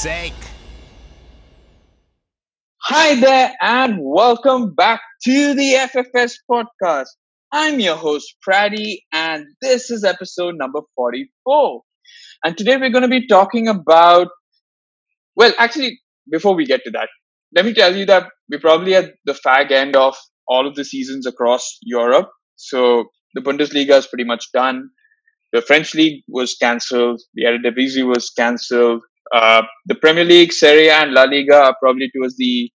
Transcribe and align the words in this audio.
sake. 0.00 0.32
Hi 2.84 3.20
there, 3.20 3.52
and 3.60 3.98
welcome 4.00 4.74
back 4.74 5.02
to 5.24 5.52
the 5.52 5.74
FFS 5.74 6.36
podcast. 6.50 7.08
I'm 7.52 7.80
your 7.80 7.96
host, 7.96 8.34
Praddy, 8.42 9.00
and 9.12 9.44
this 9.60 9.90
is 9.90 10.02
episode 10.02 10.54
number 10.56 10.80
44. 10.96 11.82
And 12.42 12.56
today 12.56 12.78
we're 12.78 12.88
going 12.88 13.02
to 13.02 13.08
be 13.08 13.26
talking 13.26 13.68
about, 13.68 14.28
well, 15.36 15.52
actually, 15.58 16.00
before 16.32 16.54
we 16.54 16.64
get 16.64 16.82
to 16.84 16.90
that, 16.92 17.10
let 17.54 17.66
me 17.66 17.74
tell 17.74 17.94
you 17.94 18.06
that 18.06 18.30
we're 18.50 18.58
probably 18.58 18.94
at 18.94 19.10
the 19.26 19.34
fag 19.34 19.70
end 19.70 19.96
of 19.96 20.16
all 20.48 20.66
of 20.66 20.76
the 20.76 20.84
seasons 20.86 21.26
across 21.26 21.76
Europe. 21.82 22.30
So 22.56 23.04
the 23.34 23.42
Bundesliga 23.42 23.98
is 23.98 24.06
pretty 24.06 24.24
much 24.24 24.46
done. 24.54 24.88
The 25.52 25.60
French 25.60 25.94
league 25.94 26.22
was 26.26 26.54
cancelled. 26.54 27.20
The 27.34 27.44
Eredivisie 27.44 28.06
was 28.06 28.30
cancelled. 28.30 29.02
Uh, 29.34 29.62
the 29.86 29.94
Premier 29.94 30.24
League, 30.24 30.52
Serie 30.52 30.88
A, 30.88 30.94
and 30.94 31.12
La 31.12 31.24
Liga 31.24 31.56
are 31.56 31.76
probably 31.80 32.10
towards 32.14 32.36
the 32.36 32.70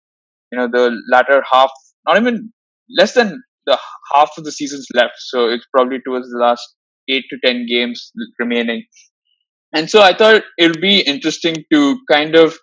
you 0.52 0.58
know 0.58 0.68
the 0.70 0.94
latter 1.10 1.42
half 1.50 1.70
not 2.06 2.18
even 2.18 2.52
less 2.98 3.14
than 3.14 3.42
the 3.66 3.78
half 4.14 4.30
of 4.36 4.44
the 4.44 4.52
season's 4.52 4.86
left. 4.94 5.14
So 5.18 5.48
it's 5.48 5.66
probably 5.74 5.98
towards 6.04 6.30
the 6.30 6.38
last 6.38 6.66
8 7.08 7.24
to 7.30 7.38
10 7.44 7.66
games 7.66 8.12
remaining. 8.38 8.84
And 9.74 9.88
so 9.88 10.02
i 10.02 10.14
thought 10.14 10.42
it 10.58 10.66
would 10.68 10.80
be 10.80 11.00
interesting 11.00 11.56
to 11.72 11.98
kind 12.10 12.34
of 12.34 12.58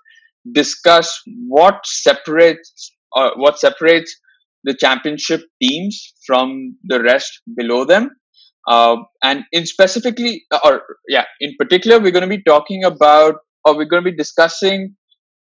discuss 0.54 1.20
what 1.48 1.80
separates 1.86 2.92
uh, 3.16 3.32
what 3.36 3.60
separates 3.60 4.16
the 4.64 4.76
championship 4.76 5.42
teams 5.62 6.14
from 6.28 6.76
the 6.84 7.02
rest 7.02 7.42
below 7.56 7.86
them. 7.86 8.12
Uh, 8.68 8.98
and 9.24 9.46
in 9.52 9.66
specifically 9.66 10.44
or 10.64 10.84
yeah 11.08 11.26
in 11.40 11.56
particular 11.58 12.00
we're 12.00 12.12
going 12.12 12.30
to 12.30 12.38
be 12.38 12.44
talking 12.44 12.84
about 12.84 13.36
or 13.66 13.76
we're 13.76 13.86
going 13.86 14.04
to 14.04 14.12
be 14.12 14.18
discussing 14.18 14.96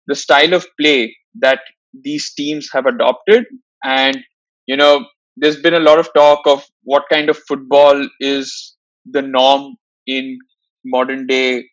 the 0.07 0.15
style 0.15 0.55
of 0.55 0.67
play 0.81 1.15
that 1.41 1.61
these 2.03 2.33
teams 2.35 2.69
have 2.73 2.87
adopted. 2.87 3.45
And 3.85 4.19
you 4.67 4.77
know 4.77 5.07
there's 5.37 5.61
been 5.61 5.75
a 5.75 5.81
lot 5.81 5.99
of 5.99 6.13
talk 6.15 6.41
of 6.47 6.65
what 6.83 7.05
kind 7.13 7.29
of 7.29 7.39
football 7.49 8.09
is 8.21 8.75
the 9.05 9.23
norm 9.23 9.77
in 10.07 10.39
modern 10.85 11.27
day 11.27 11.65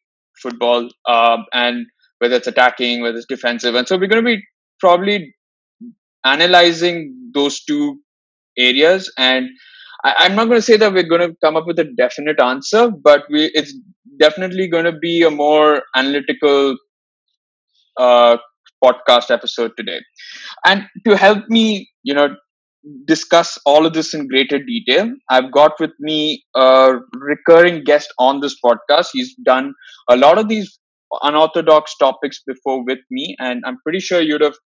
football 0.41 0.89
um, 1.07 1.45
and 1.53 1.85
whether 2.19 2.35
it's 2.35 2.47
attacking 2.47 3.01
whether 3.01 3.17
it's 3.17 3.25
defensive. 3.25 3.75
And 3.75 3.87
so 3.87 3.97
we're 3.97 4.07
going 4.07 4.23
to 4.23 4.35
be 4.37 4.43
probably 4.79 5.33
analyzing 6.25 7.31
those 7.33 7.63
two 7.63 7.99
areas. 8.57 9.11
And 9.17 9.49
I, 10.03 10.25
am 10.25 10.35
not 10.35 10.45
going 10.45 10.57
to 10.57 10.61
say 10.61 10.77
that 10.77 10.93
we're 10.93 11.03
going 11.03 11.29
to 11.29 11.35
come 11.43 11.55
up 11.55 11.65
with 11.65 11.79
a 11.79 11.85
definite 11.85 12.39
answer 12.39 12.91
but 12.91 13.23
we 13.29 13.45
it's 13.53 13.73
definitely 14.25 14.67
going 14.67 14.85
to 14.85 14.97
be 15.07 15.15
a 15.23 15.31
more 15.31 15.83
analytical 15.95 16.75
uh, 17.97 18.37
podcast 18.83 19.31
episode 19.37 19.71
today. 19.77 19.99
And 20.65 20.87
to 21.07 21.17
help 21.25 21.43
me, 21.49 21.89
you 22.03 22.13
know, 22.13 22.29
discuss 23.07 23.57
all 23.65 23.85
of 23.85 23.93
this 23.93 24.13
in 24.13 24.27
greater 24.27 24.59
detail, 24.59 25.09
I've 25.29 25.51
got 25.51 25.79
with 25.79 25.91
me 25.99 26.43
a 26.55 26.93
recurring 27.31 27.83
guest 27.83 28.13
on 28.19 28.41
this 28.41 28.55
podcast. 28.65 29.07
He's 29.13 29.35
done 29.45 29.73
a 30.09 30.17
lot 30.17 30.37
of 30.37 30.49
these 30.49 30.79
unorthodox 31.21 31.95
topics 31.97 32.41
before 32.45 32.83
with 32.85 32.99
me, 33.11 33.35
and 33.39 33.63
I'm 33.65 33.77
pretty 33.83 33.99
sure 33.99 34.21
you'd 34.21 34.41
have 34.41 34.59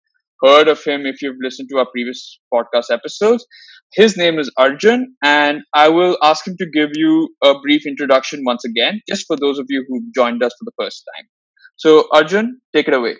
heard 0.43 0.67
of 0.67 0.83
him 0.83 1.05
if 1.05 1.21
you've 1.21 1.37
listened 1.41 1.69
to 1.71 1.79
our 1.79 1.87
previous 1.91 2.39
podcast 2.53 2.91
episodes. 2.91 3.45
His 3.93 4.17
name 4.17 4.37
is 4.37 4.51
Arjun, 4.57 5.15
and 5.23 5.61
I 5.73 5.89
will 5.89 6.17
ask 6.21 6.45
him 6.47 6.55
to 6.59 6.69
give 6.69 6.89
you 6.95 7.29
a 7.43 7.53
brief 7.59 7.85
introduction 7.85 8.43
once 8.45 8.65
again, 8.65 9.01
just 9.07 9.25
for 9.27 9.37
those 9.37 9.59
of 9.59 9.65
you 9.69 9.85
who 9.87 10.01
joined 10.13 10.43
us 10.43 10.51
for 10.59 10.65
the 10.65 10.83
first 10.83 11.03
time. 11.15 11.25
So, 11.77 12.07
Arjun, 12.13 12.59
take 12.75 12.87
it 12.87 12.93
away. 12.93 13.15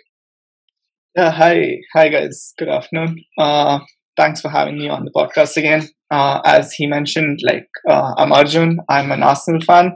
Yeah, 1.16 1.30
hi, 1.30 1.78
hi 1.94 2.08
guys. 2.10 2.52
Good 2.58 2.68
afternoon. 2.68 3.16
Uh, 3.38 3.80
thanks 4.16 4.40
for 4.40 4.50
having 4.50 4.78
me 4.78 4.88
on 4.88 5.04
the 5.04 5.10
podcast 5.10 5.56
again. 5.56 5.88
Uh, 6.10 6.40
as 6.44 6.72
he 6.72 6.86
mentioned, 6.86 7.40
like 7.42 7.68
uh, 7.88 8.14
I'm 8.16 8.32
Arjun. 8.32 8.78
I'm 8.88 9.10
an 9.10 9.22
Arsenal 9.22 9.60
fan, 9.60 9.92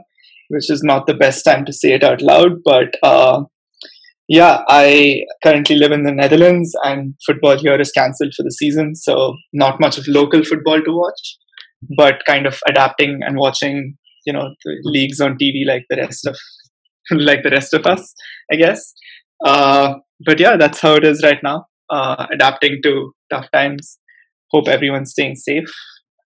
which 0.49 0.69
is 0.69 0.81
not 0.83 1.05
the 1.05 1.13
best 1.13 1.45
time 1.45 1.65
to 1.65 1.73
say 1.73 1.93
it 1.93 2.03
out 2.03 2.21
loud, 2.21 2.59
but 2.65 2.95
uh, 3.03 3.43
yeah, 4.33 4.63
I 4.67 5.25
currently 5.43 5.75
live 5.75 5.91
in 5.91 6.05
the 6.05 6.11
Netherlands, 6.11 6.73
and 6.83 7.13
football 7.23 7.55
here 7.55 7.79
is 7.79 7.91
cancelled 7.91 8.33
for 8.35 8.41
the 8.41 8.49
season, 8.49 8.95
so 8.95 9.35
not 9.53 9.79
much 9.79 9.99
of 9.99 10.07
local 10.07 10.43
football 10.43 10.81
to 10.81 10.91
watch, 10.91 11.37
but 11.95 12.15
kind 12.25 12.47
of 12.47 12.59
adapting 12.67 13.19
and 13.21 13.37
watching, 13.37 13.95
you 14.25 14.33
know, 14.33 14.47
leagues 14.85 15.21
on 15.21 15.37
TV 15.37 15.67
like 15.67 15.85
the 15.91 15.97
rest 15.97 16.25
of 16.25 16.35
like 17.11 17.43
the 17.43 17.51
rest 17.51 17.75
of 17.75 17.85
us, 17.85 18.11
I 18.51 18.55
guess. 18.55 18.91
Uh, 19.45 19.99
but 20.25 20.39
yeah, 20.39 20.57
that's 20.57 20.79
how 20.79 20.95
it 20.95 21.03
is 21.03 21.21
right 21.21 21.43
now. 21.43 21.67
Uh, 21.91 22.25
adapting 22.33 22.79
to 22.81 23.11
tough 23.31 23.45
times. 23.53 23.99
Hope 24.49 24.67
everyone's 24.67 25.11
staying 25.11 25.35
safe. 25.35 25.71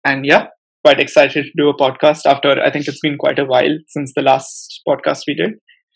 And 0.03 0.25
yeah, 0.25 0.47
quite 0.83 0.99
excited 0.99 1.45
to 1.45 1.51
do 1.55 1.69
a 1.69 1.77
podcast 1.77 2.25
after 2.25 2.61
I 2.61 2.69
think 2.69 2.85
it's 2.85 2.99
been 2.99 3.17
quite 3.17 3.39
a 3.39 3.45
while 3.45 3.77
since 3.87 4.11
the 4.13 4.23
last 4.23 4.81
podcast 4.85 5.21
we 5.25 5.35
did. 5.35 5.53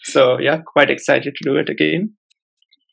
So 0.08 0.40
yeah, 0.40 0.62
quite 0.66 0.90
excited 0.90 1.36
to 1.36 1.50
do 1.50 1.58
it 1.58 1.70
again. 1.70 2.14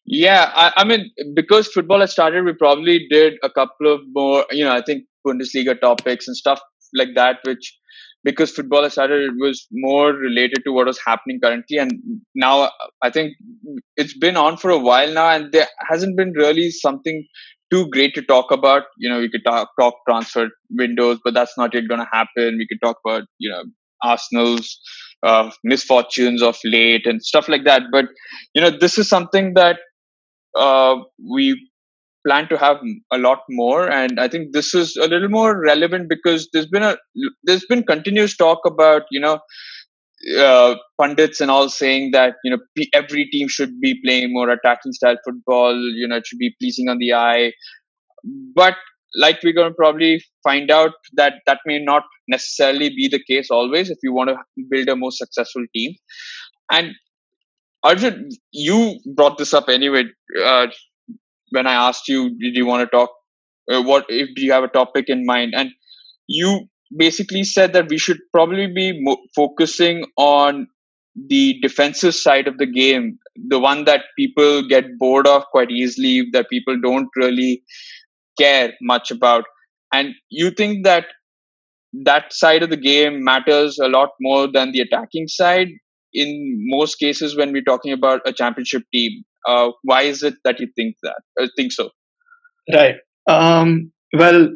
Yeah, 0.06 0.50
I, 0.54 0.72
I 0.78 0.84
mean, 0.84 1.10
because 1.34 1.68
football 1.68 2.00
has 2.00 2.12
started, 2.12 2.44
we 2.44 2.52
probably 2.52 3.06
did 3.08 3.34
a 3.42 3.48
couple 3.48 3.92
of 3.92 4.00
more, 4.12 4.44
you 4.50 4.64
know, 4.64 4.72
I 4.72 4.82
think 4.82 5.04
Bundesliga 5.26 5.80
topics 5.80 6.28
and 6.28 6.36
stuff 6.36 6.60
like 6.92 7.14
that, 7.14 7.38
which 7.44 7.74
because 8.22 8.50
football 8.50 8.82
has 8.82 8.92
started, 8.92 9.22
it 9.22 9.34
was 9.38 9.66
more 9.72 10.12
related 10.12 10.58
to 10.64 10.72
what 10.72 10.86
was 10.86 11.00
happening 11.06 11.38
currently. 11.42 11.78
And 11.78 11.92
now 12.34 12.70
I 13.02 13.10
think 13.10 13.34
it's 13.96 14.16
been 14.16 14.36
on 14.36 14.56
for 14.56 14.70
a 14.70 14.78
while 14.78 15.12
now, 15.12 15.30
and 15.30 15.52
there 15.52 15.68
hasn't 15.88 16.16
been 16.16 16.32
really 16.34 16.70
something 16.70 17.26
too 17.70 17.88
great 17.90 18.14
to 18.14 18.22
talk 18.22 18.50
about. 18.50 18.84
You 18.98 19.08
know, 19.08 19.20
we 19.20 19.30
could 19.30 19.44
talk, 19.46 19.70
talk 19.78 19.94
transfer 20.08 20.48
windows, 20.70 21.18
but 21.24 21.34
that's 21.34 21.56
not 21.56 21.74
yet 21.74 21.88
going 21.88 22.00
to 22.00 22.08
happen. 22.12 22.56
We 22.58 22.66
could 22.68 22.84
talk 22.84 22.96
about, 23.06 23.24
you 23.38 23.50
know, 23.50 23.64
Arsenal's 24.02 24.78
uh, 25.24 25.50
misfortunes 25.64 26.42
of 26.42 26.58
late 26.64 27.06
and 27.06 27.22
stuff 27.22 27.48
like 27.48 27.64
that. 27.64 27.82
But, 27.92 28.06
you 28.54 28.62
know, 28.62 28.70
this 28.70 28.98
is 28.98 29.08
something 29.08 29.54
that 29.54 29.78
uh, 30.56 30.96
we 31.30 31.70
plan 32.26 32.48
to 32.48 32.58
have 32.58 32.78
a 33.12 33.18
lot 33.18 33.40
more. 33.50 33.90
And 33.90 34.18
i 34.20 34.28
think 34.28 34.52
this 34.52 34.74
is 34.74 34.96
a 34.96 35.06
little 35.08 35.28
more 35.28 35.60
relevant 35.60 36.08
because 36.08 36.48
there's 36.52 36.66
been 36.66 36.82
a 36.82 36.96
there's 37.44 37.66
been 37.66 37.82
continuous 37.84 38.36
talk 38.36 38.60
about 38.66 39.02
you 39.10 39.20
know 39.20 39.40
uh, 40.38 40.74
pundits 41.00 41.40
and 41.40 41.50
all 41.50 41.68
saying 41.68 42.12
that 42.12 42.36
you 42.44 42.50
know 42.50 42.58
every 42.94 43.26
team 43.26 43.48
should 43.48 43.78
be 43.80 44.00
playing 44.04 44.32
more 44.32 44.48
attacking 44.50 44.92
style 44.92 45.16
football. 45.24 45.74
You 45.74 46.08
know 46.08 46.16
it 46.16 46.26
should 46.26 46.38
be 46.38 46.54
pleasing 46.60 46.88
on 46.88 46.98
the 46.98 47.12
eye. 47.12 47.52
But 48.54 48.76
like 49.16 49.38
we're 49.42 49.52
going 49.52 49.70
to 49.70 49.74
probably 49.74 50.22
find 50.42 50.70
out 50.70 50.92
that 51.14 51.34
that 51.46 51.60
may 51.66 51.78
not 51.78 52.02
necessarily 52.28 52.88
be 52.88 53.08
the 53.08 53.22
case 53.28 53.50
always 53.50 53.90
if 53.90 53.98
you 54.02 54.12
want 54.12 54.30
to 54.30 54.36
build 54.70 54.88
a 54.88 54.96
more 54.96 55.12
successful 55.12 55.64
team 55.74 55.94
and 56.70 56.94
Arjun, 57.84 58.30
you 58.52 58.98
brought 59.14 59.36
this 59.36 59.52
up 59.52 59.68
anyway. 59.68 60.04
Uh, 60.42 60.68
when 61.50 61.66
I 61.66 61.74
asked 61.74 62.08
you, 62.08 62.30
did 62.38 62.56
you 62.56 62.64
want 62.66 62.80
to 62.80 62.96
talk? 62.96 63.10
Uh, 63.70 63.82
what 63.82 64.06
if 64.08 64.34
do 64.34 64.42
you 64.42 64.52
have 64.52 64.64
a 64.64 64.68
topic 64.68 65.06
in 65.08 65.26
mind? 65.26 65.52
And 65.54 65.70
you 66.26 66.66
basically 66.96 67.44
said 67.44 67.74
that 67.74 67.88
we 67.88 67.98
should 67.98 68.18
probably 68.32 68.66
be 68.66 68.98
mo- 69.02 69.22
focusing 69.36 70.06
on 70.16 70.66
the 71.14 71.58
defensive 71.60 72.14
side 72.14 72.48
of 72.48 72.56
the 72.56 72.66
game, 72.66 73.18
the 73.48 73.58
one 73.58 73.84
that 73.84 74.04
people 74.18 74.66
get 74.66 74.98
bored 74.98 75.26
of 75.26 75.44
quite 75.52 75.70
easily, 75.70 76.26
that 76.32 76.48
people 76.48 76.80
don't 76.80 77.08
really 77.16 77.62
care 78.38 78.72
much 78.80 79.10
about. 79.10 79.44
And 79.92 80.14
you 80.28 80.50
think 80.50 80.84
that 80.84 81.06
that 82.04 82.32
side 82.32 82.62
of 82.62 82.70
the 82.70 82.76
game 82.76 83.22
matters 83.22 83.78
a 83.78 83.88
lot 83.88 84.10
more 84.20 84.50
than 84.50 84.72
the 84.72 84.80
attacking 84.80 85.28
side? 85.28 85.68
In 86.12 86.56
most 86.66 86.96
cases 86.96 87.36
when 87.36 87.52
we're 87.52 87.62
talking 87.62 87.92
about 87.92 88.20
a 88.24 88.32
championship 88.32 88.82
team 88.92 89.24
uh, 89.46 89.70
why 89.82 90.02
is 90.02 90.22
it 90.22 90.34
that 90.44 90.58
you 90.60 90.68
think 90.74 90.96
that 91.02 91.20
uh, 91.40 91.46
think 91.56 91.72
so? 91.72 91.90
Right. 92.72 92.96
Um, 93.26 93.92
well 94.12 94.48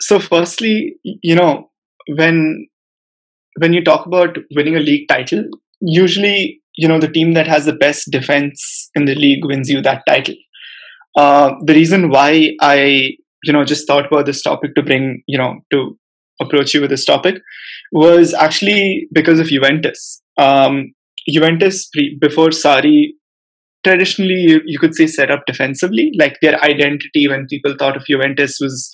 so 0.00 0.18
firstly 0.18 0.94
you 1.02 1.34
know 1.34 1.70
when 2.16 2.66
when 3.58 3.72
you 3.72 3.82
talk 3.82 4.06
about 4.06 4.36
winning 4.54 4.76
a 4.76 4.80
league 4.80 5.08
title 5.08 5.44
usually 5.80 6.60
you 6.76 6.86
know 6.86 7.00
the 7.00 7.10
team 7.10 7.34
that 7.34 7.46
has 7.46 7.64
the 7.64 7.72
best 7.72 8.10
defense 8.10 8.90
in 8.94 9.06
the 9.06 9.14
league 9.14 9.44
wins 9.44 9.68
you 9.68 9.80
that 9.80 10.02
title 10.06 10.34
uh, 11.16 11.52
the 11.64 11.74
reason 11.74 12.10
why 12.10 12.50
i 12.60 12.76
you 13.44 13.52
know 13.52 13.64
just 13.64 13.86
thought 13.86 14.06
about 14.06 14.26
this 14.26 14.42
topic 14.42 14.74
to 14.74 14.82
bring 14.82 15.22
you 15.26 15.38
know 15.38 15.60
to 15.72 15.96
approach 16.40 16.74
you 16.74 16.80
with 16.80 16.90
this 16.90 17.04
topic 17.04 17.40
was 17.92 18.34
actually 18.34 19.08
because 19.12 19.40
of 19.40 19.46
juventus 19.46 20.22
um, 20.38 20.92
juventus 21.28 21.88
pre- 21.92 22.16
before 22.20 22.48
Sarri 22.48 23.08
traditionally 23.84 24.34
you, 24.34 24.60
you 24.64 24.78
could 24.78 24.94
say 24.94 25.06
set 25.06 25.30
up 25.30 25.42
defensively 25.46 26.12
like 26.18 26.38
their 26.40 26.62
identity 26.62 27.28
when 27.28 27.46
people 27.46 27.74
thought 27.78 27.96
of 27.96 28.04
juventus 28.06 28.58
was 28.60 28.90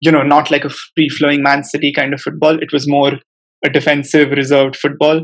you 0.00 0.10
know 0.10 0.22
not 0.22 0.50
like 0.50 0.64
a 0.64 0.70
free 0.70 1.08
flowing 1.08 1.42
man 1.42 1.64
city 1.64 1.92
kind 1.92 2.12
of 2.12 2.20
football 2.20 2.60
it 2.62 2.72
was 2.72 2.88
more 2.88 3.12
a 3.64 3.70
defensive 3.70 4.30
reserved 4.30 4.76
football 4.76 5.22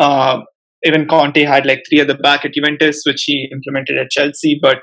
uh, 0.00 0.40
even 0.84 1.06
Conte 1.06 1.42
had 1.42 1.66
like 1.66 1.82
three 1.88 2.00
at 2.00 2.08
the 2.08 2.14
back 2.14 2.44
at 2.44 2.54
Juventus, 2.54 3.02
which 3.06 3.24
he 3.24 3.48
implemented 3.52 3.98
at 3.98 4.10
Chelsea. 4.10 4.58
But 4.60 4.78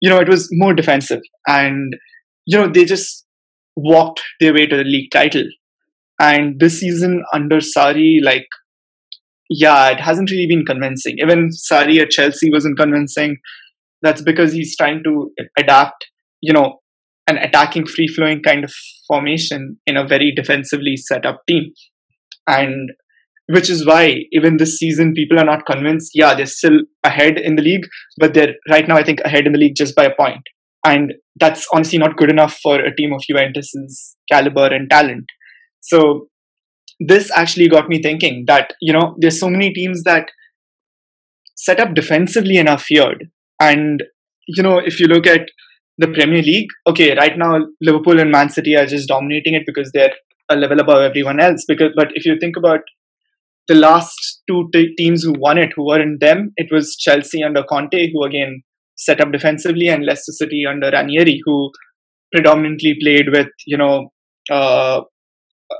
you 0.00 0.10
know, 0.10 0.20
it 0.20 0.28
was 0.28 0.48
more 0.52 0.74
defensive, 0.74 1.20
and 1.46 1.94
you 2.46 2.58
know 2.58 2.68
they 2.68 2.84
just 2.84 3.24
walked 3.76 4.22
their 4.40 4.54
way 4.54 4.66
to 4.66 4.76
the 4.76 4.84
league 4.84 5.10
title. 5.10 5.44
And 6.20 6.60
this 6.60 6.80
season 6.80 7.24
under 7.32 7.58
Sarri, 7.58 8.18
like, 8.22 8.46
yeah, 9.50 9.88
it 9.90 10.00
hasn't 10.00 10.30
really 10.30 10.46
been 10.46 10.64
convincing. 10.64 11.16
Even 11.18 11.50
Sarri 11.50 12.00
at 12.00 12.10
Chelsea 12.10 12.50
wasn't 12.52 12.78
convincing. 12.78 13.38
That's 14.02 14.22
because 14.22 14.52
he's 14.52 14.76
trying 14.76 15.02
to 15.04 15.30
adapt, 15.58 16.06
you 16.40 16.52
know, 16.52 16.78
an 17.26 17.38
attacking, 17.38 17.86
free 17.86 18.06
flowing 18.06 18.42
kind 18.42 18.64
of 18.64 18.72
formation 19.08 19.78
in 19.86 19.96
a 19.96 20.06
very 20.06 20.32
defensively 20.32 20.96
set 20.96 21.26
up 21.26 21.40
team. 21.48 21.72
And 22.46 22.90
which 23.48 23.68
is 23.68 23.86
why 23.86 24.16
even 24.32 24.56
this 24.56 24.78
season 24.78 25.12
people 25.12 25.38
are 25.38 25.44
not 25.44 25.66
convinced 25.66 26.12
yeah 26.14 26.34
they're 26.34 26.46
still 26.46 26.78
ahead 27.04 27.38
in 27.38 27.56
the 27.56 27.62
league 27.62 27.86
but 28.18 28.32
they're 28.32 28.54
right 28.70 28.88
now 28.88 28.96
i 28.96 29.02
think 29.02 29.20
ahead 29.20 29.46
in 29.46 29.52
the 29.52 29.58
league 29.58 29.76
just 29.76 29.94
by 29.94 30.04
a 30.04 30.14
point. 30.14 30.42
And 30.86 31.14
that's 31.40 31.66
honestly 31.72 31.98
not 31.98 32.16
good 32.16 32.30
enough 32.30 32.58
for 32.62 32.78
a 32.78 32.94
team 32.94 33.12
of 33.14 33.22
juventus's 33.22 34.16
caliber 34.30 34.66
and 34.66 34.88
talent. 34.90 35.24
So 35.80 36.28
this 37.00 37.30
actually 37.34 37.68
got 37.68 37.88
me 37.88 38.02
thinking 38.02 38.44
that 38.46 38.74
you 38.80 38.92
know 38.92 39.16
there's 39.18 39.40
so 39.40 39.48
many 39.48 39.72
teams 39.72 40.02
that 40.04 40.26
set 41.56 41.80
up 41.80 41.94
defensively 41.94 42.58
and 42.58 42.68
are 42.68 42.78
feared. 42.78 43.30
And 43.60 44.02
you 44.46 44.62
know 44.62 44.78
if 44.78 45.00
you 45.00 45.06
look 45.06 45.26
at 45.26 45.48
the 45.96 46.08
premier 46.08 46.42
league 46.42 46.68
okay 46.88 47.16
right 47.16 47.38
now 47.38 47.56
liverpool 47.80 48.18
and 48.20 48.30
man 48.30 48.50
city 48.50 48.74
are 48.74 48.84
just 48.84 49.08
dominating 49.08 49.54
it 49.54 49.62
because 49.64 49.92
they're 49.94 50.12
a 50.50 50.56
level 50.56 50.80
above 50.80 50.98
everyone 50.98 51.40
else. 51.40 51.64
Because 51.66 51.92
but 51.96 52.08
if 52.14 52.26
you 52.26 52.36
think 52.38 52.56
about 52.56 52.80
the 53.68 53.74
last 53.74 54.42
two 54.48 54.68
t- 54.72 54.94
teams 54.96 55.22
who 55.22 55.34
won 55.38 55.58
it, 55.58 55.72
who 55.74 55.86
were 55.86 56.00
in 56.00 56.18
them, 56.20 56.52
it 56.56 56.68
was 56.70 56.96
Chelsea 56.96 57.42
under 57.42 57.62
Conte, 57.62 58.12
who 58.12 58.24
again 58.24 58.62
set 58.96 59.20
up 59.20 59.32
defensively, 59.32 59.88
and 59.88 60.04
Leicester 60.04 60.32
City 60.32 60.64
under 60.68 60.90
Ranieri, 60.90 61.40
who 61.44 61.70
predominantly 62.32 62.96
played 63.00 63.26
with 63.30 63.48
you 63.66 63.76
know 63.76 64.10
uh, 64.50 65.02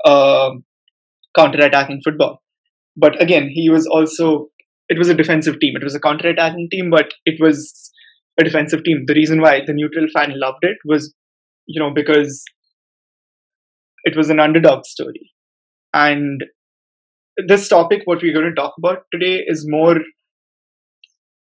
uh, 0.05 0.51
counter-attacking 1.37 2.01
football. 2.03 2.41
But 2.95 3.21
again, 3.21 3.49
he 3.53 3.69
was 3.69 3.87
also 3.87 4.49
it 4.89 4.97
was 4.97 5.09
a 5.09 5.15
defensive 5.15 5.59
team. 5.59 5.75
It 5.75 5.83
was 5.83 5.95
a 5.95 5.99
counter-attacking 5.99 6.69
team, 6.71 6.89
but 6.89 7.13
it 7.25 7.41
was 7.41 7.91
a 8.39 8.43
defensive 8.43 8.83
team. 8.83 9.03
The 9.07 9.15
reason 9.15 9.41
why 9.41 9.61
the 9.65 9.73
neutral 9.73 10.07
fan 10.13 10.33
loved 10.35 10.63
it 10.63 10.77
was 10.85 11.13
you 11.67 11.81
know 11.81 11.91
because 11.93 12.43
it 14.03 14.15
was 14.15 14.29
an 14.29 14.39
underdog 14.39 14.85
story 14.85 15.31
and 15.93 16.43
this 17.47 17.67
topic, 17.67 18.01
what 18.05 18.21
we're 18.21 18.33
going 18.33 18.49
to 18.49 18.55
talk 18.55 18.73
about 18.77 19.03
today, 19.11 19.43
is 19.45 19.65
more 19.67 19.97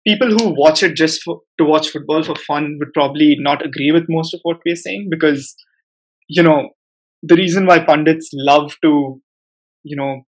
people 0.06 0.30
who 0.30 0.54
watch 0.58 0.84
it 0.84 0.96
just 0.96 1.22
for, 1.24 1.42
to 1.60 1.66
watch 1.66 1.90
football 1.90 2.24
for 2.24 2.36
fun 2.36 2.78
would 2.80 2.94
probably 2.94 3.36
not 3.40 3.66
agree 3.66 3.92
with 3.92 4.06
most 4.10 4.34
of 4.34 4.40
what 4.44 4.58
we're 4.66 4.76
saying 4.76 5.08
because, 5.10 5.56
you 6.28 6.44
know, 6.44 6.70
the 7.22 7.36
reason 7.36 7.66
why 7.66 7.80
pundits 7.80 8.30
love 8.34 8.76
to, 8.84 9.22
you 9.84 9.96
know, 9.96 10.24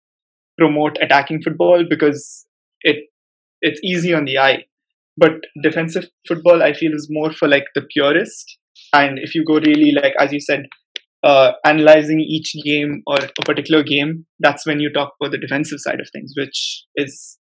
promote 0.58 0.96
attacking 1.02 1.42
football 1.42 1.84
because 1.88 2.46
it 2.82 3.04
it's 3.60 3.80
easy 3.82 4.14
on 4.14 4.26
the 4.26 4.38
eye. 4.38 4.64
But 5.16 5.32
defensive 5.62 6.06
football, 6.26 6.62
I 6.62 6.72
feel, 6.72 6.92
is 6.92 7.08
more 7.10 7.32
for 7.32 7.48
like 7.48 7.64
the 7.74 7.82
purist. 7.82 8.58
And 8.92 9.18
if 9.18 9.34
you 9.34 9.44
go 9.44 9.54
really 9.54 9.92
like, 9.92 10.14
as 10.18 10.32
you 10.32 10.40
said, 10.40 10.66
uh, 11.24 11.52
analyzing 11.64 12.20
each 12.20 12.54
game 12.64 13.02
or 13.06 13.16
a 13.16 13.42
particular 13.44 13.82
game, 13.82 14.26
that's 14.40 14.66
when 14.66 14.78
you 14.78 14.92
talk 14.92 15.14
about 15.20 15.32
the 15.32 15.38
defensive 15.38 15.80
side 15.80 16.00
of 16.00 16.08
things, 16.12 16.34
which 16.36 16.84
is 16.96 17.38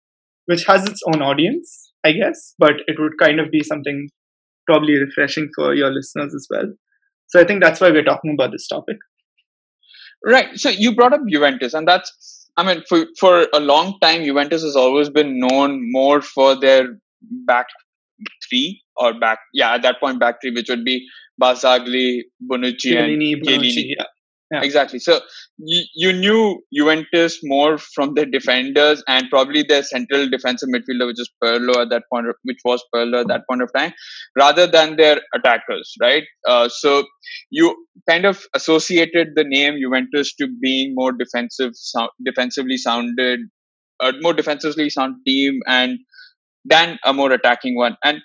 which 0.46 0.66
has 0.66 0.84
its 0.86 1.02
own 1.08 1.22
audience, 1.22 1.92
I 2.04 2.12
guess, 2.12 2.56
but 2.58 2.74
it 2.88 2.98
would 3.00 3.14
kind 3.22 3.40
of 3.40 3.52
be 3.52 3.64
something 3.64 4.10
probably 4.68 4.96
refreshing 4.96 5.50
for 5.56 5.74
your 5.74 5.92
listeners 5.92 6.34
as 6.34 6.48
well. 6.50 6.74
So 7.28 7.40
I 7.40 7.46
think 7.46 7.62
that's 7.62 7.80
why 7.80 7.92
we're 7.92 8.04
talking 8.04 8.36
about 8.38 8.52
this 8.52 8.68
topic. 8.68 8.98
Right. 10.26 10.58
So 10.58 10.70
you 10.70 10.96
brought 10.96 11.14
up 11.14 11.22
Juventus, 11.30 11.74
and 11.74 11.88
that's 11.88 12.50
I 12.58 12.64
mean, 12.64 12.84
for 12.90 13.06
for 13.18 13.48
a 13.54 13.60
long 13.60 13.98
time, 14.02 14.26
Juventus 14.26 14.64
has 14.64 14.76
always 14.76 15.10
been 15.10 15.40
known 15.40 15.80
more 15.92 16.22
for 16.22 16.60
their 16.60 17.00
back 17.46 17.68
three 18.48 18.82
or 18.98 19.14
back 19.20 19.40
yeah 19.54 19.74
at 19.74 19.82
that 19.82 20.00
point 20.00 20.20
back 20.20 20.42
three, 20.42 20.52
which 20.52 20.70
would 20.70 20.84
be 20.84 21.06
Barzagli, 21.42 22.22
Bonucci, 22.52 22.92
Chiellini, 22.94 23.34
and 23.34 23.44
Bonucci, 23.46 23.96
yeah. 23.98 24.06
Yeah. 24.52 24.64
Exactly. 24.64 24.98
So 24.98 25.22
you, 25.58 25.84
you 25.94 26.12
knew 26.12 26.60
Juventus 26.74 27.40
more 27.44 27.78
from 27.78 28.16
the 28.16 28.26
defenders 28.26 29.04
and 29.08 29.30
probably 29.30 29.62
their 29.62 29.84
central 29.84 30.28
defensive 30.28 30.70
midfielder, 30.70 31.06
which 31.06 31.20
is 31.20 31.30
Pirlo 31.44 31.78
at 31.84 31.90
that 31.92 32.04
point, 32.12 32.26
which 32.44 32.58
was 32.66 32.84
Pirlo 32.94 33.22
at 33.22 33.28
that 33.28 33.42
point 33.48 33.62
of 33.62 33.70
time, 33.78 33.94
rather 34.36 34.66
than 34.66 34.96
their 34.96 35.22
attackers, 35.36 35.94
right? 36.02 36.24
Uh, 36.48 36.68
so 36.68 37.04
you 37.52 37.86
kind 38.10 38.26
of 38.26 38.44
associated 38.56 39.30
the 39.36 39.44
name 39.44 39.76
Juventus 39.80 40.34
to 40.38 40.48
being 40.60 40.96
more 40.96 41.12
defensive, 41.12 41.74
so, 41.76 42.10
defensively 42.26 42.78
sounded, 42.78 43.42
a 44.02 44.14
more 44.22 44.34
defensively 44.34 44.90
sound 44.90 45.18
team, 45.28 45.60
and 45.68 46.00
than 46.70 47.00
a 47.06 47.14
more 47.14 47.32
attacking 47.32 47.76
one. 47.76 47.98
And 48.04 48.22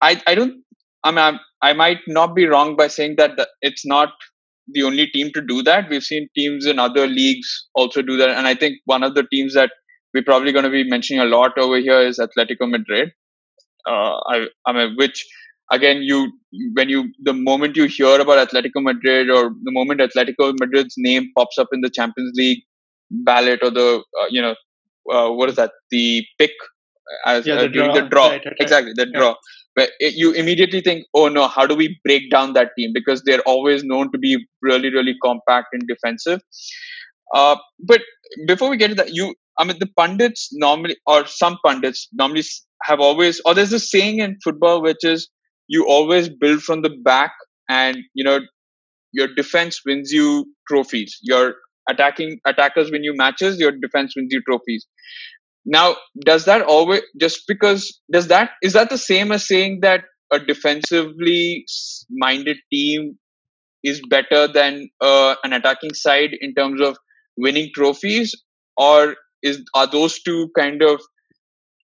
I, 0.00 0.20
I 0.26 0.34
don't 0.34 0.62
I 1.04 1.10
mean, 1.10 1.40
I 1.62 1.72
might 1.72 2.00
not 2.06 2.34
be 2.34 2.46
wrong 2.46 2.76
by 2.76 2.88
saying 2.88 3.16
that 3.18 3.32
it's 3.60 3.84
not 3.86 4.10
the 4.68 4.82
only 4.84 5.06
team 5.08 5.30
to 5.34 5.40
do 5.40 5.62
that. 5.64 5.88
We've 5.90 6.02
seen 6.04 6.28
teams 6.36 6.66
in 6.66 6.78
other 6.78 7.06
leagues 7.06 7.68
also 7.74 8.02
do 8.02 8.16
that, 8.18 8.30
and 8.30 8.46
I 8.46 8.54
think 8.54 8.78
one 8.84 9.02
of 9.02 9.14
the 9.14 9.24
teams 9.32 9.54
that 9.54 9.70
we're 10.14 10.22
probably 10.24 10.52
going 10.52 10.64
to 10.64 10.70
be 10.70 10.88
mentioning 10.88 11.20
a 11.22 11.24
lot 11.24 11.58
over 11.58 11.78
here 11.78 12.00
is 12.00 12.18
Atletico 12.18 12.70
Madrid. 12.70 13.10
Uh, 13.88 14.16
I, 14.32 14.46
I 14.66 14.72
mean, 14.72 14.94
which 14.96 15.26
again, 15.70 16.02
you 16.02 16.32
when 16.74 16.88
you 16.88 17.12
the 17.22 17.32
moment 17.32 17.76
you 17.76 17.84
hear 17.86 18.20
about 18.20 18.48
Atletico 18.48 18.82
Madrid 18.82 19.30
or 19.30 19.50
the 19.62 19.72
moment 19.72 20.00
Atletico 20.00 20.54
Madrid's 20.60 20.94
name 20.98 21.30
pops 21.36 21.58
up 21.58 21.68
in 21.72 21.80
the 21.80 21.90
Champions 21.90 22.32
League 22.36 22.62
ballot 23.10 23.60
or 23.62 23.70
the 23.70 24.02
uh, 24.20 24.26
you 24.30 24.40
know 24.40 24.54
uh, 25.12 25.30
what 25.30 25.48
is 25.48 25.56
that 25.56 25.72
the 25.90 26.24
pick 26.38 26.52
as 27.26 27.46
yeah, 27.46 27.62
the, 27.62 27.68
during 27.68 27.92
draw. 27.92 28.00
the 28.00 28.08
draw 28.08 28.28
right, 28.28 28.42
right, 28.44 28.56
exactly 28.60 28.92
the 28.94 29.08
yeah. 29.12 29.18
draw. 29.18 29.34
But 29.74 29.90
it, 30.00 30.14
you 30.14 30.32
immediately 30.32 30.80
think 30.80 31.06
oh 31.14 31.28
no 31.28 31.48
how 31.48 31.66
do 31.66 31.74
we 31.74 31.98
break 32.04 32.30
down 32.30 32.52
that 32.54 32.70
team? 32.76 32.92
Because 32.94 33.22
they're 33.24 33.40
always 33.42 33.84
known 33.84 34.12
to 34.12 34.18
be 34.18 34.46
really 34.60 34.92
really 34.92 35.14
compact 35.24 35.68
and 35.72 35.82
defensive. 35.86 36.40
Uh, 37.34 37.56
but 37.86 38.02
before 38.46 38.68
we 38.68 38.76
get 38.76 38.88
to 38.88 38.94
that 38.94 39.14
you 39.14 39.34
i 39.58 39.64
mean 39.64 39.76
the 39.78 39.88
pundits 39.98 40.48
normally 40.52 40.96
or 41.06 41.26
some 41.26 41.58
pundits 41.64 42.08
normally 42.12 42.42
have 42.82 43.00
always 43.00 43.40
or 43.46 43.54
there's 43.54 43.72
a 43.72 43.80
saying 43.80 44.18
in 44.18 44.36
football 44.44 44.82
which 44.82 45.02
is 45.02 45.28
you 45.68 45.86
always 45.86 46.28
build 46.28 46.62
from 46.62 46.82
the 46.82 46.90
back 47.04 47.32
and 47.68 47.96
you 48.14 48.24
know 48.24 48.40
your 49.12 49.28
defense 49.34 49.80
wins 49.84 50.10
you 50.10 50.46
trophies. 50.68 51.18
Your 51.22 51.54
attacking 51.88 52.38
attackers 52.46 52.90
win 52.90 53.04
you 53.04 53.14
matches 53.14 53.58
your 53.58 53.72
defense 53.72 54.14
wins 54.16 54.32
you 54.32 54.40
trophies 54.48 54.86
now, 55.64 55.96
does 56.24 56.44
that 56.46 56.62
always 56.62 57.02
just 57.20 57.44
because 57.46 58.00
does 58.10 58.28
that 58.28 58.50
is 58.62 58.72
that 58.72 58.90
the 58.90 58.98
same 58.98 59.30
as 59.30 59.46
saying 59.46 59.80
that 59.82 60.04
a 60.32 60.38
defensively 60.38 61.64
minded 62.10 62.56
team 62.72 63.18
is 63.84 64.00
better 64.08 64.48
than 64.48 64.88
uh, 65.00 65.34
an 65.44 65.52
attacking 65.52 65.94
side 65.94 66.30
in 66.40 66.54
terms 66.54 66.80
of 66.80 66.96
winning 67.36 67.70
trophies, 67.74 68.34
or 68.76 69.16
is 69.42 69.62
are 69.74 69.86
those 69.86 70.20
two 70.22 70.48
kind 70.56 70.82
of 70.82 71.00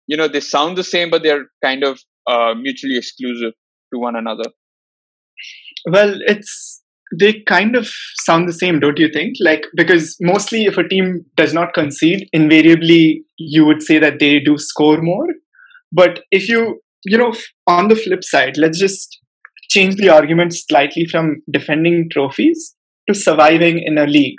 you 0.08 0.18
know 0.18 0.28
they 0.28 0.40
sound 0.40 0.78
the 0.78 0.84
same 0.84 1.10
but 1.10 1.22
they're 1.22 1.46
kind 1.64 1.84
of 1.84 2.00
uh, 2.28 2.54
mutually 2.56 2.98
exclusive 2.98 3.54
to 3.94 4.00
one 4.00 4.16
another? 4.16 4.50
Well, 5.86 6.16
it's 6.26 6.82
they 7.18 7.42
kind 7.48 7.76
of 7.76 7.90
sound 8.24 8.48
the 8.48 8.54
same, 8.54 8.80
don't 8.80 9.00
you 9.00 9.10
think? 9.12 9.36
Like, 9.40 9.66
because 9.76 10.16
mostly 10.22 10.66
if 10.66 10.78
a 10.78 10.88
team 10.88 11.26
does 11.36 11.54
not 11.54 11.74
concede, 11.74 12.28
invariably 12.34 13.24
you 13.38 13.66
would 13.66 13.82
say 13.82 14.00
that 14.00 14.20
they 14.20 14.40
do 14.40 14.58
score 14.58 15.02
more. 15.02 15.28
But 15.92 16.22
if 16.32 16.48
you, 16.48 16.82
you 17.06 17.18
know, 17.18 17.34
on 17.68 17.88
the 17.88 17.96
flip 17.96 18.24
side, 18.24 18.58
let's 18.58 18.80
just 18.80 19.20
change 19.70 19.96
the 19.96 20.10
argument 20.10 20.54
slightly 20.54 21.06
from 21.06 21.42
defending 21.52 22.10
trophies 22.12 22.76
to 23.08 23.16
surviving 23.16 23.82
in 23.84 23.98
a 23.98 24.06
league, 24.06 24.38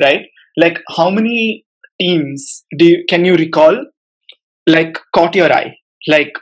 right? 0.00 0.26
Like, 0.56 0.82
how 0.96 1.10
many 1.10 1.64
teams 2.00 2.64
do 2.76 2.84
you, 2.86 3.04
can 3.08 3.24
you 3.24 3.36
recall, 3.36 3.86
like, 4.66 4.98
caught 5.14 5.34
your 5.34 5.52
eye? 5.52 5.76
Like, 6.08 6.32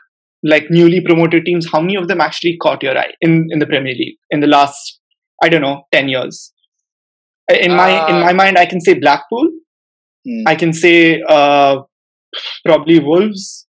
like 0.43 0.71
newly 0.71 1.01
promoted 1.01 1.45
teams, 1.45 1.69
how 1.71 1.81
many 1.81 1.97
of 1.97 2.09
them 2.09 2.21
actually 2.21 2.57
caught 2.57 2.83
your 2.83 2.97
eye 2.97 3.13
in, 3.21 3.47
in 3.51 3.59
the 3.59 3.67
Premier 3.67 3.93
League 3.93 4.17
in 4.31 4.41
the 4.41 4.47
last 4.47 5.00
I 5.43 5.49
don't 5.49 5.63
know, 5.63 5.83
10 5.93 6.09
years. 6.09 6.53
In 7.49 7.75
my 7.75 7.99
uh, 7.99 8.09
in 8.09 8.21
my 8.21 8.33
mind, 8.33 8.59
I 8.59 8.67
can 8.67 8.81
say 8.81 8.95
Blackpool. 8.95 9.49
Hmm. 10.27 10.43
I 10.47 10.55
can 10.55 10.73
say 10.73 11.21
uh, 11.29 11.79
probably 12.65 13.01
Wolves, 13.01 13.67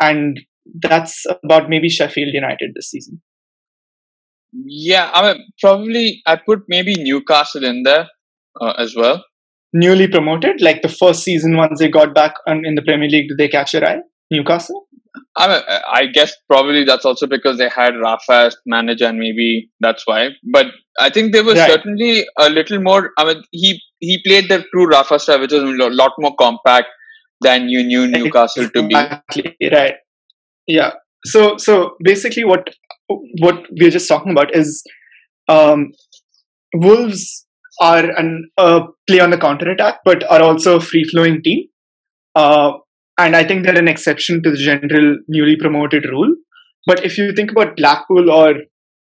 and 0.00 0.40
that's 0.82 1.24
about 1.44 1.68
maybe 1.68 1.88
Sheffield 1.88 2.34
United 2.34 2.72
this 2.74 2.90
season. 2.90 3.22
Yeah, 4.52 5.10
I 5.14 5.32
mean, 5.34 5.46
probably 5.60 6.20
I 6.26 6.36
put 6.36 6.60
maybe 6.68 6.94
Newcastle 6.98 7.64
in 7.64 7.84
there 7.84 8.08
uh, 8.60 8.72
as 8.78 8.94
well. 8.96 9.24
newly 9.72 10.06
promoted? 10.08 10.60
Like 10.60 10.82
the 10.82 10.88
first 10.88 11.22
season, 11.22 11.56
once 11.56 11.78
they 11.78 11.88
got 11.88 12.14
back 12.14 12.34
on, 12.46 12.64
in 12.64 12.74
the 12.74 12.82
Premier 12.82 13.08
League, 13.08 13.28
did 13.28 13.38
they 13.38 13.48
catch 13.48 13.72
your 13.74 13.86
eye? 13.86 14.00
Newcastle? 14.30 14.86
I, 15.36 15.48
mean, 15.48 15.62
I 15.92 16.06
guess 16.06 16.34
probably 16.48 16.84
that's 16.84 17.04
also 17.04 17.26
because 17.26 17.58
they 17.58 17.68
had 17.68 17.94
Rafa 17.96 18.32
as 18.32 18.56
manager, 18.66 19.06
and 19.06 19.18
maybe 19.18 19.70
that's 19.80 20.06
why. 20.06 20.30
But 20.52 20.66
I 20.98 21.10
think 21.10 21.32
they 21.32 21.42
were 21.42 21.54
right. 21.54 21.70
certainly 21.70 22.26
a 22.38 22.48
little 22.48 22.80
more. 22.80 23.10
I 23.18 23.24
mean, 23.26 23.42
he 23.50 23.80
he 23.98 24.22
played 24.26 24.48
the 24.48 24.64
true 24.72 24.86
Rafa 24.86 25.18
style, 25.18 25.40
which 25.40 25.52
was 25.52 25.62
a 25.62 25.66
lot 25.66 26.12
more 26.18 26.34
compact 26.36 26.88
than 27.40 27.68
you 27.68 27.82
knew 27.82 28.06
Newcastle 28.06 28.68
to 28.70 28.82
be. 28.82 28.94
Exactly 28.94 29.70
right. 29.70 29.94
Yeah. 30.66 30.92
So 31.24 31.56
so 31.56 31.96
basically, 32.02 32.44
what 32.44 32.70
what 33.40 33.64
we're 33.70 33.90
just 33.90 34.08
talking 34.08 34.32
about 34.32 34.54
is 34.54 34.82
um, 35.48 35.92
Wolves 36.74 37.46
are 37.80 38.04
an 38.18 38.50
uh, 38.58 38.86
play 39.06 39.20
on 39.20 39.30
the 39.30 39.38
counter 39.38 39.70
attack, 39.70 40.00
but 40.04 40.24
are 40.30 40.42
also 40.42 40.76
a 40.76 40.80
free 40.80 41.04
flowing 41.04 41.42
team. 41.42 41.68
Uh, 42.34 42.72
and 43.18 43.36
I 43.36 43.44
think 43.44 43.64
they're 43.64 43.78
an 43.78 43.88
exception 43.88 44.42
to 44.42 44.50
the 44.50 44.56
general 44.56 45.18
newly 45.28 45.56
promoted 45.56 46.04
rule. 46.06 46.34
But 46.86 47.04
if 47.04 47.18
you 47.18 47.32
think 47.32 47.50
about 47.50 47.76
Blackpool 47.76 48.30
or 48.30 48.54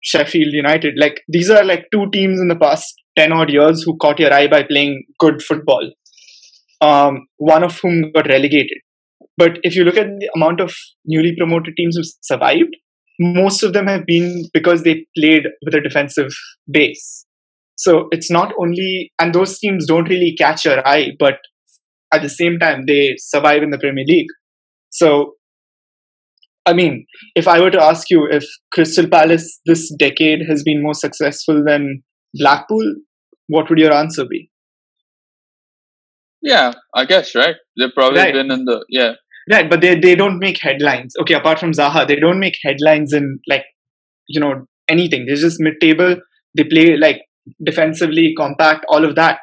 Sheffield 0.03 0.53
United, 0.53 0.95
like 0.97 1.23
these 1.29 1.51
are 1.51 1.65
like 1.65 1.87
two 1.93 2.11
teams 2.11 2.41
in 2.41 2.49
the 2.49 2.57
past 2.57 2.95
10 3.17 3.33
odd 3.33 3.51
years 3.51 3.83
who 3.83 3.97
caught 3.99 4.19
your 4.19 4.33
eye 4.33 4.49
by 4.49 4.63
playing 4.63 5.05
good 5.19 5.43
football, 5.43 5.91
um, 6.81 7.27
one 7.37 7.63
of 7.63 7.79
whom 7.81 8.11
got 8.13 8.29
relegated. 8.29 8.79
But 9.37 9.59
if 9.63 9.77
you 9.77 9.85
look 9.85 9.97
at 9.97 10.07
the 10.07 10.31
amount 10.35 10.61
of 10.61 10.75
newly 11.05 11.35
promoted 11.37 11.75
teams 11.77 11.97
who 11.97 12.03
survived, 12.23 12.77
most 13.19 13.63
of 13.63 13.73
them 13.73 13.87
have 13.87 14.07
been 14.07 14.45
because 14.53 14.83
they 14.83 15.07
played 15.17 15.45
with 15.65 15.75
a 15.75 15.81
defensive 15.81 16.33
base. 16.71 17.27
So 17.77 18.09
it's 18.11 18.31
not 18.31 18.53
only, 18.59 19.13
and 19.19 19.35
those 19.35 19.59
teams 19.59 19.87
don't 19.87 20.09
really 20.09 20.35
catch 20.37 20.65
your 20.65 20.87
eye, 20.87 21.13
but 21.19 21.39
at 22.13 22.23
the 22.23 22.29
same 22.29 22.59
time, 22.59 22.85
they 22.87 23.15
survive 23.19 23.63
in 23.63 23.71
the 23.71 23.79
Premier 23.79 24.05
League. 24.07 24.29
So, 24.91 25.35
I 26.67 26.73
mean, 26.73 27.07
if 27.35 27.49
I 27.49 27.61
were 27.61 27.71
to 27.71 27.83
ask 27.83 28.11
you 28.11 28.29
if 28.31 28.45
Crystal 28.73 29.09
Palace 29.09 29.61
this 29.67 29.93
decade 29.99 30.41
has 30.49 30.63
been 30.63 30.83
more 30.83 30.95
successful 30.95 31.65
than 31.67 32.03
Blackpool, 32.35 32.95
what 33.49 33.69
would 33.69 33.79
your 33.79 33.93
answer 33.93 34.25
be? 34.25 34.51
Yeah, 36.43 36.73
I 36.95 37.05
guess, 37.05 37.35
right? 37.35 37.57
They've 37.79 37.95
probably 37.95 38.21
right. 38.21 38.35
been 38.35 38.51
in 38.51 38.65
the, 38.65 38.85
yeah. 38.89 39.13
Right, 39.51 39.69
but 39.69 39.81
they, 39.81 39.99
they 39.99 40.15
don't 40.15 40.39
make 40.39 40.61
headlines. 40.61 41.15
Okay, 41.21 41.35
apart 41.35 41.59
from 41.59 41.73
Zaha, 41.73 42.07
they 42.07 42.17
don't 42.17 42.39
make 42.39 42.57
headlines 42.63 43.13
in 43.13 43.41
like, 43.49 43.65
you 44.29 44.41
know, 44.41 44.67
anything. 44.89 45.27
They're 45.27 45.37
just 45.37 45.61
mid 45.61 45.75
table. 45.81 46.17
They 46.57 46.65
play 46.65 46.97
like 46.97 47.23
defensively, 47.65 48.35
compact, 48.37 48.85
all 48.89 49.05
of 49.05 49.17
that. 49.17 49.41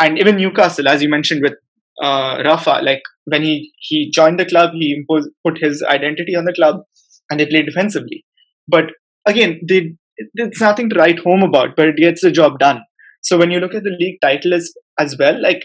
And 0.00 0.18
even 0.18 0.36
Newcastle, 0.36 0.88
as 0.88 1.02
you 1.02 1.08
mentioned 1.08 1.42
with 1.42 1.54
uh, 2.02 2.42
Rafa, 2.44 2.80
like 2.82 3.02
when 3.24 3.42
he, 3.42 3.72
he 3.78 4.10
joined 4.10 4.38
the 4.38 4.46
club, 4.46 4.70
he 4.74 4.94
imposed, 4.94 5.30
put 5.46 5.58
his 5.58 5.82
identity 5.82 6.34
on 6.36 6.44
the 6.44 6.52
club 6.52 6.82
and 7.30 7.40
they 7.40 7.46
played 7.46 7.66
defensively. 7.66 8.24
But 8.68 8.86
again, 9.26 9.60
they, 9.68 9.94
it's 10.16 10.60
nothing 10.60 10.90
to 10.90 10.96
write 10.96 11.20
home 11.20 11.42
about, 11.42 11.76
but 11.76 11.88
it 11.88 11.96
gets 11.96 12.22
the 12.22 12.30
job 12.30 12.58
done. 12.58 12.80
So 13.22 13.38
when 13.38 13.50
you 13.50 13.60
look 13.60 13.74
at 13.74 13.82
the 13.82 13.96
league 13.98 14.18
title 14.20 14.54
as, 14.54 14.72
as 14.98 15.16
well, 15.18 15.40
like 15.40 15.62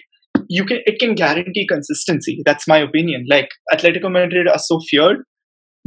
you 0.47 0.65
can 0.65 0.79
it 0.85 0.99
can 0.99 1.15
guarantee 1.15 1.67
consistency. 1.67 2.41
That's 2.45 2.67
my 2.67 2.77
opinion. 2.79 3.25
Like 3.29 3.49
Atletico 3.71 4.11
Madrid 4.11 4.47
are 4.47 4.59
so 4.59 4.79
feared 4.89 5.17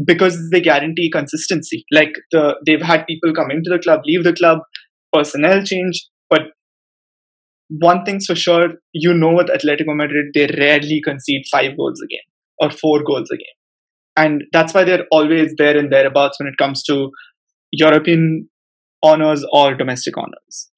because 0.04 0.38
they 0.50 0.60
guarantee 0.60 1.10
consistency. 1.10 1.84
Like 1.90 2.12
the 2.30 2.56
they've 2.66 2.82
had 2.82 3.06
people 3.06 3.34
come 3.34 3.50
into 3.50 3.70
the 3.70 3.78
club, 3.78 4.00
leave 4.04 4.24
the 4.24 4.32
club, 4.32 4.58
personnel 5.12 5.62
change, 5.64 6.06
one 7.80 8.04
thing's 8.04 8.26
for 8.26 8.34
sure, 8.34 8.68
you 8.92 9.14
know 9.14 9.32
with 9.34 9.48
Atletico 9.48 9.96
Madrid, 9.96 10.26
they 10.34 10.46
rarely 10.58 11.00
concede 11.04 11.44
five 11.50 11.76
goals 11.76 12.00
a 12.02 12.06
game 12.06 12.20
or 12.60 12.70
four 12.70 13.02
goals 13.02 13.30
a 13.30 13.36
game. 13.36 13.46
And 14.16 14.44
that's 14.52 14.74
why 14.74 14.84
they're 14.84 15.06
always 15.10 15.54
there 15.56 15.76
and 15.76 15.90
thereabouts 15.90 16.38
when 16.38 16.48
it 16.48 16.58
comes 16.58 16.82
to 16.84 17.10
European 17.70 18.48
honors 19.02 19.44
or 19.52 19.74
domestic 19.74 20.16
honors. 20.18 20.70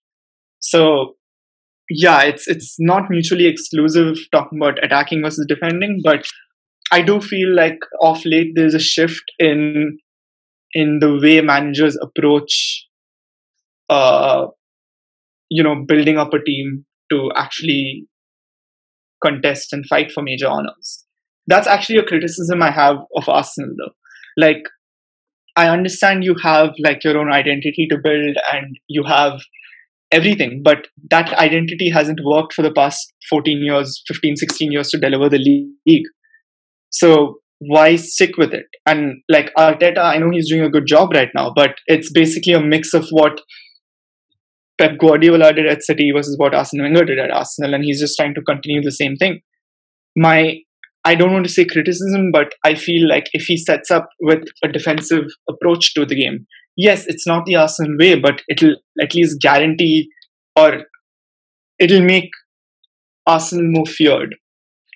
So 0.60 1.16
yeah, 1.90 2.22
it's 2.22 2.48
it's 2.48 2.76
not 2.78 3.10
mutually 3.10 3.46
exclusive 3.46 4.16
talking 4.32 4.58
about 4.58 4.82
attacking 4.82 5.22
versus 5.22 5.44
defending, 5.48 6.00
but 6.02 6.24
I 6.90 7.02
do 7.02 7.20
feel 7.20 7.54
like 7.54 7.78
off 8.00 8.24
late 8.24 8.52
there's 8.54 8.74
a 8.74 8.78
shift 8.80 9.24
in 9.38 9.98
in 10.72 10.98
the 11.00 11.18
way 11.20 11.40
managers 11.40 11.98
approach 12.00 12.86
uh 13.90 14.46
you 15.56 15.62
know 15.62 15.74
building 15.86 16.18
up 16.18 16.34
a 16.34 16.42
team 16.42 16.84
to 17.10 17.30
actually 17.36 18.06
contest 19.24 19.72
and 19.72 19.86
fight 19.86 20.10
for 20.12 20.22
major 20.22 20.48
honors. 20.48 21.04
That's 21.46 21.66
actually 21.66 21.98
a 21.98 22.04
criticism 22.04 22.62
I 22.62 22.70
have 22.70 22.96
of 23.16 23.28
Arsenal 23.28 23.70
though. 23.78 23.92
Like 24.36 24.62
I 25.56 25.68
understand 25.68 26.24
you 26.24 26.34
have 26.42 26.70
like 26.78 27.04
your 27.04 27.18
own 27.18 27.32
identity 27.32 27.86
to 27.90 27.98
build 28.02 28.36
and 28.52 28.78
you 28.88 29.04
have 29.04 29.40
everything 30.12 30.60
but 30.64 30.86
that 31.10 31.32
identity 31.34 31.88
hasn't 31.90 32.20
worked 32.24 32.52
for 32.52 32.62
the 32.62 32.72
past 32.72 33.12
14 33.28 33.62
years 33.62 34.02
15 34.06 34.36
16 34.36 34.72
years 34.72 34.90
to 34.90 34.98
deliver 34.98 35.28
the 35.28 35.38
league 35.86 36.06
so 36.90 37.38
why 37.58 37.96
stick 37.96 38.36
with 38.36 38.52
it 38.52 38.66
and 38.86 39.22
like 39.28 39.50
arteta 39.62 40.04
i 40.10 40.18
know 40.18 40.30
he's 40.30 40.50
doing 40.50 40.62
a 40.66 40.74
good 40.76 40.86
job 40.86 41.10
right 41.14 41.34
now 41.34 41.50
but 41.56 41.80
it's 41.86 42.12
basically 42.12 42.52
a 42.52 42.60
mix 42.60 42.94
of 42.94 43.08
what 43.10 43.40
pep 44.78 44.98
guardiola 44.98 45.52
did 45.52 45.66
at 45.66 45.82
city 45.82 46.10
versus 46.14 46.36
what 46.38 46.54
arsene 46.54 46.82
wenger 46.82 47.04
did 47.04 47.18
at 47.18 47.30
arsenal 47.30 47.74
and 47.74 47.84
he's 47.84 48.00
just 48.00 48.16
trying 48.16 48.34
to 48.34 48.42
continue 48.42 48.82
the 48.82 48.92
same 48.92 49.16
thing 49.16 49.40
my 50.16 50.56
I 51.04 51.14
don't 51.14 51.32
want 51.32 51.44
to 51.44 51.52
say 51.52 51.66
criticism, 51.66 52.30
but 52.32 52.54
I 52.64 52.74
feel 52.74 53.06
like 53.06 53.28
if 53.34 53.44
he 53.44 53.58
sets 53.58 53.90
up 53.90 54.08
with 54.20 54.44
a 54.62 54.68
defensive 54.68 55.24
approach 55.48 55.92
to 55.94 56.06
the 56.06 56.14
game, 56.14 56.46
yes, 56.76 57.06
it's 57.06 57.26
not 57.26 57.44
the 57.44 57.56
Arsenal 57.56 57.96
way, 57.98 58.18
but 58.18 58.40
it'll 58.48 58.76
at 59.00 59.14
least 59.14 59.40
guarantee 59.40 60.08
or 60.56 60.84
it'll 61.78 62.00
make 62.00 62.30
Arsenal 63.26 63.66
more 63.68 63.84
feared. 63.84 64.34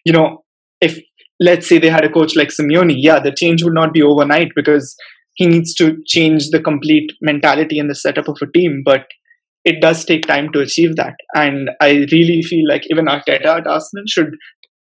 You 0.06 0.14
know, 0.14 0.44
if 0.80 0.98
let's 1.40 1.68
say 1.68 1.78
they 1.78 1.90
had 1.90 2.04
a 2.04 2.12
coach 2.12 2.36
like 2.36 2.48
Simeone, 2.48 2.94
yeah, 2.96 3.20
the 3.20 3.34
change 3.36 3.62
would 3.62 3.74
not 3.74 3.92
be 3.92 4.02
overnight 4.02 4.48
because 4.56 4.96
he 5.34 5.46
needs 5.46 5.74
to 5.74 5.98
change 6.06 6.48
the 6.50 6.60
complete 6.60 7.12
mentality 7.20 7.78
and 7.78 7.90
the 7.90 7.94
setup 7.94 8.28
of 8.28 8.38
a 8.40 8.50
team, 8.50 8.82
but 8.82 9.06
it 9.68 9.80
does 9.80 10.04
take 10.04 10.26
time 10.26 10.50
to 10.52 10.60
achieve 10.60 10.96
that. 10.96 11.14
And 11.34 11.70
I 11.80 12.06
really 12.12 12.42
feel 12.42 12.66
like 12.68 12.84
even 12.90 13.06
Arteta 13.14 13.58
at 13.58 13.66
Arsenal 13.66 14.04
should 14.06 14.34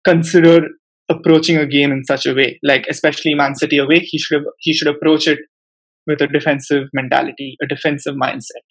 consider 0.04 0.62
approaching 1.08 1.56
a 1.58 1.66
game 1.66 1.92
in 1.92 2.04
such 2.04 2.26
a 2.26 2.34
way. 2.34 2.58
Like 2.62 2.86
especially 2.88 3.34
Man 3.34 3.54
City 3.54 3.78
away, 3.78 4.00
he 4.00 4.18
should 4.18 4.44
he 4.58 4.72
should 4.72 4.88
approach 4.88 5.28
it 5.28 5.38
with 6.06 6.20
a 6.20 6.26
defensive 6.26 6.88
mentality, 6.92 7.56
a 7.62 7.66
defensive 7.66 8.14
mindset. 8.14 8.64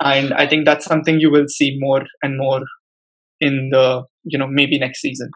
And 0.00 0.34
I 0.34 0.46
think 0.46 0.66
that's 0.66 0.84
something 0.84 1.20
you 1.20 1.30
will 1.30 1.48
see 1.48 1.76
more 1.78 2.02
and 2.22 2.36
more 2.36 2.62
in 3.40 3.70
the, 3.72 4.04
you 4.24 4.38
know, 4.38 4.46
maybe 4.46 4.78
next 4.78 5.00
season. 5.00 5.30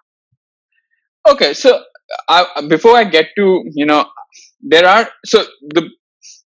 Okay, 1.29 1.55
so 1.55 1.83
I, 2.29 2.67
before 2.69 2.97
I 2.97 3.05
get 3.05 3.27
to, 3.37 3.63
you 3.75 3.87
know, 3.87 4.07
there 4.61 4.87
are, 4.87 5.09
so 5.25 5.45
the, 5.75 5.89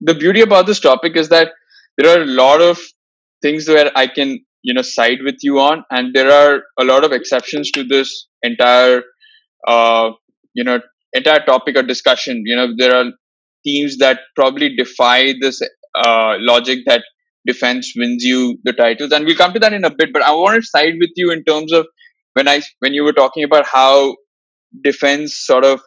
the 0.00 0.14
beauty 0.14 0.40
about 0.40 0.66
this 0.66 0.80
topic 0.80 1.16
is 1.16 1.28
that 1.28 1.52
there 1.98 2.16
are 2.16 2.22
a 2.22 2.26
lot 2.26 2.60
of 2.60 2.80
things 3.42 3.68
where 3.68 3.90
I 3.96 4.06
can, 4.06 4.38
you 4.62 4.74
know, 4.74 4.82
side 4.82 5.18
with 5.24 5.36
you 5.42 5.58
on, 5.60 5.84
and 5.90 6.14
there 6.14 6.30
are 6.30 6.62
a 6.78 6.84
lot 6.84 7.04
of 7.04 7.12
exceptions 7.12 7.70
to 7.72 7.84
this 7.84 8.26
entire, 8.42 9.02
uh, 9.66 10.10
you 10.54 10.64
know, 10.64 10.80
entire 11.12 11.44
topic 11.44 11.76
or 11.76 11.82
discussion. 11.82 12.42
You 12.44 12.56
know, 12.56 12.68
there 12.76 12.94
are 12.94 13.06
teams 13.64 13.98
that 13.98 14.20
probably 14.36 14.76
defy 14.76 15.34
this 15.40 15.60
uh, 15.94 16.36
logic 16.38 16.80
that 16.86 17.02
defense 17.46 17.92
wins 17.96 18.24
you 18.24 18.58
the 18.64 18.72
titles, 18.72 19.12
and 19.12 19.24
we'll 19.24 19.36
come 19.36 19.52
to 19.52 19.58
that 19.60 19.72
in 19.72 19.84
a 19.84 19.90
bit. 19.94 20.12
But 20.12 20.22
I 20.22 20.32
want 20.32 20.56
to 20.56 20.66
side 20.66 20.94
with 21.00 21.10
you 21.16 21.30
in 21.32 21.44
terms 21.44 21.72
of 21.72 21.86
when 22.34 22.48
I 22.48 22.62
when 22.80 22.94
you 22.94 23.04
were 23.04 23.12
talking 23.12 23.44
about 23.44 23.66
how 23.66 24.16
defense 24.84 25.36
sort 25.38 25.64
of 25.64 25.80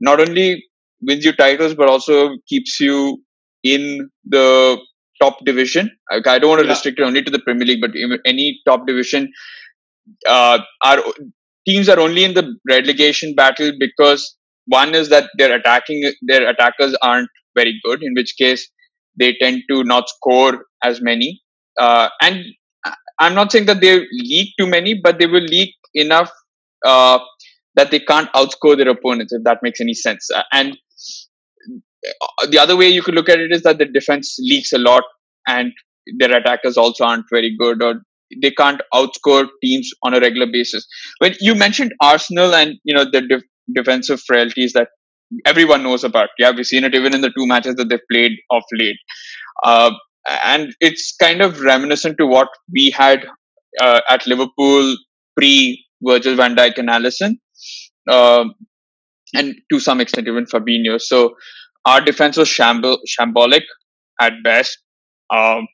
not 0.00 0.20
only 0.20 0.64
wins 1.02 1.24
you 1.24 1.32
titles 1.32 1.74
but 1.74 1.88
also 1.88 2.36
keeps 2.48 2.80
you 2.80 3.22
in 3.62 4.10
the 4.24 4.78
top 5.20 5.38
division. 5.44 5.90
I 6.10 6.38
don't 6.38 6.48
want 6.48 6.60
to 6.60 6.66
yeah. 6.66 6.72
restrict 6.72 6.98
it 6.98 7.02
only 7.02 7.22
to 7.22 7.30
the 7.30 7.38
Premier 7.38 7.66
League, 7.66 7.80
but 7.80 7.90
any 8.26 8.60
top 8.66 8.86
division. 8.86 9.32
Uh, 10.28 10.58
our 10.84 10.98
teams 11.66 11.88
are 11.88 11.98
only 11.98 12.24
in 12.24 12.34
the 12.34 12.54
relegation 12.68 13.34
battle 13.34 13.72
because 13.78 14.36
one 14.66 14.94
is 14.94 15.08
that 15.10 15.30
their 15.38 15.54
attacking 15.54 16.12
their 16.22 16.48
attackers 16.48 16.94
aren't 17.02 17.28
very 17.56 17.80
good, 17.84 18.02
in 18.02 18.14
which 18.14 18.34
case 18.36 18.68
they 19.18 19.34
tend 19.40 19.62
to 19.70 19.84
not 19.84 20.08
score 20.08 20.64
as 20.82 21.00
many. 21.00 21.40
Uh, 21.78 22.08
and 22.20 22.44
I'm 23.18 23.34
not 23.34 23.52
saying 23.52 23.66
that 23.66 23.80
they 23.80 24.06
leak 24.12 24.54
too 24.58 24.66
many, 24.66 25.00
but 25.02 25.18
they 25.18 25.26
will 25.26 25.42
leak 25.42 25.74
enough 25.94 26.30
uh, 26.84 27.18
that 27.74 27.90
they 27.90 28.00
can't 28.00 28.32
outscore 28.32 28.76
their 28.76 28.88
opponents, 28.88 29.32
if 29.32 29.42
that 29.44 29.58
makes 29.62 29.80
any 29.80 29.94
sense. 29.94 30.28
Uh, 30.34 30.42
and 30.52 30.76
the 32.50 32.58
other 32.58 32.76
way 32.76 32.88
you 32.88 33.02
could 33.02 33.14
look 33.14 33.28
at 33.28 33.40
it 33.40 33.52
is 33.52 33.62
that 33.62 33.78
the 33.78 33.86
defense 33.86 34.36
leaks 34.40 34.72
a 34.72 34.78
lot, 34.78 35.04
and 35.46 35.72
their 36.18 36.36
attackers 36.36 36.76
also 36.76 37.04
aren't 37.04 37.26
very 37.30 37.54
good, 37.58 37.82
or 37.82 37.94
they 38.42 38.50
can't 38.50 38.80
outscore 38.92 39.46
teams 39.62 39.90
on 40.02 40.14
a 40.14 40.20
regular 40.20 40.46
basis. 40.50 40.86
When 41.18 41.34
you 41.40 41.54
mentioned 41.54 41.92
Arsenal 42.00 42.54
and 42.54 42.74
you 42.84 42.94
know 42.94 43.04
the 43.10 43.22
def- 43.22 43.42
defensive 43.72 44.20
frailties 44.20 44.72
that 44.72 44.88
everyone 45.46 45.82
knows 45.82 46.04
about. 46.04 46.28
Yeah, 46.38 46.50
we've 46.50 46.66
seen 46.66 46.84
it 46.84 46.94
even 46.94 47.14
in 47.14 47.20
the 47.20 47.30
two 47.30 47.46
matches 47.46 47.76
that 47.76 47.88
they've 47.88 48.08
played 48.10 48.32
of 48.50 48.62
late. 48.72 48.96
Uh, 49.62 49.92
and 50.44 50.74
it's 50.80 51.14
kind 51.16 51.40
of 51.42 51.60
reminiscent 51.60 52.18
to 52.18 52.26
what 52.26 52.48
we 52.72 52.90
had 52.90 53.26
uh, 53.80 54.00
at 54.08 54.26
Liverpool 54.26 54.96
pre 55.36 55.84
Virgil 56.02 56.36
van 56.36 56.54
Dijk 56.54 56.78
and 56.78 56.88
Alisson, 56.88 57.36
uh, 58.08 58.44
and 59.34 59.54
to 59.70 59.80
some 59.80 60.00
extent 60.00 60.28
even 60.28 60.44
Fabinho. 60.44 61.00
So 61.00 61.34
our 61.84 62.00
defense 62.00 62.36
was 62.36 62.48
shamble- 62.48 63.00
shambolic 63.06 63.62
at 64.20 64.32
best. 64.42 64.78
Um, 65.34 65.66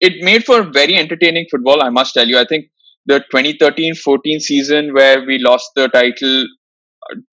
it 0.00 0.24
made 0.24 0.44
for 0.44 0.62
very 0.62 0.96
entertaining 0.96 1.46
football, 1.50 1.82
I 1.82 1.90
must 1.90 2.14
tell 2.14 2.26
you. 2.26 2.38
I 2.38 2.44
think 2.46 2.66
the 3.06 3.24
2013-14 3.32 4.40
season 4.40 4.94
where 4.94 5.24
we 5.24 5.38
lost 5.38 5.70
the 5.76 5.88
title 5.88 6.46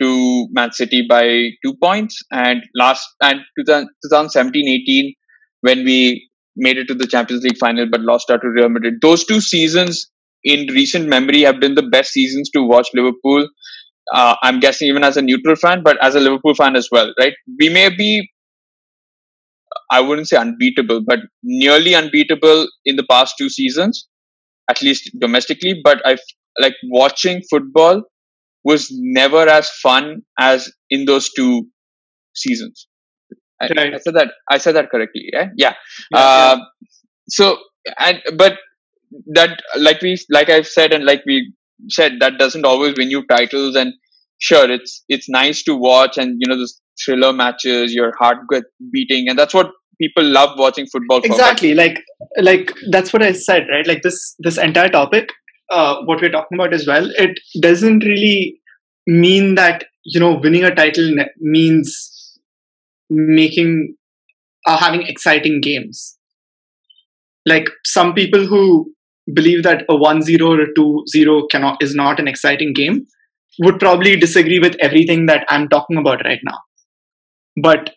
to 0.02 0.48
Man 0.52 0.72
City 0.72 1.06
by 1.08 1.50
two 1.64 1.76
points, 1.82 2.22
and 2.32 2.64
last 2.76 3.08
and 3.22 3.42
2017-18 3.60 5.16
when 5.62 5.84
we 5.84 6.30
made 6.56 6.78
it 6.78 6.88
to 6.88 6.96
the 6.96 7.08
Champions 7.08 7.44
League 7.44 7.58
final 7.58 7.88
but 7.90 8.02
lost 8.02 8.30
out 8.32 8.42
to 8.42 8.50
Real 8.50 8.70
Madrid. 8.70 8.96
Those 9.02 9.26
two 9.26 9.42
seasons 9.42 10.10
in 10.44 10.68
recent 10.74 11.08
memory 11.08 11.42
have 11.42 11.60
been 11.60 11.76
the 11.76 11.84
best 11.84 12.12
seasons 12.12 12.50
to 12.52 12.64
watch 12.64 12.88
Liverpool. 12.94 13.48
Uh, 14.14 14.36
I'm 14.42 14.60
guessing 14.60 14.88
even 14.88 15.04
as 15.04 15.18
a 15.18 15.22
neutral 15.22 15.56
fan, 15.56 15.82
but 15.84 15.98
as 16.02 16.16
a 16.16 16.20
Liverpool 16.20 16.56
fan 16.56 16.76
as 16.76 16.90
well, 16.92 17.14
right? 17.20 17.34
We 17.60 17.70
may 17.70 17.90
be, 17.90 18.30
I 19.92 20.02
wouldn't 20.02 20.28
say 20.28 20.38
unbeatable, 20.38 21.02
but 21.06 21.20
nearly 21.44 21.94
unbeatable 21.94 22.68
in 22.86 22.96
the 22.96 23.06
past 23.10 23.36
two 23.38 23.50
seasons, 23.50 24.08
at 24.70 24.82
least 24.82 25.12
domestically. 25.20 25.82
But 25.84 26.02
I 26.06 26.18
like 26.60 26.76
watching 26.86 27.42
football 27.50 28.04
was 28.64 28.88
never 28.92 29.48
as 29.48 29.70
fun 29.70 30.24
as 30.40 30.72
in 30.90 31.06
those 31.06 31.32
two 31.34 31.68
seasons. 32.36 32.88
I, 33.62 33.68
right. 33.76 33.94
I, 33.94 33.98
said 33.98 34.16
that. 34.16 34.32
I 34.50 34.58
said 34.58 34.76
that 34.76 34.90
correctly. 34.90 35.30
Yeah. 35.34 35.48
Yeah. 35.58 35.74
yeah, 36.12 36.20
uh, 36.20 36.56
yeah. 36.58 36.88
So 37.30 37.58
and 37.98 38.22
but 38.36 38.58
that 39.28 39.62
like 39.78 40.02
we 40.02 40.18
like 40.30 40.50
I've 40.50 40.68
said 40.68 40.94
and 40.94 41.06
like 41.06 41.24
we 41.26 41.54
said 41.90 42.14
that 42.20 42.38
doesn't 42.38 42.66
always 42.66 42.96
win 42.98 43.10
you 43.10 43.26
titles 43.28 43.76
and 43.76 43.94
sure 44.40 44.70
it's 44.70 45.04
it's 45.10 45.30
nice 45.30 45.64
to 45.64 45.76
watch 45.76 46.18
and 46.18 46.38
you 46.40 46.48
know 46.48 46.58
the 46.58 46.72
thriller 47.04 47.34
matches 47.34 47.94
your 47.94 48.14
heart 48.18 48.38
get 48.52 48.64
beating 48.92 49.28
and 49.30 49.38
that's 49.38 49.54
what 49.54 49.72
people 50.00 50.24
love 50.24 50.58
watching 50.60 50.86
football 50.88 51.22
exactly 51.24 51.74
like 51.74 52.04
like 52.40 52.72
that's 52.92 53.12
what 53.14 53.24
i 53.24 53.32
said 53.32 53.66
right? 53.72 53.88
Like 53.88 54.04
this 54.04 54.36
this 54.40 54.58
entire 54.58 54.90
topic 54.90 55.30
uh, 55.70 55.98
what 56.06 56.22
we're 56.22 56.32
talking 56.32 56.58
about 56.58 56.74
as 56.74 56.86
well 56.88 57.10
it 57.18 57.40
doesn't 57.62 58.04
really 58.04 58.60
mean 59.06 59.56
that 59.56 59.86
you 60.04 60.20
know 60.20 60.40
winning 60.42 60.64
a 60.64 60.74
title 60.74 61.14
means 61.40 62.40
making 63.10 63.96
uh, 64.66 64.78
having 64.78 65.04
exciting 65.04 65.62
games. 65.62 66.18
Like 67.46 67.70
some 67.86 68.14
people 68.14 68.46
who 68.46 68.94
believe 69.34 69.64
that 69.64 69.84
a 69.90 69.94
1-0 69.94 70.42
or 70.48 70.62
a 70.62 70.74
2-0 70.78 71.50
cannot 71.50 71.82
is 71.82 71.94
not 71.96 72.20
an 72.20 72.28
exciting 72.28 72.74
game 72.74 73.06
would 73.60 73.80
probably 73.80 74.16
disagree 74.16 74.60
with 74.60 74.76
everything 74.80 75.26
that 75.26 75.46
i'm 75.50 75.68
talking 75.68 75.98
about 75.98 76.24
right 76.26 76.40
now 76.44 76.58
but 77.62 77.92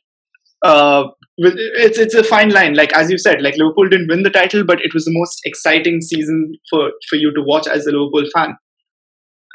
uh, 0.63 1.05
it's 1.39 1.99
it's 1.99 2.15
a 2.15 2.25
fine 2.25 2.51
line 2.51 2.75
like 2.75 2.93
as 2.93 3.11
you 3.11 3.19
said 3.19 3.41
like 3.41 3.57
liverpool 3.57 3.89
didn't 3.89 4.09
win 4.09 4.23
the 4.23 4.31
title 4.31 4.65
but 4.65 4.85
it 4.85 4.93
was 4.93 5.05
the 5.05 5.13
most 5.13 5.41
exciting 5.45 6.01
season 6.01 6.53
for 6.69 6.91
for 7.09 7.17
you 7.17 7.33
to 7.33 7.43
watch 7.43 7.67
as 7.67 7.87
a 7.87 7.93
liverpool 7.93 8.29
fan 8.35 8.55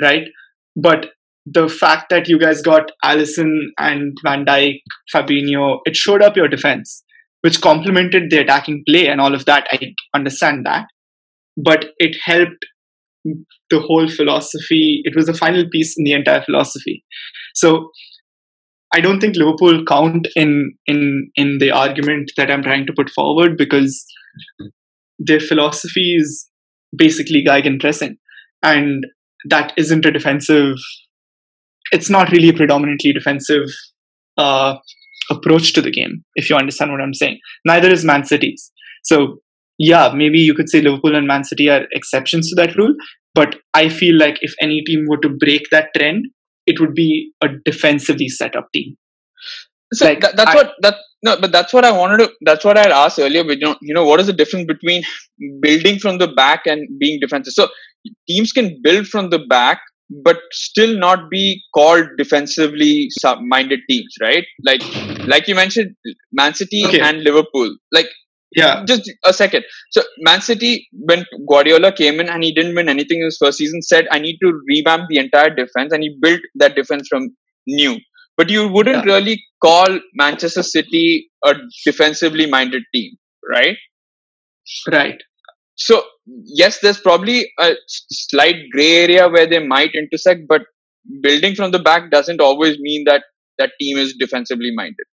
right 0.02 0.28
but 0.76 1.08
the 1.46 1.70
fact 1.70 2.10
that 2.10 2.28
you 2.28 2.40
guys 2.40 2.62
got 2.62 2.92
Alisson 3.04 3.68
and 3.78 4.18
Van 4.24 4.46
Dijk, 4.46 4.80
Fabinho, 5.14 5.80
it 5.86 5.96
showed 5.96 6.22
up 6.22 6.36
your 6.36 6.48
defense, 6.48 7.04
which 7.42 7.62
complemented 7.62 8.30
the 8.30 8.40
attacking 8.40 8.84
play 8.88 9.08
and 9.08 9.22
all 9.22 9.36
of 9.36 9.46
that. 9.46 9.68
I 9.72 9.94
understand 10.16 10.66
that. 10.66 10.88
But 11.58 11.86
it 11.98 12.18
helped 12.24 12.66
the 13.70 13.80
whole 13.80 14.08
philosophy. 14.08 15.02
It 15.04 15.16
was 15.16 15.26
the 15.26 15.34
final 15.34 15.66
piece 15.72 15.96
in 15.98 16.04
the 16.04 16.14
entire 16.14 16.44
philosophy. 16.44 17.04
So 17.54 17.90
I 18.94 19.02
don't 19.02 19.20
think 19.20 19.36
Liverpool 19.36 19.84
count 19.86 20.28
in 20.36 20.74
in 20.86 21.32
in 21.36 21.58
the 21.60 21.72
argument 21.72 22.32
that 22.38 22.52
I'm 22.52 22.64
trying 22.64 22.86
to 22.86 22.94
put 22.94 23.10
forward 23.10 23.58
because 23.58 24.06
their 25.18 25.40
philosophy 25.40 26.16
is 26.18 26.48
basically 26.96 27.44
gegenpressing, 27.44 28.18
and 28.62 29.06
that 29.50 29.74
isn't 29.78 30.06
a 30.06 30.12
defensive 30.12 30.78
it's 31.92 32.10
not 32.10 32.32
really 32.32 32.50
a 32.50 32.54
predominantly 32.54 33.14
defensive 33.14 33.68
uh, 34.38 34.76
approach 35.30 35.74
to 35.74 35.82
the 35.82 35.92
game, 35.92 36.24
if 36.36 36.50
you 36.50 36.56
understand 36.56 36.92
what 36.92 37.02
I'm 37.02 37.14
saying. 37.14 37.40
Neither 37.66 37.90
is 37.90 38.04
Man 38.04 38.26
City's. 38.26 38.72
So, 39.04 39.38
yeah, 39.78 40.12
maybe 40.14 40.40
you 40.40 40.54
could 40.54 40.70
say 40.70 40.82
Liverpool 40.82 41.16
and 41.16 41.28
Man 41.28 41.44
City 41.44 41.70
are 41.70 41.86
exceptions 41.92 42.50
to 42.50 42.56
that 42.56 42.76
rule, 42.76 42.96
but 43.34 43.56
I 43.74 43.90
feel 43.90 44.18
like 44.18 44.38
if 44.42 44.54
any 44.62 44.82
team 44.82 45.06
were 45.08 45.18
to 45.18 45.30
break 45.30 45.64
that 45.72 45.90
trend, 45.96 46.26
it 46.66 46.80
would 46.80 46.94
be 46.94 47.32
a 47.44 47.50
defensively 47.64 48.30
set 48.30 48.56
up 48.56 48.68
team. 48.74 48.96
So 49.94 50.06
like, 50.06 50.22
that, 50.22 50.36
that's 50.36 50.52
I, 50.52 50.56
what 50.56 50.74
that 50.82 50.96
no, 51.24 51.38
but 51.40 51.52
that's 51.52 51.74
what 51.74 51.86
I 51.86 51.92
wanted 51.92 52.18
to. 52.18 52.32
That's 52.42 52.66
what 52.66 52.78
I 52.78 52.90
asked 52.90 53.20
earlier. 53.20 53.44
But 53.44 53.60
you 53.60 53.66
know, 53.66 53.76
you 53.82 53.94
know, 53.94 54.06
what 54.06 54.20
is 54.20 54.28
the 54.28 54.34
difference 54.34 54.66
between 54.66 55.04
building 55.62 56.00
from 56.00 56.18
the 56.18 56.28
back 56.28 56.66
and 56.66 56.88
being 57.00 57.20
defensive? 57.20 57.54
So 57.54 57.70
teams 58.28 58.52
can 58.52 58.80
build 58.84 59.08
from 59.08 59.30
the 59.30 59.40
back 59.40 59.80
but 60.10 60.38
still 60.52 60.98
not 60.98 61.30
be 61.30 61.62
called 61.74 62.08
defensively 62.18 63.10
minded 63.42 63.80
teams, 63.90 64.14
right? 64.22 64.46
Like, 64.64 64.82
like 65.28 65.48
you 65.48 65.56
mentioned, 65.56 65.96
Man 66.32 66.54
City 66.54 66.84
okay. 66.86 67.00
and 67.00 67.24
Liverpool. 67.24 67.76
Like, 67.92 68.08
yeah, 68.52 68.84
just 68.86 69.12
a 69.26 69.34
second. 69.34 69.64
So, 69.92 70.02
Man 70.20 70.42
City, 70.42 70.88
when 70.92 71.26
Guardiola 71.48 71.92
came 71.92 72.20
in 72.20 72.30
and 72.30 72.44
he 72.44 72.54
didn't 72.54 72.76
win 72.76 72.90
anything 72.90 73.20
in 73.20 73.26
his 73.26 73.38
first 73.38 73.58
season, 73.58 73.82
said, 73.82 74.08
"I 74.12 74.20
need 74.20 74.38
to 74.44 74.60
revamp 74.68 75.10
the 75.10 75.18
entire 75.18 75.54
defense," 75.54 75.92
and 75.92 76.04
he 76.04 76.18
built 76.22 76.42
that 76.56 76.76
defense 76.76 77.08
from 77.08 77.36
new. 77.68 77.98
But 78.38 78.50
you 78.50 78.68
wouldn't 78.68 79.06
yeah. 79.06 79.14
really 79.14 79.44
call 79.62 80.00
Manchester 80.14 80.64
City 80.64 81.30
a 81.46 81.56
defensively 81.86 82.46
minded 82.46 82.84
team, 82.94 83.12
right? 83.50 83.78
Right. 84.92 85.22
So 85.76 86.04
yes, 86.26 86.80
there's 86.80 87.00
probably 87.00 87.52
a 87.60 87.74
slight 87.88 88.56
gray 88.72 89.04
area 89.04 89.28
where 89.30 89.48
they 89.48 89.66
might 89.66 89.94
intersect, 89.94 90.48
but 90.48 90.62
building 91.22 91.56
from 91.56 91.72
the 91.72 91.80
back 91.80 92.12
doesn't 92.12 92.42
always 92.42 92.80
mean 92.80 93.04
that 93.06 93.24
that 93.58 93.72
team 93.80 93.98
is 93.98 94.16
defensively 94.18 94.72
minded. 94.74 95.06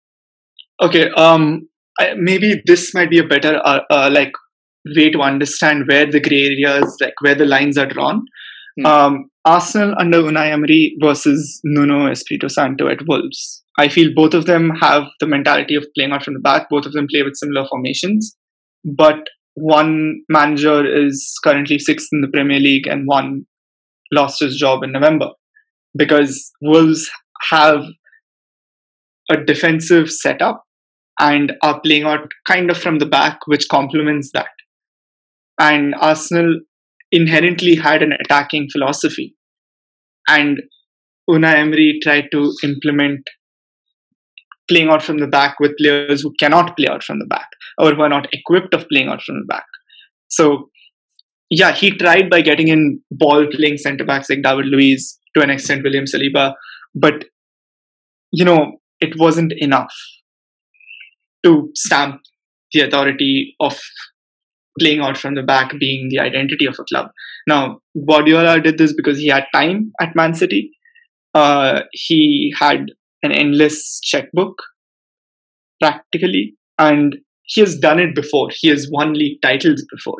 Okay, 0.83 1.11
um, 1.11 1.69
I, 2.01 2.15
maybe 2.17 2.63
this 2.67 2.95
might 2.95 3.11
be 3.11 3.19
a 3.19 3.25
better 3.25 3.61
uh, 3.65 3.81
uh, 3.91 4.11
like 4.13 4.33
way 4.97 5.11
to 5.11 5.21
understand 5.21 5.85
where 5.87 6.11
the 6.11 6.21
gray 6.21 6.47
areas, 6.47 6.97
like 7.01 7.15
where 7.21 7.35
the 7.35 7.45
lines 7.45 7.77
are 7.77 7.87
drawn. 7.87 8.25
Hmm. 8.79 8.87
Um, 8.87 9.31
Arsenal 9.45 9.95
under 9.99 10.23
Unai 10.23 10.51
Emery 10.51 10.97
versus 11.01 11.61
Nuno 11.65 12.11
Espirito 12.11 12.49
Santo 12.49 12.89
at 12.89 13.07
Wolves. 13.07 13.63
I 13.79 13.89
feel 13.89 14.11
both 14.15 14.35
of 14.35 14.47
them 14.47 14.71
have 14.81 15.05
the 15.21 15.27
mentality 15.27 15.75
of 15.75 15.87
playing 15.95 16.13
out 16.13 16.25
from 16.25 16.35
the 16.35 16.41
back. 16.41 16.69
Both 16.71 16.87
of 16.87 16.93
them 16.93 17.07
play 17.11 17.23
with 17.23 17.37
similar 17.37 17.67
formations, 17.69 18.37
but 18.85 19.29
one 19.55 20.23
manager 20.29 20.85
is 20.85 21.39
currently 21.45 21.79
sixth 21.79 22.09
in 22.13 22.21
the 22.21 22.29
Premier 22.29 22.59
League 22.59 22.87
and 22.87 23.07
one 23.07 23.47
lost 24.13 24.41
his 24.41 24.57
job 24.57 24.83
in 24.83 24.93
November 24.93 25.31
because 25.97 26.51
Wolves 26.63 27.11
have 27.51 27.85
a 29.31 29.37
defensive 29.37 30.11
setup 30.11 30.63
and 31.21 31.53
are 31.63 31.81
playing 31.81 32.05
out 32.05 32.27
kind 32.49 32.71
of 32.71 32.79
from 32.79 32.99
the 32.99 33.07
back, 33.07 33.39
which 33.47 33.69
complements 33.69 34.31
that. 34.33 34.49
And 35.59 35.95
Arsenal 36.01 36.61
inherently 37.13 37.75
had 37.77 38.03
an 38.03 38.15
attacking 38.25 38.69
philosophy. 38.73 39.37
And 40.27 40.61
Unai 41.29 41.57
Emery 41.57 42.01
tried 42.03 42.29
to 42.33 42.53
implement 42.65 43.21
playing 44.69 44.89
out 44.89 45.03
from 45.03 45.19
the 45.19 45.27
back 45.27 45.61
with 45.61 45.77
players 45.77 46.23
who 46.23 46.33
cannot 46.39 46.77
play 46.77 46.87
out 46.89 47.05
from 47.05 47.19
the 47.19 47.27
back 47.27 47.49
or 47.77 47.93
who 47.95 48.01
are 48.01 48.09
not 48.09 48.33
equipped 48.33 48.73
of 48.73 48.89
playing 48.89 49.09
out 49.09 49.21
from 49.21 49.41
the 49.41 49.47
back. 49.47 49.67
So, 50.29 50.71
yeah, 51.51 51.73
he 51.73 51.91
tried 51.91 52.31
by 52.31 52.41
getting 52.41 52.69
in 52.69 53.01
ball 53.11 53.47
playing 53.53 53.77
centre 53.77 54.05
backs 54.05 54.31
like 54.31 54.43
David 54.43 54.67
Luiz, 54.67 55.19
to 55.37 55.43
an 55.43 55.51
extent 55.51 55.83
William 55.83 56.05
Saliba, 56.05 56.55
but 56.95 57.25
you 58.33 58.45
know, 58.45 58.79
it 59.01 59.19
wasn't 59.19 59.53
enough 59.59 59.93
to 61.45 61.71
stamp 61.75 62.21
the 62.73 62.81
authority 62.81 63.55
of 63.61 63.79
playing 64.79 65.01
out 65.01 65.19
from 65.19 65.35
the 65.35 65.43
back 65.43 65.73
being 65.79 66.09
the 66.11 66.21
identity 66.21 66.67
of 66.67 66.77
a 66.79 66.85
club. 66.85 67.09
Now, 67.47 67.81
Guardiola 68.07 68.61
did 68.61 68.79
this 68.79 68.95
because 68.95 69.19
he 69.19 69.29
had 69.29 69.45
time 69.53 69.93
at 70.01 70.15
Man 70.15 70.35
City. 70.35 70.71
Uh, 71.35 71.81
he 71.93 72.53
had 72.59 72.87
an 73.23 73.33
endless 73.33 74.01
checkbook, 74.03 74.57
practically, 75.81 76.55
and 76.79 77.17
he 77.45 77.61
has 77.61 77.77
done 77.77 77.99
it 77.99 78.15
before. 78.15 78.49
He 78.53 78.69
has 78.69 78.89
won 78.91 79.13
league 79.13 79.41
titles 79.43 79.85
before. 79.91 80.19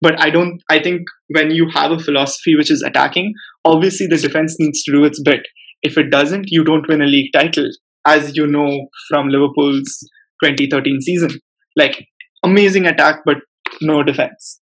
But 0.00 0.20
I 0.20 0.30
don't. 0.30 0.60
I 0.68 0.82
think 0.82 1.02
when 1.28 1.50
you 1.50 1.68
have 1.72 1.90
a 1.90 1.98
philosophy 1.98 2.56
which 2.56 2.70
is 2.70 2.82
attacking, 2.82 3.32
obviously 3.64 4.06
the 4.06 4.18
defense 4.18 4.56
needs 4.58 4.82
to 4.84 4.92
do 4.92 5.04
its 5.04 5.20
bit. 5.22 5.46
If 5.82 5.96
it 5.96 6.10
doesn't, 6.10 6.46
you 6.48 6.64
don't 6.64 6.88
win 6.88 7.02
a 7.02 7.06
league 7.06 7.32
title, 7.32 7.68
as 8.06 8.36
you 8.36 8.46
know 8.46 8.88
from 9.08 9.28
Liverpool's 9.28 9.98
2013 10.42 11.00
season. 11.00 11.30
Like 11.76 12.06
amazing 12.44 12.86
attack, 12.86 13.20
but 13.24 13.38
no 13.80 14.02
defense. 14.02 14.60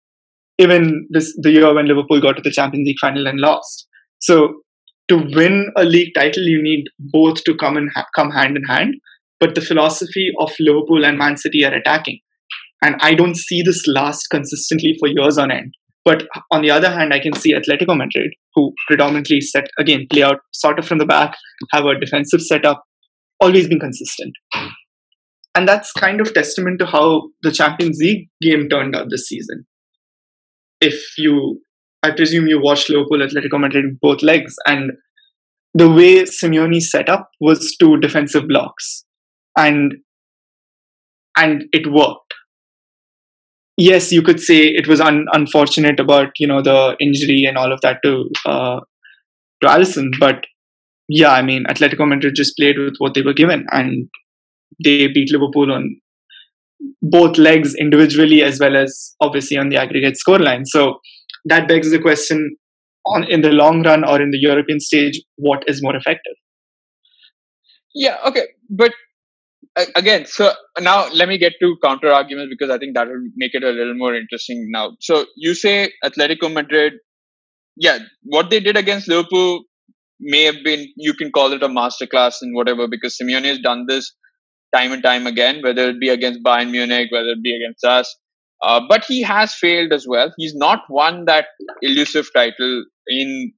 Even 0.57 1.07
this 1.09 1.33
the 1.41 1.51
year 1.51 1.73
when 1.73 1.87
Liverpool 1.87 2.21
got 2.21 2.37
to 2.37 2.41
the 2.41 2.51
Champions 2.51 2.85
League 2.85 2.99
final 2.99 3.27
and 3.27 3.39
lost. 3.39 3.87
So 4.19 4.61
to 5.09 5.17
win 5.17 5.71
a 5.77 5.83
league 5.83 6.13
title, 6.15 6.43
you 6.43 6.61
need 6.61 6.85
both 6.99 7.43
to 7.43 7.55
come 7.55 7.77
and 7.77 7.89
ha- 7.93 8.05
come 8.15 8.31
hand 8.31 8.55
in 8.55 8.63
hand. 8.63 8.95
But 9.39 9.55
the 9.55 9.61
philosophy 9.61 10.31
of 10.39 10.51
Liverpool 10.59 11.03
and 11.03 11.17
Man 11.17 11.35
City 11.35 11.65
are 11.65 11.73
attacking, 11.73 12.19
and 12.83 12.95
I 13.01 13.15
don't 13.15 13.35
see 13.35 13.63
this 13.63 13.83
last 13.87 14.27
consistently 14.29 14.95
for 14.99 15.09
years 15.09 15.39
on 15.39 15.51
end. 15.51 15.73
But 16.05 16.27
on 16.51 16.61
the 16.61 16.71
other 16.71 16.89
hand, 16.89 17.13
I 17.13 17.19
can 17.19 17.33
see 17.33 17.53
Atletico 17.53 17.95
Madrid, 17.97 18.31
who 18.55 18.73
predominantly 18.87 19.41
set 19.41 19.65
again 19.79 20.07
play 20.11 20.23
out 20.23 20.37
sort 20.51 20.79
of 20.79 20.87
from 20.87 20.97
the 20.99 21.05
back, 21.05 21.35
have 21.71 21.85
a 21.85 21.99
defensive 21.99 22.41
setup, 22.41 22.83
always 23.39 23.67
been 23.67 23.79
consistent. 23.79 24.33
And 25.53 25.67
that's 25.67 25.91
kind 25.91 26.21
of 26.21 26.33
testament 26.33 26.79
to 26.79 26.85
how 26.85 27.29
the 27.43 27.51
Champions 27.51 27.97
League 27.99 28.29
game 28.41 28.69
turned 28.69 28.95
out 28.95 29.07
this 29.09 29.27
season. 29.27 29.65
If 30.79 31.17
you, 31.17 31.61
I 32.03 32.11
presume 32.11 32.47
you 32.47 32.61
watched 32.61 32.89
Liverpool, 32.89 33.19
Atletico 33.19 33.59
Madrid 33.59 33.99
both 34.01 34.23
legs, 34.23 34.55
and 34.65 34.91
the 35.73 35.89
way 35.89 36.23
Simeone 36.23 36.81
set 36.81 37.09
up 37.09 37.29
was 37.39 37.75
two 37.79 37.97
defensive 37.97 38.47
blocks, 38.47 39.05
and 39.57 39.95
and 41.37 41.63
it 41.71 41.91
worked. 41.91 42.33
Yes, 43.77 44.11
you 44.11 44.21
could 44.21 44.39
say 44.39 44.65
it 44.65 44.87
was 44.87 44.99
un- 44.99 45.27
unfortunate 45.33 45.99
about 45.99 46.31
you 46.39 46.47
know 46.47 46.61
the 46.61 46.95
injury 46.99 47.45
and 47.47 47.57
all 47.57 47.71
of 47.71 47.81
that 47.81 47.99
to 48.03 48.29
uh, 48.45 48.79
to 49.61 49.67
Alisson, 49.67 50.09
but 50.19 50.45
yeah, 51.07 51.31
I 51.31 51.41
mean 51.41 51.65
Atletico 51.65 52.07
Madrid 52.07 52.35
just 52.35 52.57
played 52.57 52.77
with 52.77 52.95
what 52.97 53.13
they 53.13 53.21
were 53.21 53.33
given, 53.33 53.65
and 53.71 54.09
they 54.83 55.07
beat 55.07 55.31
Liverpool 55.31 55.71
on 55.71 55.99
both 57.01 57.37
legs 57.37 57.75
individually 57.75 58.41
as 58.41 58.59
well 58.59 58.75
as 58.75 59.15
obviously 59.21 59.57
on 59.57 59.69
the 59.69 59.77
aggregate 59.77 60.17
scoreline. 60.17 60.61
So 60.65 60.99
that 61.45 61.67
begs 61.67 61.91
the 61.91 61.99
question 61.99 62.55
on 63.05 63.23
in 63.23 63.41
the 63.41 63.49
long 63.49 63.83
run 63.83 64.03
or 64.03 64.21
in 64.21 64.31
the 64.31 64.39
European 64.39 64.79
stage, 64.79 65.21
what 65.35 65.63
is 65.67 65.81
more 65.81 65.95
effective? 65.95 66.33
Yeah, 67.93 68.17
okay. 68.25 68.47
But 68.69 68.93
again, 69.95 70.25
so 70.25 70.51
now 70.79 71.09
let 71.13 71.27
me 71.27 71.37
get 71.37 71.53
to 71.61 71.75
counter 71.83 72.11
arguments 72.11 72.53
because 72.57 72.73
I 72.73 72.77
think 72.77 72.95
that 72.95 73.07
will 73.07 73.21
make 73.35 73.53
it 73.53 73.63
a 73.63 73.69
little 73.69 73.95
more 73.95 74.15
interesting 74.15 74.69
now. 74.71 74.91
So 75.01 75.25
you 75.35 75.53
say 75.53 75.91
Atletico 76.03 76.51
Madrid, 76.51 76.93
yeah, 77.75 77.99
what 78.23 78.49
they 78.49 78.59
did 78.59 78.77
against 78.77 79.07
Liverpool 79.07 79.63
may 80.19 80.43
have 80.43 80.63
been, 80.63 80.87
you 80.97 81.13
can 81.13 81.31
call 81.31 81.53
it 81.53 81.63
a 81.63 81.67
masterclass 81.67 82.35
and 82.41 82.55
whatever, 82.55 82.87
because 82.87 83.17
Simeone 83.21 83.45
has 83.45 83.59
done 83.59 83.85
this 83.87 84.13
time 84.73 84.91
and 84.91 85.03
time 85.03 85.27
again, 85.27 85.61
whether 85.61 85.89
it 85.89 85.99
be 85.99 86.09
against 86.09 86.43
Bayern 86.43 86.71
Munich, 86.71 87.09
whether 87.11 87.29
it 87.29 87.43
be 87.43 87.55
against 87.55 87.83
us. 87.83 88.15
Uh, 88.63 88.79
but 88.87 89.03
he 89.05 89.21
has 89.23 89.53
failed 89.55 89.91
as 89.91 90.05
well. 90.07 90.31
He's 90.37 90.55
not 90.55 90.81
won 90.89 91.25
that 91.25 91.47
elusive 91.81 92.27
title 92.35 92.85
in 93.07 93.53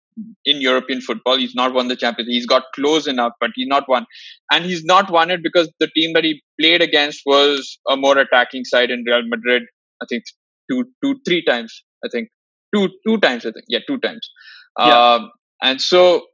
in 0.46 0.62
European 0.62 1.02
football. 1.02 1.38
He's 1.38 1.56
not 1.56 1.74
won 1.74 1.88
the 1.88 1.96
Champions. 1.96 2.30
He's 2.30 2.46
got 2.46 2.64
close 2.76 3.08
enough, 3.08 3.34
but 3.40 3.50
he's 3.56 3.68
not 3.68 3.90
won. 3.90 4.06
And 4.52 4.64
he's 4.64 4.84
not 4.86 5.12
won 5.12 5.32
it 5.32 5.42
because 5.44 5.72
the 5.80 5.88
team 5.88 6.14
that 6.14 6.24
he 6.24 6.42
played 6.62 6.82
against 6.82 7.22
was 7.26 7.80
a 7.90 7.98
more 7.98 8.18
attacking 8.18 8.66
side 8.66 8.92
in 8.92 9.04
Real 9.08 9.24
Madrid. 9.28 9.64
I 10.02 10.06
think 10.08 10.24
two, 10.70 10.86
two, 11.04 11.20
three 11.28 11.44
times. 11.44 11.84
I 12.06 12.10
think 12.10 12.30
two, 12.74 12.90
two 13.08 13.18
times. 13.18 13.46
I 13.46 13.52
think 13.52 13.66
yeah, 13.68 13.80
two 13.88 13.98
times. 14.00 14.30
Yeah. 14.78 15.14
Um, 15.14 15.32
and 15.62 15.82
so 15.82 16.26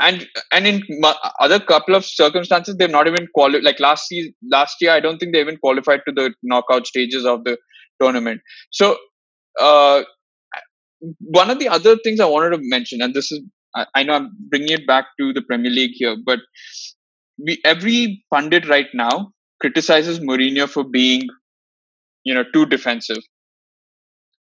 and 0.00 0.26
and 0.52 0.66
in 0.66 0.82
other 1.40 1.58
couple 1.60 1.94
of 1.94 2.04
circumstances 2.04 2.76
they've 2.76 2.90
not 2.90 3.08
even 3.08 3.26
qualified 3.34 3.64
like 3.64 3.80
last 3.80 4.06
season 4.06 4.32
last 4.50 4.76
year 4.80 4.92
i 4.92 5.00
don't 5.00 5.18
think 5.18 5.32
they 5.32 5.40
even 5.40 5.56
qualified 5.58 6.00
to 6.06 6.12
the 6.12 6.32
knockout 6.42 6.86
stages 6.86 7.24
of 7.24 7.44
the 7.44 7.58
tournament. 8.00 8.40
So 8.70 8.96
uh, 9.60 10.02
one 11.20 11.50
of 11.50 11.58
the 11.58 11.68
other 11.68 11.96
things 12.04 12.20
i 12.20 12.26
wanted 12.26 12.50
to 12.50 12.58
mention 12.62 13.02
and 13.02 13.14
this 13.14 13.32
is 13.32 13.40
I, 13.74 13.86
I 13.94 14.02
know 14.04 14.14
i'm 14.14 14.30
bringing 14.50 14.70
it 14.70 14.86
back 14.86 15.06
to 15.20 15.32
the 15.32 15.42
premier 15.42 15.70
league 15.70 15.92
here 15.94 16.16
but 16.24 16.40
we 17.38 17.60
every 17.64 18.24
pundit 18.32 18.68
right 18.68 18.88
now 18.94 19.30
criticizes 19.60 20.20
Mourinho 20.20 20.68
for 20.68 20.84
being 20.84 21.22
you 22.24 22.34
know 22.34 22.44
too 22.52 22.66
defensive. 22.66 23.18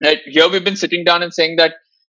Right 0.05 0.21
here 0.27 0.49
we've 0.49 0.65
been 0.65 0.77
sitting 0.77 1.05
down 1.05 1.23
and 1.23 1.33
saying 1.33 1.57
that 1.57 1.75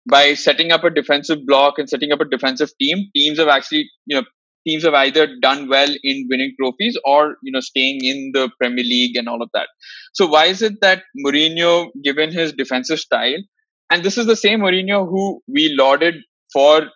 by 0.08 0.34
setting 0.34 0.72
up 0.72 0.84
a 0.84 0.90
defensive 0.90 1.40
block 1.46 1.76
and 1.78 1.90
setting 1.90 2.12
up 2.12 2.22
a 2.22 2.26
defensive 2.26 2.70
team, 2.80 3.10
teams 3.16 3.40
have 3.40 3.48
actually, 3.48 3.90
you 4.06 4.16
know, 4.16 4.26
teams 4.68 4.84
have 4.84 4.94
either 4.94 5.28
done 5.42 5.70
well 5.70 5.90
in 6.04 6.28
winning 6.30 6.54
trophies 6.60 6.98
or, 7.06 7.38
you 7.44 7.52
know, 7.52 7.60
staying 7.60 8.00
in 8.04 8.32
the 8.34 8.50
Premier 8.60 8.84
League 8.84 9.16
and 9.16 9.28
all 9.28 9.42
of 9.42 9.50
that. 9.54 9.68
So 10.14 10.28
why 10.28 10.46
is 10.46 10.62
it 10.62 10.82
that 10.82 11.04
Mourinho, 11.26 11.90
given 12.04 12.32
his 12.32 12.54
defensive 12.54 13.00
style, 13.00 13.38
and 13.90 14.04
this 14.04 14.18
is 14.18 14.26
the 14.26 14.36
same 14.36 14.60
Mourinho 14.60 15.10
who 15.10 15.42
we 15.48 15.76
lauded 15.78 16.16
for 16.54 16.90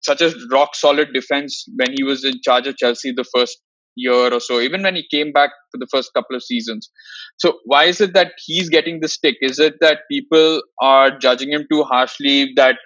such 0.00 0.20
a 0.20 0.32
rock 0.50 0.74
solid 0.74 1.08
defense 1.14 1.64
when 1.76 1.92
he 1.96 2.04
was 2.04 2.24
in 2.24 2.34
charge 2.42 2.66
of 2.66 2.76
Chelsea 2.76 3.12
the 3.12 3.24
first 3.34 3.58
year 3.96 4.32
or 4.32 4.40
so, 4.40 4.60
even 4.60 4.82
when 4.82 4.94
he 4.94 5.06
came 5.10 5.32
back 5.32 5.50
for 5.70 5.78
the 5.78 5.86
first 5.90 6.12
couple 6.14 6.36
of 6.36 6.42
seasons. 6.42 6.90
So, 7.38 7.58
why 7.64 7.84
is 7.84 8.00
it 8.00 8.14
that 8.14 8.32
he's 8.44 8.68
getting 8.68 9.00
the 9.00 9.08
stick? 9.08 9.36
Is 9.40 9.58
it 9.58 9.74
that 9.80 10.00
people 10.10 10.62
are 10.80 11.16
judging 11.18 11.52
him 11.52 11.66
too 11.70 11.82
harshly? 11.84 12.52
That 12.56 12.76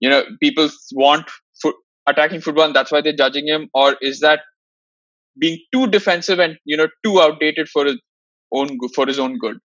you 0.00 0.08
know 0.08 0.24
people 0.40 0.68
want 0.92 1.30
fo- 1.62 1.80
attacking 2.06 2.40
football, 2.40 2.64
and 2.64 2.74
that's 2.74 2.92
why 2.92 3.00
they're 3.00 3.12
judging 3.12 3.46
him, 3.46 3.68
or 3.74 3.96
is 4.00 4.20
that 4.20 4.40
being 5.38 5.58
too 5.72 5.86
defensive 5.86 6.38
and 6.38 6.56
you 6.64 6.76
know 6.76 6.88
too 7.04 7.20
outdated 7.20 7.68
for 7.68 7.84
his 7.84 7.98
own 8.52 8.78
for 8.94 9.06
his 9.06 9.18
own 9.18 9.38
good? 9.38 9.58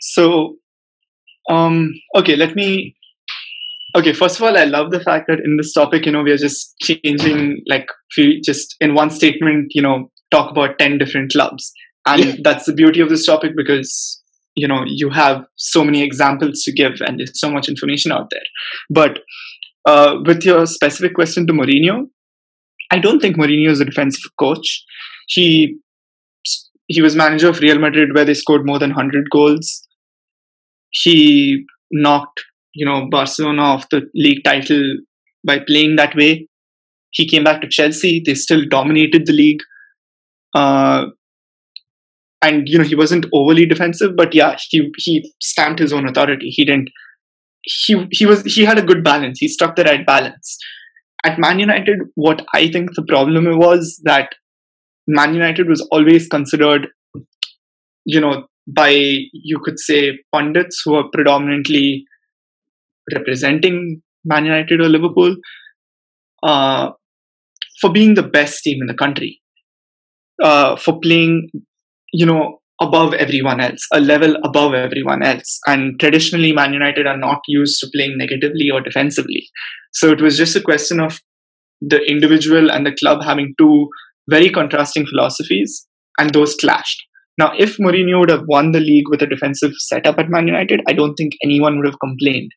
So, 0.00 0.56
um, 1.50 1.92
okay, 2.16 2.36
let 2.36 2.54
me 2.54 2.94
okay 3.96 4.12
first 4.12 4.36
of 4.36 4.42
all 4.42 4.56
i 4.56 4.64
love 4.64 4.90
the 4.90 5.00
fact 5.00 5.26
that 5.28 5.38
in 5.40 5.56
this 5.56 5.72
topic 5.72 6.04
you 6.04 6.12
know 6.12 6.22
we 6.22 6.30
are 6.30 6.36
just 6.36 6.74
changing 6.80 7.62
like 7.66 7.88
just 8.44 8.76
in 8.80 8.94
one 8.94 9.10
statement 9.10 9.68
you 9.70 9.82
know 9.82 10.10
talk 10.30 10.50
about 10.50 10.78
10 10.78 10.98
different 10.98 11.32
clubs 11.32 11.72
and 12.06 12.24
yeah. 12.24 12.34
that's 12.42 12.66
the 12.66 12.72
beauty 12.72 13.00
of 13.00 13.08
this 13.08 13.26
topic 13.26 13.52
because 13.56 14.22
you 14.54 14.68
know 14.68 14.82
you 14.86 15.10
have 15.10 15.44
so 15.56 15.84
many 15.84 16.02
examples 16.02 16.62
to 16.62 16.72
give 16.72 17.00
and 17.00 17.18
there's 17.18 17.38
so 17.40 17.50
much 17.50 17.68
information 17.68 18.12
out 18.12 18.28
there 18.30 18.48
but 18.90 19.20
uh, 19.88 20.18
with 20.26 20.44
your 20.44 20.66
specific 20.66 21.14
question 21.14 21.46
to 21.46 21.52
Mourinho, 21.52 22.08
I 22.90 22.98
don't 22.98 23.20
think 23.20 23.36
Mourinho 23.36 23.70
is 23.70 23.80
a 23.80 23.86
defensive 23.86 24.30
coach. 24.38 24.84
He 25.28 25.78
he 26.88 27.02
was 27.02 27.16
manager 27.16 27.48
of 27.48 27.60
Real 27.60 27.78
Madrid 27.78 28.10
where 28.14 28.24
they 28.24 28.34
scored 28.34 28.66
more 28.66 28.78
than 28.78 28.90
100 28.90 29.28
goals. 29.30 29.86
He 30.90 31.64
knocked, 31.90 32.40
you 32.74 32.86
know, 32.86 33.08
Barcelona 33.10 33.62
off 33.62 33.88
the 33.90 34.02
league 34.14 34.42
title 34.44 34.82
by 35.46 35.58
playing 35.66 35.96
that 35.96 36.14
way. 36.16 36.48
He 37.10 37.28
came 37.28 37.44
back 37.44 37.60
to 37.60 37.68
Chelsea. 37.68 38.22
They 38.24 38.34
still 38.34 38.64
dominated 38.68 39.26
the 39.26 39.34
league. 39.34 39.60
Uh, 40.54 41.06
and 42.42 42.68
you 42.68 42.78
know 42.78 42.84
he 42.84 42.94
wasn't 42.94 43.26
overly 43.32 43.66
defensive, 43.66 44.12
but 44.16 44.34
yeah, 44.34 44.56
he 44.68 44.90
he 44.96 45.32
stamped 45.42 45.80
his 45.80 45.92
own 45.92 46.08
authority. 46.08 46.50
He 46.50 46.64
didn't. 46.64 46.90
He 47.62 48.06
he 48.12 48.26
was 48.26 48.42
he 48.42 48.64
had 48.64 48.78
a 48.78 48.82
good 48.82 49.02
balance. 49.02 49.38
He 49.40 49.48
struck 49.48 49.76
the 49.76 49.84
right 49.84 50.06
balance. 50.06 50.56
At 51.24 51.38
Man 51.38 51.58
United, 51.58 51.98
what 52.14 52.46
I 52.54 52.70
think 52.70 52.94
the 52.94 53.02
problem 53.02 53.58
was 53.58 54.00
that 54.04 54.30
Man 55.08 55.34
United 55.34 55.68
was 55.68 55.86
always 55.90 56.28
considered, 56.28 56.88
you 58.04 58.20
know, 58.20 58.46
by 58.68 58.90
you 58.90 59.58
could 59.62 59.80
say 59.80 60.18
pundits 60.32 60.80
who 60.84 60.94
are 60.94 61.08
predominantly 61.12 62.04
representing 63.14 64.00
Man 64.24 64.44
United 64.44 64.80
or 64.80 64.88
Liverpool, 64.88 65.34
uh, 66.44 66.90
for 67.80 67.90
being 67.90 68.14
the 68.14 68.22
best 68.22 68.62
team 68.62 68.78
in 68.80 68.86
the 68.86 68.94
country 68.94 69.40
uh, 70.42 70.76
for 70.76 70.98
playing, 71.00 71.48
you 72.12 72.26
know, 72.26 72.58
above 72.80 73.12
everyone 73.14 73.60
else, 73.60 73.84
a 73.92 74.00
level 74.00 74.36
above 74.44 74.74
everyone 74.74 75.22
else. 75.22 75.58
And 75.66 75.98
traditionally, 75.98 76.52
Man 76.52 76.72
United 76.72 77.06
are 77.06 77.16
not 77.16 77.40
used 77.48 77.80
to 77.80 77.88
playing 77.92 78.16
negatively 78.16 78.70
or 78.72 78.80
defensively. 78.80 79.48
So 79.92 80.10
it 80.10 80.20
was 80.20 80.36
just 80.36 80.54
a 80.54 80.60
question 80.60 81.00
of 81.00 81.20
the 81.80 82.00
individual 82.04 82.70
and 82.70 82.86
the 82.86 82.94
club 82.94 83.22
having 83.24 83.54
two 83.58 83.88
very 84.28 84.50
contrasting 84.50 85.06
philosophies, 85.06 85.86
and 86.18 86.34
those 86.34 86.54
clashed. 86.56 87.02
Now, 87.38 87.52
if 87.56 87.78
Mourinho 87.78 88.20
would 88.20 88.30
have 88.30 88.44
won 88.46 88.72
the 88.72 88.80
league 88.80 89.08
with 89.08 89.22
a 89.22 89.26
defensive 89.26 89.72
setup 89.78 90.18
at 90.18 90.28
Man 90.28 90.46
United, 90.46 90.80
I 90.88 90.92
don't 90.92 91.14
think 91.14 91.32
anyone 91.42 91.76
would 91.76 91.86
have 91.86 92.00
complained. 92.00 92.50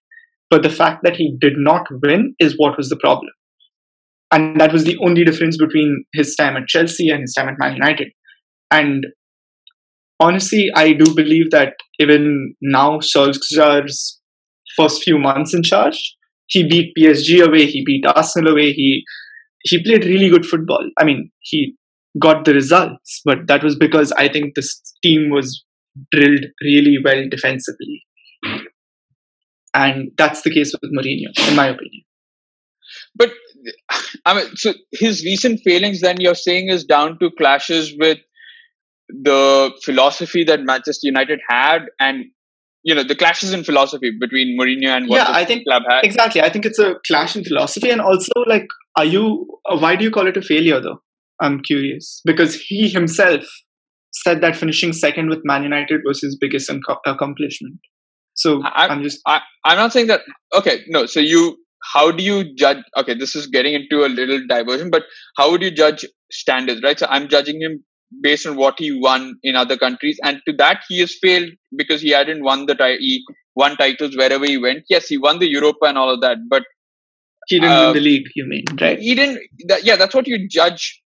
But 0.49 0.63
the 0.63 0.69
fact 0.69 1.03
that 1.03 1.15
he 1.15 1.37
did 1.39 1.53
not 1.55 1.87
win 2.03 2.35
is 2.39 2.55
what 2.57 2.77
was 2.77 2.89
the 2.89 2.97
problem. 2.97 3.29
And 4.31 4.59
that 4.59 4.71
was 4.71 4.85
the 4.85 4.97
only 5.03 5.23
difference 5.23 5.57
between 5.57 6.05
his 6.13 6.35
time 6.35 6.55
at 6.55 6.67
Chelsea 6.67 7.09
and 7.09 7.21
his 7.21 7.33
time 7.33 7.49
at 7.49 7.59
Man 7.59 7.73
United. 7.73 8.11
And 8.69 9.05
honestly, 10.19 10.69
I 10.75 10.93
do 10.93 11.13
believe 11.13 11.51
that 11.51 11.73
even 11.99 12.55
now 12.61 12.99
Solskjaer's 12.99 14.21
first 14.77 15.03
few 15.03 15.17
months 15.17 15.53
in 15.53 15.63
charge. 15.63 16.15
He 16.47 16.67
beat 16.67 16.93
PSG 16.97 17.45
away, 17.45 17.65
he 17.65 17.83
beat 17.85 18.05
Arsenal 18.05 18.53
away, 18.53 18.71
he 18.73 19.03
he 19.63 19.83
played 19.83 20.05
really 20.05 20.29
good 20.29 20.45
football. 20.45 20.89
I 20.97 21.03
mean, 21.03 21.31
he 21.39 21.75
got 22.19 22.45
the 22.45 22.53
results, 22.53 23.21
but 23.23 23.47
that 23.47 23.63
was 23.63 23.75
because 23.75 24.11
I 24.13 24.27
think 24.27 24.55
this 24.55 24.81
team 25.03 25.29
was 25.29 25.63
drilled 26.11 26.45
really 26.61 26.97
well 27.03 27.23
defensively. 27.29 28.03
And 29.73 30.11
that's 30.17 30.41
the 30.41 30.51
case 30.51 30.73
with 30.81 30.91
Mourinho, 30.91 31.49
in 31.49 31.55
my 31.55 31.67
opinion. 31.67 32.03
But 33.15 33.31
I 34.25 34.35
mean, 34.35 34.55
so 34.55 34.73
his 34.91 35.23
recent 35.23 35.61
failings, 35.63 36.01
then 36.01 36.19
you're 36.19 36.35
saying, 36.35 36.69
is 36.69 36.83
down 36.83 37.19
to 37.19 37.31
clashes 37.37 37.93
with 37.99 38.19
the 39.09 39.71
philosophy 39.83 40.43
that 40.45 40.61
Manchester 40.61 41.07
United 41.07 41.39
had, 41.49 41.85
and 41.99 42.25
you 42.83 42.95
know 42.95 43.03
the 43.03 43.15
clashes 43.15 43.53
in 43.53 43.63
philosophy 43.63 44.11
between 44.19 44.57
Mourinho 44.59 44.95
and 44.95 45.07
what 45.07 45.17
yeah, 45.17 45.35
I 45.35 45.45
think 45.45 45.65
club 45.65 45.83
had. 45.89 46.03
Exactly, 46.03 46.41
I 46.41 46.49
think 46.49 46.65
it's 46.65 46.79
a 46.79 46.95
clash 47.05 47.35
in 47.35 47.43
philosophy, 47.43 47.89
and 47.89 48.01
also 48.01 48.31
like, 48.47 48.67
are 48.97 49.05
you? 49.05 49.47
Uh, 49.69 49.77
why 49.77 49.95
do 49.95 50.03
you 50.03 50.11
call 50.11 50.27
it 50.27 50.37
a 50.37 50.41
failure 50.41 50.79
though? 50.79 51.01
I'm 51.41 51.61
curious 51.61 52.21
because 52.25 52.55
he 52.55 52.87
himself 52.87 53.43
said 54.13 54.41
that 54.41 54.55
finishing 54.55 54.93
second 54.93 55.29
with 55.29 55.39
Man 55.43 55.63
United 55.63 56.01
was 56.05 56.21
his 56.21 56.37
biggest 56.37 56.71
accomplishment. 57.05 57.79
So 58.33 58.61
I, 58.63 58.91
am 58.91 59.03
just. 59.03 59.19
I, 59.25 59.41
I'm 59.65 59.77
not 59.77 59.93
saying 59.93 60.07
that. 60.07 60.21
Okay, 60.53 60.83
no. 60.87 61.05
So 61.05 61.19
you, 61.19 61.57
how 61.83 62.11
do 62.11 62.23
you 62.23 62.53
judge? 62.55 62.83
Okay, 62.97 63.13
this 63.13 63.35
is 63.35 63.47
getting 63.47 63.73
into 63.73 64.05
a 64.05 64.07
little 64.09 64.41
diversion, 64.47 64.89
but 64.89 65.03
how 65.37 65.51
would 65.51 65.61
you 65.61 65.71
judge 65.71 66.05
standards, 66.31 66.81
right? 66.83 66.99
So 66.99 67.07
I'm 67.09 67.27
judging 67.27 67.61
him 67.61 67.83
based 68.21 68.45
on 68.45 68.55
what 68.57 68.75
he 68.79 68.91
won 68.91 69.35
in 69.43 69.55
other 69.55 69.77
countries, 69.77 70.19
and 70.23 70.41
to 70.47 70.53
that 70.57 70.83
he 70.87 70.99
has 70.99 71.15
failed 71.21 71.49
because 71.75 72.01
he 72.01 72.09
hadn't 72.11 72.43
won 72.43 72.65
the 72.65 72.75
ti- 72.75 72.97
he 72.99 73.23
won 73.55 73.77
titles 73.77 74.15
wherever 74.15 74.45
he 74.45 74.57
went. 74.57 74.83
Yes, 74.89 75.07
he 75.07 75.17
won 75.17 75.39
the 75.39 75.49
Europa 75.49 75.85
and 75.85 75.97
all 75.97 76.09
of 76.13 76.21
that, 76.21 76.37
but 76.49 76.63
he 77.47 77.59
didn't 77.59 77.77
uh, 77.77 77.79
win 77.79 77.93
the 77.93 77.99
league. 77.99 78.27
You 78.35 78.45
mean 78.45 78.65
right? 78.79 78.99
He 78.99 79.15
didn't. 79.15 79.39
That, 79.67 79.83
yeah, 79.83 79.95
that's 79.95 80.15
what 80.15 80.27
you 80.27 80.47
judge 80.47 81.01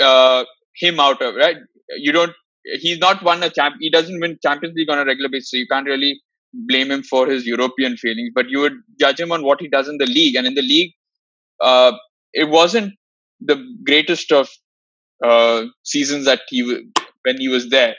uh, 0.00 0.44
him 0.76 1.00
out 1.00 1.20
of, 1.22 1.34
right? 1.34 1.56
You 1.96 2.12
don't. 2.12 2.32
He's 2.64 2.98
not 2.98 3.22
won 3.22 3.42
a 3.42 3.50
champ. 3.50 3.76
He 3.80 3.90
doesn't 3.90 4.20
win 4.20 4.38
Champions 4.42 4.74
League 4.76 4.90
on 4.90 4.98
a 4.98 5.04
regular 5.04 5.28
basis, 5.30 5.50
so 5.50 5.56
you 5.56 5.66
can't 5.66 5.86
really 5.86 6.20
blame 6.52 6.90
him 6.90 7.02
for 7.02 7.26
his 7.26 7.46
European 7.46 7.96
failings. 7.96 8.30
But 8.34 8.48
you 8.48 8.60
would 8.60 8.74
judge 8.98 9.20
him 9.20 9.32
on 9.32 9.42
what 9.42 9.60
he 9.60 9.68
does 9.68 9.88
in 9.88 9.98
the 9.98 10.06
league, 10.06 10.36
and 10.36 10.46
in 10.46 10.54
the 10.54 10.62
league, 10.62 10.92
uh, 11.60 11.92
it 12.32 12.48
wasn't 12.48 12.94
the 13.40 13.62
greatest 13.84 14.32
of 14.32 14.48
uh, 15.24 15.64
seasons 15.84 16.24
that 16.26 16.42
he 16.48 16.62
when 17.24 17.38
he 17.38 17.48
was 17.48 17.68
there. 17.70 17.94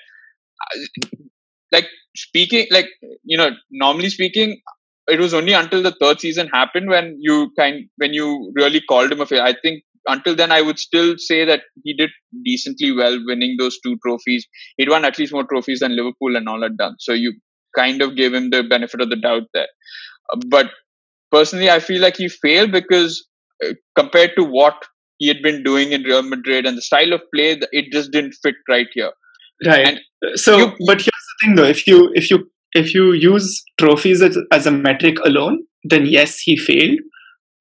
Like 1.71 1.87
speaking, 2.15 2.67
like 2.71 2.87
you 3.23 3.37
know, 3.37 3.51
normally 3.71 4.09
speaking, 4.09 4.61
it 5.07 5.19
was 5.19 5.33
only 5.33 5.53
until 5.53 5.81
the 5.81 5.95
third 5.99 6.19
season 6.19 6.47
happened 6.47 6.89
when 6.89 7.17
you 7.19 7.51
kind 7.57 7.89
when 7.97 8.13
you 8.13 8.51
really 8.55 8.81
called 8.81 9.11
him 9.11 9.21
a 9.21 9.25
failure. 9.25 9.43
I 9.45 9.55
think 9.61 9.83
until 10.07 10.35
then, 10.35 10.51
I 10.51 10.61
would 10.61 10.79
still 10.79 11.15
say 11.17 11.45
that 11.45 11.61
he 11.83 11.93
did 11.93 12.09
decently 12.43 12.91
well 12.91 13.19
winning 13.25 13.55
those 13.57 13.79
two 13.81 13.97
trophies. 14.05 14.45
He'd 14.77 14.89
won 14.89 15.05
at 15.05 15.17
least 15.19 15.33
more 15.33 15.45
trophies 15.45 15.79
than 15.79 15.95
Liverpool 15.95 16.35
and 16.35 16.47
all 16.49 16.61
had 16.61 16.77
done. 16.77 16.95
So 16.99 17.13
you 17.13 17.33
kind 17.77 18.01
of 18.01 18.15
gave 18.15 18.33
him 18.33 18.49
the 18.49 18.63
benefit 18.63 19.01
of 19.01 19.09
the 19.09 19.15
doubt 19.15 19.43
there. 19.53 19.67
Uh, 20.33 20.39
but 20.47 20.71
personally, 21.31 21.69
I 21.69 21.79
feel 21.79 22.01
like 22.01 22.17
he 22.17 22.29
failed 22.29 22.71
because 22.71 23.25
uh, 23.65 23.73
compared 23.95 24.31
to 24.37 24.43
what 24.43 24.75
he 25.17 25.27
had 25.27 25.41
been 25.41 25.63
doing 25.63 25.91
in 25.91 26.03
Real 26.03 26.23
Madrid 26.23 26.65
and 26.65 26.77
the 26.77 26.81
style 26.81 27.13
of 27.13 27.21
play, 27.33 27.59
it 27.71 27.91
just 27.91 28.11
didn't 28.11 28.35
fit 28.41 28.55
right 28.67 28.87
here. 28.93 29.11
Right. 29.65 29.87
And 29.87 29.99
so, 30.35 30.57
you, 30.57 30.65
but 30.87 30.97
here's 30.97 31.05
the 31.05 31.45
thing, 31.45 31.55
though: 31.55 31.65
if 31.65 31.85
you 31.85 32.11
if 32.15 32.31
you 32.31 32.49
if 32.73 32.93
you 32.93 33.13
use 33.13 33.63
trophies 33.79 34.21
as, 34.21 34.37
as 34.51 34.65
a 34.65 34.71
metric 34.71 35.17
alone, 35.23 35.59
then 35.83 36.05
yes, 36.05 36.39
he 36.39 36.57
failed. 36.57 36.99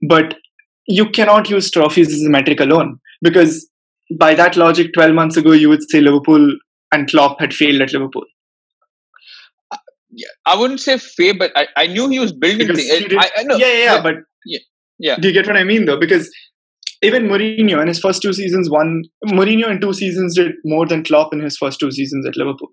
But 0.08 0.36
you 0.86 1.08
cannot 1.10 1.50
use 1.50 1.70
trophies 1.70 2.12
as 2.12 2.22
a 2.22 2.30
metric 2.30 2.60
alone 2.60 2.98
because 3.22 3.68
by 4.18 4.34
that 4.34 4.56
logic, 4.56 4.92
12 4.94 5.14
months 5.14 5.36
ago, 5.36 5.52
you 5.52 5.68
would 5.68 5.88
say 5.88 6.00
Liverpool 6.00 6.56
and 6.92 7.08
Klopp 7.08 7.38
had 7.38 7.54
failed 7.54 7.80
at 7.80 7.92
Liverpool. 7.92 8.24
Yeah, 10.12 10.28
I 10.46 10.58
wouldn't 10.58 10.80
say 10.80 10.98
fail, 10.98 11.34
but 11.38 11.52
I, 11.56 11.68
I 11.76 11.86
knew 11.86 12.08
he 12.08 12.18
was 12.18 12.32
building 12.32 12.66
things. 12.74 12.90
I, 12.90 13.30
I, 13.36 13.42
yeah, 13.50 13.56
yeah, 13.56 13.84
yeah, 13.84 14.02
but 14.02 14.14
yeah, 14.44 14.58
yeah. 14.98 15.16
Do 15.16 15.28
you 15.28 15.34
get 15.34 15.46
what 15.46 15.56
I 15.56 15.64
mean, 15.64 15.84
though? 15.84 15.98
Because 15.98 16.30
even 17.02 17.28
Mourinho 17.28 17.80
in 17.80 17.88
his 17.88 18.00
first 18.00 18.22
two 18.22 18.32
seasons 18.32 18.68
won. 18.68 19.04
Mourinho 19.26 19.70
in 19.70 19.80
two 19.80 19.92
seasons 19.92 20.36
did 20.36 20.52
more 20.64 20.86
than 20.86 21.04
Klopp 21.04 21.32
in 21.32 21.40
his 21.40 21.56
first 21.56 21.80
two 21.80 21.90
seasons 21.90 22.26
at 22.26 22.36
Liverpool. 22.36 22.68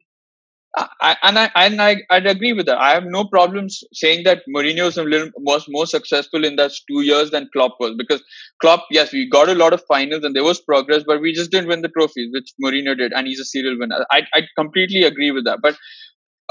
I, 1.02 1.16
and 1.24 1.40
I 1.40 1.50
and 1.56 1.82
I 1.82 1.98
I'd 2.12 2.28
agree 2.28 2.54
with 2.54 2.68
that. 2.68 2.78
I 2.78 2.92
have 2.92 3.06
no 3.06 3.26
problems 3.26 3.84
saying 3.94 4.24
that 4.26 4.44
Mourinho 4.54 4.86
was, 4.86 4.98
little, 4.98 5.30
was 5.38 5.66
more 5.68 5.88
successful 5.88 6.46
in 6.46 6.56
those 6.56 6.82
two 6.90 7.02
years 7.02 7.32
than 7.32 7.50
Klopp 7.54 7.78
was 7.80 7.96
because 7.98 8.22
Klopp, 8.62 8.84
yes, 8.92 9.12
we 9.12 9.28
got 9.28 9.50
a 9.50 9.56
lot 9.56 9.74
of 9.74 9.84
finals 9.88 10.24
and 10.24 10.36
there 10.36 10.44
was 10.44 10.62
progress, 10.62 11.04
but 11.08 11.22
we 11.22 11.34
just 11.34 11.50
didn't 11.52 11.70
win 11.70 11.82
the 11.82 11.90
trophies, 11.90 12.30
which 12.32 12.52
Mourinho 12.64 12.96
did, 12.96 13.12
and 13.14 13.28
he's 13.28 13.40
a 13.40 13.46
serial 13.46 13.78
winner. 13.80 14.06
I 14.12 14.24
I 14.36 14.44
completely 14.58 15.04
agree 15.04 15.32
with 15.32 15.46
that. 15.46 15.60
But 15.64 15.78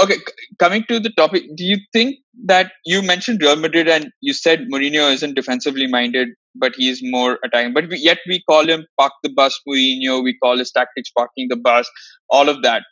okay, 0.00 0.16
coming 0.58 0.84
to 0.88 1.00
the 1.00 1.10
topic, 1.10 1.44
do 1.56 1.64
you 1.64 1.78
think 1.92 2.16
that 2.44 2.72
you 2.84 3.02
mentioned 3.02 3.40
Real 3.42 3.56
Madrid 3.56 3.88
and 3.88 4.10
you 4.20 4.32
said 4.32 4.66
Mourinho 4.72 5.12
isn't 5.12 5.34
defensively 5.34 5.86
minded, 5.86 6.28
but 6.54 6.74
he's 6.76 7.00
more 7.02 7.38
attacking. 7.44 7.72
But 7.74 7.88
we, 7.88 7.98
yet 7.98 8.18
we 8.28 8.42
call 8.48 8.68
him 8.68 8.86
park 8.98 9.12
the 9.22 9.30
bus 9.30 9.58
Mourinho. 9.68 10.22
We 10.22 10.36
call 10.42 10.58
his 10.58 10.70
tactics 10.70 11.10
parking 11.10 11.48
the 11.48 11.56
bus. 11.56 11.88
All 12.30 12.48
of 12.48 12.62
that 12.62 12.82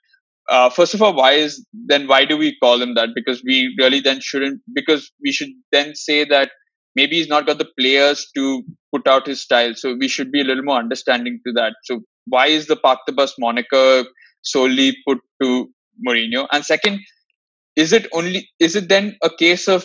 uh, 0.49 0.69
first 0.71 0.95
of 0.95 1.03
all, 1.03 1.15
why 1.15 1.33
is 1.33 1.67
then 1.73 2.07
why 2.07 2.25
do 2.25 2.37
we 2.37 2.57
call 2.63 2.81
him 2.81 2.95
that? 2.95 3.11
Because 3.15 3.43
we 3.45 3.75
really 3.79 4.01
then 4.01 4.21
shouldn't. 4.21 4.61
Because 4.75 5.11
we 5.23 5.33
should 5.33 5.49
then 5.73 5.95
say 5.95 6.25
that 6.25 6.51
maybe 6.95 7.17
he's 7.17 7.29
not 7.29 7.47
got 7.47 7.59
the 7.59 7.69
players 7.79 8.27
to 8.37 8.63
put 8.95 9.07
out 9.09 9.27
his 9.27 9.41
style. 9.41 9.75
So 9.75 9.97
we 9.99 10.09
should 10.09 10.31
be 10.31 10.41
a 10.41 10.45
little 10.45 10.63
more 10.65 10.79
understanding 10.79 11.41
to 11.47 11.53
that. 11.55 11.75
So 11.85 12.01
why 12.27 12.47
is 12.47 12.67
the 12.67 12.77
park 12.77 13.01
the 13.07 13.13
bus 13.13 13.35
moniker 13.39 14.05
solely 14.43 14.97
put 15.07 15.19
to 15.43 15.71
Mourinho? 16.07 16.47
And 16.53 16.65
second, 16.65 17.01
is 17.77 17.93
it 17.93 18.07
only 18.13 18.49
is 18.61 18.77
it 18.77 18.89
then 18.89 19.17
a 19.23 19.31
case 19.31 19.69
of 19.69 19.85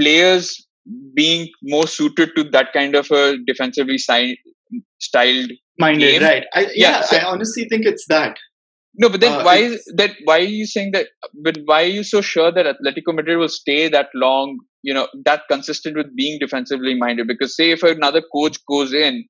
players 0.00 0.66
being 1.14 1.48
more 1.62 1.86
suited 1.86 2.30
to 2.36 2.44
that 2.44 2.72
kind 2.72 2.94
of 2.94 3.10
a 3.10 3.36
defensively 3.46 3.98
styled 3.98 5.52
minded? 5.78 6.20
Game? 6.20 6.22
Right. 6.22 6.46
I, 6.54 6.60
yeah, 6.62 6.70
yeah 6.74 7.00
so, 7.02 7.16
I 7.16 7.24
honestly 7.24 7.66
think 7.68 7.84
it's 7.84 8.06
that 8.08 8.36
no, 8.98 9.08
but 9.08 9.20
then 9.20 9.32
uh, 9.32 9.44
why 9.44 9.56
is 9.58 9.84
that? 9.94 10.10
Why 10.24 10.38
are 10.38 10.52
you 10.60 10.66
saying 10.66 10.90
that? 10.92 11.06
But 11.42 11.58
why 11.66 11.84
are 11.84 11.94
you 11.98 12.02
so 12.02 12.20
sure 12.20 12.50
that 12.50 12.66
Atletico 12.66 13.14
Madrid 13.14 13.38
will 13.38 13.48
stay 13.48 13.88
that 13.88 14.08
long? 14.12 14.58
You 14.82 14.92
know, 14.92 15.06
that 15.24 15.42
consistent 15.48 15.96
with 15.96 16.14
being 16.16 16.38
defensively 16.40 16.96
minded. 16.96 17.28
Because 17.28 17.54
say 17.54 17.70
if 17.70 17.84
another 17.84 18.22
coach 18.34 18.58
goes 18.68 18.92
in, 18.92 19.24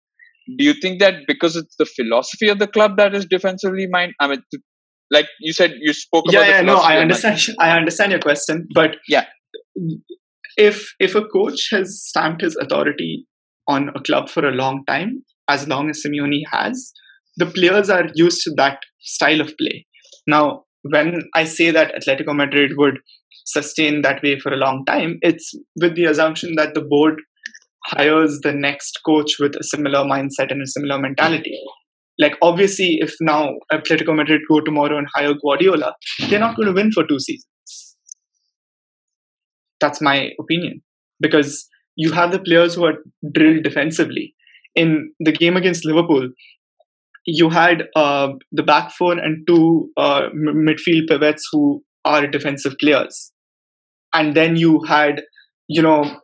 do 0.57 0.65
you 0.65 0.73
think 0.73 1.01
that 1.01 1.27
because 1.27 1.55
it's 1.55 1.77
the 1.77 1.85
philosophy 1.85 2.49
of 2.49 2.59
the 2.59 2.67
club 2.67 2.97
that 2.97 3.15
is 3.15 3.27
defensively 3.27 3.87
minded? 3.87 4.15
I 4.21 4.29
mean, 4.29 4.43
like 5.11 5.27
you 5.41 5.53
said, 5.53 5.75
you 5.81 5.93
spoke 5.93 6.25
yeah, 6.29 6.41
about. 6.41 6.49
Yeah, 6.49 6.61
no, 6.63 6.77
I 6.77 6.99
understand. 6.99 7.41
I 7.59 7.77
understand 7.77 8.13
your 8.13 8.21
question, 8.21 8.69
but 8.75 8.97
yeah, 9.09 9.27
if 10.57 10.95
if 10.99 11.15
a 11.15 11.25
coach 11.25 11.69
has 11.71 12.03
stamped 12.05 12.43
his 12.43 12.57
authority 12.57 13.27
on 13.69 13.91
a 13.95 14.01
club 14.01 14.29
for 14.29 14.47
a 14.47 14.53
long 14.53 14.85
time, 14.87 15.25
as 15.49 15.69
long 15.69 15.91
as 15.91 16.03
Simeone 16.05 16.43
has, 16.51 16.93
the 17.37 17.47
players 17.47 17.91
are 17.91 18.09
used 18.15 18.43
to 18.43 18.53
that 18.57 18.81
style 19.01 19.41
of 19.41 19.53
play. 19.59 19.87
Now, 20.27 20.65
when 20.83 21.23
I 21.35 21.45
say 21.45 21.71
that 21.71 21.95
Atletico 21.95 22.35
Madrid 22.35 22.73
would 22.77 22.99
sustain 23.47 24.03
that 24.03 24.23
way 24.23 24.39
for 24.39 24.53
a 24.53 24.57
long 24.57 24.85
time, 24.87 25.19
it's 25.23 25.53
with 25.81 25.97
the 25.97 26.05
assumption 26.05 26.55
that 26.57 26.75
the 26.75 26.83
board 26.83 27.21
hires 27.87 28.41
the 28.43 28.53
next 28.53 29.01
coach 29.05 29.37
with 29.39 29.55
a 29.57 29.65
similar 29.65 30.01
mindset 30.01 30.51
and 30.51 30.63
a 30.63 30.67
similar 30.67 30.99
mentality. 30.99 31.59
Like, 32.19 32.37
obviously, 32.43 32.99
if 33.01 33.15
now 33.21 33.55
Atletico 33.73 34.15
Madrid 34.15 34.41
go 34.51 34.61
tomorrow 34.61 34.99
and 34.99 35.07
hire 35.15 35.35
Guardiola, 35.35 35.95
they're 36.29 36.41
not 36.41 36.57
going 36.57 36.67
to 36.67 36.73
win 36.73 36.91
for 36.93 37.07
two 37.07 37.21
seasons. 37.21 37.97
That's 39.81 40.01
my 40.01 40.31
opinion. 40.41 40.83
Because 41.21 41.69
you 41.97 42.13
have 42.13 42.33
the 42.33 42.41
players 42.41 42.75
who 42.75 42.85
are 42.87 42.95
drilled 43.33 43.63
defensively. 43.63 44.35
In 44.75 45.13
the 45.21 45.33
game 45.33 45.57
against 45.57 45.85
Liverpool, 45.85 46.29
you 47.27 47.51
had 47.51 47.85
uh, 47.95 48.29
the 48.53 48.63
back 48.63 48.91
four 48.93 49.13
and 49.13 49.47
two 49.47 49.91
uh, 49.97 50.29
midfield 50.35 51.09
pivots 51.09 51.47
who 51.53 51.83
are 52.05 52.27
defensive 52.27 52.75
players, 52.81 53.33
and 54.15 54.35
then 54.35 54.57
you 54.57 54.83
had 54.85 55.23
you 55.67 55.83
know 55.83 56.21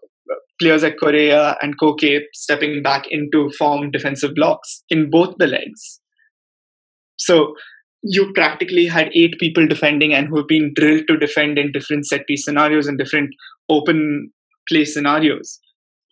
players 0.61 0.83
like 0.83 0.97
Correa 1.01 1.57
and 1.63 1.79
Koke 1.79 2.21
stepping 2.33 2.83
back 2.83 3.05
into 3.11 3.51
form 3.59 3.91
defensive 3.91 4.35
blocks 4.35 4.83
in 4.89 5.11
both 5.11 5.35
the 5.39 5.47
legs. 5.47 6.01
So 7.17 7.55
you 8.03 8.33
practically 8.35 8.87
had 8.87 9.11
eight 9.15 9.39
people 9.39 9.67
defending 9.67 10.13
and 10.13 10.29
who 10.29 10.37
have 10.37 10.49
been 10.49 10.73
drilled 10.77 11.09
to 11.09 11.17
defend 11.17 11.59
in 11.59 11.73
different 11.73 12.07
set 12.07 12.27
piece 12.27 12.45
scenarios 12.45 12.87
and 12.87 12.99
different 12.99 13.31
open 13.69 14.31
play 14.69 14.85
scenarios 14.85 15.59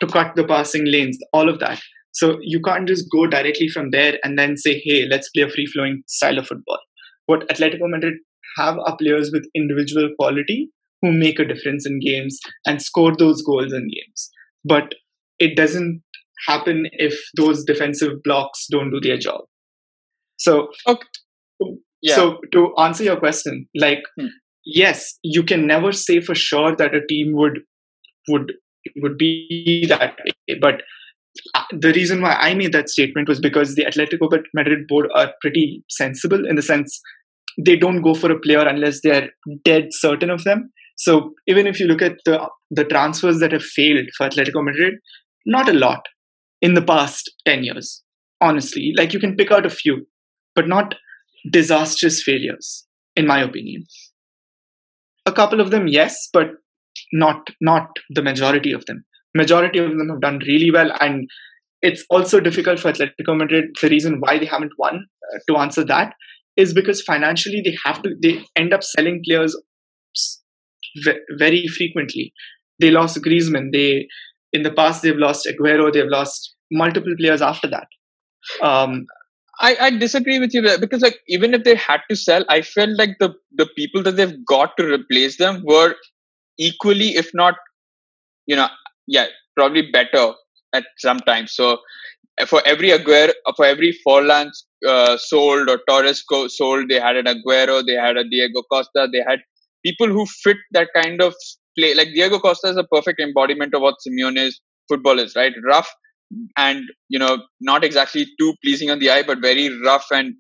to 0.01 0.07
cut 0.07 0.35
the 0.35 0.45
passing 0.45 0.85
lanes, 0.87 1.19
all 1.33 1.49
of 1.49 1.59
that. 1.61 1.81
So 2.13 2.39
you 2.41 2.61
can't 2.61 2.89
just 2.89 3.07
go 3.11 3.27
directly 3.27 3.69
from 3.69 3.91
there 3.91 4.19
and 4.23 4.39
then 4.39 4.57
say, 4.57 4.83
hey, 4.85 5.07
let's 5.09 5.31
play 5.31 5.45
a 5.45 5.49
free 5.49 5.67
flowing 5.67 6.03
style 6.07 6.39
of 6.39 6.47
football. 6.47 6.79
What 7.27 7.49
Atletico 7.49 7.89
Madrid 7.89 8.15
have 8.59 8.79
are 8.79 8.97
players 8.97 9.31
with 9.33 9.47
individual 9.55 10.11
quality 10.19 10.71
who 11.03 11.13
make 11.13 11.39
a 11.39 11.45
difference 11.45 11.87
in 11.87 12.01
games 12.01 12.39
and 12.65 12.81
score 12.81 13.15
those 13.17 13.43
goals 13.43 13.73
in 13.73 13.89
games. 13.89 14.31
But 14.65 14.95
it 15.39 15.57
doesn't 15.57 16.03
happen 16.47 16.87
if 16.93 17.19
those 17.37 17.65
defensive 17.65 18.23
blocks 18.25 18.67
don't 18.71 18.91
do 18.91 19.01
their 19.01 19.19
job. 19.19 19.43
So, 20.39 20.69
okay. 20.87 21.07
yeah. 22.01 22.15
so 22.15 22.39
to 22.53 22.75
answer 22.79 23.05
your 23.05 23.17
question, 23.17 23.69
like 23.77 24.03
hmm. 24.19 24.27
yes, 24.65 25.19
you 25.23 25.43
can 25.43 25.67
never 25.67 25.93
say 25.93 26.21
for 26.21 26.35
sure 26.35 26.75
that 26.77 26.95
a 26.95 27.07
team 27.07 27.33
would 27.35 27.61
would 28.29 28.53
would 28.97 29.19
be 29.19 29.87
that 29.89 30.17
way, 30.25 30.59
but 30.61 30.83
uh, 31.55 31.63
the 31.71 31.93
reason 31.93 32.21
why 32.21 32.33
I 32.35 32.55
made 32.55 32.73
that 32.73 32.89
statement 32.89 33.29
was 33.29 33.41
because 33.41 33.75
the 33.75 33.85
Atletico 33.85 34.29
Madrid 34.55 34.87
board 34.89 35.09
are 35.15 35.33
pretty 35.41 35.83
sensible 35.89 36.47
in 36.47 36.57
the 36.57 36.63
sense 36.63 37.01
they 37.59 37.77
don't 37.77 38.03
go 38.03 38.15
for 38.15 38.31
a 38.31 38.39
player 38.39 38.67
unless 38.67 39.01
they're 39.03 39.31
dead 39.65 39.89
certain 39.91 40.31
of 40.31 40.45
them. 40.45 40.71
So 40.97 41.33
even 41.47 41.67
if 41.67 41.81
you 41.81 41.87
look 41.87 42.03
at 42.03 42.17
the 42.25 42.49
the 42.71 42.85
transfers 42.85 43.39
that 43.41 43.53
have 43.53 43.63
failed 43.63 44.07
for 44.17 44.29
Atletico 44.29 44.65
Madrid, 44.65 44.95
not 45.47 45.69
a 45.69 45.73
lot 45.73 46.07
in 46.61 46.75
the 46.75 46.83
past 46.83 47.31
10 47.45 47.65
years, 47.65 48.03
honestly. 48.41 48.93
Like 48.97 49.13
you 49.13 49.21
can 49.21 49.37
pick 49.37 49.51
out 49.51 49.67
a 49.67 49.71
few, 49.71 50.07
but 50.55 50.69
not 50.69 50.95
disastrous 51.51 52.23
failures, 52.23 52.87
in 53.17 53.27
my 53.27 53.41
opinion. 53.41 53.85
A 55.27 55.33
couple 55.33 55.61
of 55.61 55.71
them, 55.71 55.89
yes, 55.89 56.29
but 56.33 56.51
not 57.13 57.49
not 57.61 57.89
the 58.11 58.23
majority 58.23 58.73
of 58.73 58.85
them. 58.87 59.05
Majority 59.35 59.79
of 59.79 59.91
them 59.91 60.09
have 60.09 60.21
done 60.21 60.41
really 60.47 60.71
well, 60.71 60.93
and 61.01 61.29
it's 61.81 62.05
also 62.11 62.41
difficult 62.41 62.81
for 62.81 62.93
Atletico 62.93 63.37
Madrid. 63.37 63.67
The 63.81 63.89
reason 63.89 64.21
why 64.21 64.39
they 64.39 64.47
haven't 64.47 64.73
won, 64.79 65.07
uh, 65.35 65.39
to 65.49 65.59
answer 65.59 65.85
that, 65.85 66.15
is 66.57 66.75
because 66.75 67.03
financially 67.03 67.63
they 67.65 67.77
have 67.85 68.03
to. 68.03 68.15
They 68.21 68.45
end 68.57 68.75
up 68.75 68.83
selling 68.83 69.23
players 69.25 69.57
very 71.39 71.67
frequently. 71.69 72.33
They 72.81 72.91
lost 72.91 73.23
Griezmann. 73.23 73.73
They 73.73 74.09
in 74.53 74.63
the 74.63 74.73
past 74.73 75.03
they've 75.03 75.17
lost 75.17 75.47
Aguero. 75.47 75.93
They've 75.93 76.07
lost 76.07 76.55
multiple 76.71 77.15
players 77.19 77.43
after 77.43 77.69
that. 77.69 77.87
Um, 78.63 79.07
I, 79.61 79.77
I 79.81 79.91
disagree 79.91 80.39
with 80.39 80.53
you 80.55 80.63
because 80.79 81.03
like 81.03 81.21
even 81.29 81.55
if 81.55 81.65
they 81.65 81.75
had 81.75 82.01
to 82.11 82.17
sell, 82.17 82.45
I 82.49 82.63
felt 82.63 82.99
like 82.99 83.17
the 83.21 83.35
the 83.53 83.69
people 83.77 84.03
that 84.03 84.17
they've 84.17 84.45
got 84.47 84.77
to 84.79 84.87
replace 84.87 85.37
them 85.37 85.63
were 85.65 85.95
equally, 86.59 87.11
if 87.17 87.31
not, 87.35 87.55
you 88.47 88.57
know, 88.57 88.69
yeah, 89.07 89.27
probably 89.57 89.91
better 89.91 90.33
at 90.73 90.85
some 90.99 91.21
times. 91.21 91.55
So 91.55 91.79
for 92.47 92.63
every 92.67 92.91
Aguero, 92.91 93.33
for 93.57 93.65
every 93.65 93.97
Forlan 94.07 94.51
uh, 94.89 95.17
sold 95.17 95.69
or 95.69 95.81
Torres 95.89 96.25
sold, 96.49 96.89
they 96.89 96.99
had 96.99 97.17
an 97.17 97.27
Aguero, 97.27 97.85
they 97.87 97.95
had 97.95 98.17
a 98.17 98.25
Diego 98.25 98.63
Costa, 98.71 99.09
they 99.13 99.23
had 99.27 99.41
people 99.85 100.09
who 100.09 100.27
fit 100.27 100.57
that 100.73 100.89
kind 100.95 101.21
of 101.21 101.35
play. 101.79 101.95
Like 101.95 102.09
Diego 102.09 102.39
Costa 102.39 102.69
is 102.69 102.77
a 102.77 102.85
perfect 102.85 103.21
embodiment 103.21 103.75
of 103.75 103.83
what 103.83 103.97
Simeone's 104.07 104.61
football 104.89 105.19
is, 105.19 105.35
right? 105.37 105.53
Rough 105.67 105.93
and 106.57 106.83
you 107.09 107.19
know 107.19 107.39
not 107.61 107.85
exactly 107.85 108.27
too 108.39 108.55
pleasing 108.65 108.91
on 108.91 108.99
the 108.99 109.11
eye, 109.11 109.23
but 109.23 109.41
very 109.41 109.69
rough 109.85 110.07
and 110.11 110.35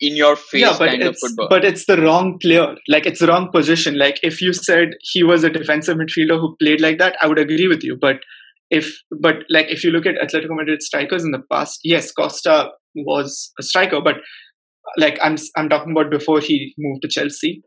in 0.00 0.16
your 0.16 0.36
face 0.36 0.60
yeah, 0.60 0.76
but 0.78 0.94
it's, 0.94 1.34
But 1.50 1.64
it's 1.64 1.86
the 1.86 2.00
wrong 2.00 2.38
player. 2.40 2.76
Like 2.88 3.04
it's 3.04 3.18
the 3.18 3.26
wrong 3.26 3.50
position. 3.50 3.98
Like 3.98 4.20
if 4.22 4.40
you 4.40 4.52
said 4.52 4.90
he 5.00 5.24
was 5.24 5.42
a 5.42 5.50
defensive 5.50 5.96
midfielder 5.96 6.38
who 6.38 6.56
played 6.60 6.80
like 6.80 6.98
that, 6.98 7.16
I 7.20 7.26
would 7.26 7.38
agree 7.38 7.66
with 7.66 7.82
you. 7.82 7.98
But 8.00 8.16
if 8.70 8.92
but 9.20 9.36
like 9.50 9.66
if 9.70 9.82
you 9.82 9.90
look 9.90 10.06
at 10.06 10.14
Atletico 10.16 10.54
Madrid 10.54 10.82
strikers 10.82 11.24
in 11.24 11.32
the 11.32 11.42
past, 11.50 11.80
yes, 11.82 12.12
Costa 12.12 12.70
was 12.94 13.52
a 13.58 13.62
striker, 13.62 14.00
but 14.00 14.16
like 14.96 15.18
I'm 15.22 15.36
I'm 15.56 15.68
talking 15.68 15.92
about 15.92 16.10
before 16.10 16.40
he 16.40 16.74
moved 16.78 17.02
to 17.02 17.08
Chelsea, 17.08 17.62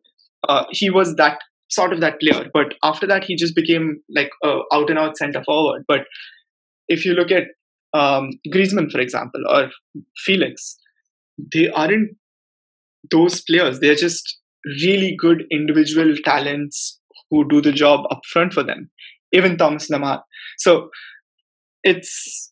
uh, 0.48 0.66
he 0.72 0.90
was 0.90 1.16
that 1.16 1.40
sort 1.70 1.94
of 1.94 2.02
that 2.02 2.20
player. 2.20 2.50
But 2.54 2.74
after 2.84 3.08
that, 3.08 3.24
he 3.24 3.36
just 3.36 3.56
became 3.56 4.02
like 4.14 4.30
a 4.44 4.60
out 4.74 4.90
and 4.90 5.00
out 5.00 5.18
centre 5.18 5.44
forward. 5.44 5.84
But 5.88 6.02
if 6.88 7.06
you 7.06 7.14
look 7.14 7.32
at 7.32 7.44
um, 7.94 8.32
Griezmann, 8.54 8.92
for 8.92 9.00
example, 9.00 9.42
or 9.50 9.70
Felix, 10.18 10.78
they 11.54 11.70
aren't 11.70 12.12
those 13.10 13.42
players. 13.42 13.80
They're 13.80 13.96
just 13.96 14.40
really 14.84 15.16
good 15.18 15.44
individual 15.52 16.14
talents 16.24 17.00
who 17.30 17.48
do 17.48 17.62
the 17.62 17.72
job 17.72 18.06
up 18.12 18.22
front 18.32 18.54
for 18.54 18.64
them. 18.64 18.90
Even 19.32 19.58
Thomas 19.58 19.90
Lemar. 19.90 20.22
So 20.58 20.90
it's 21.84 22.52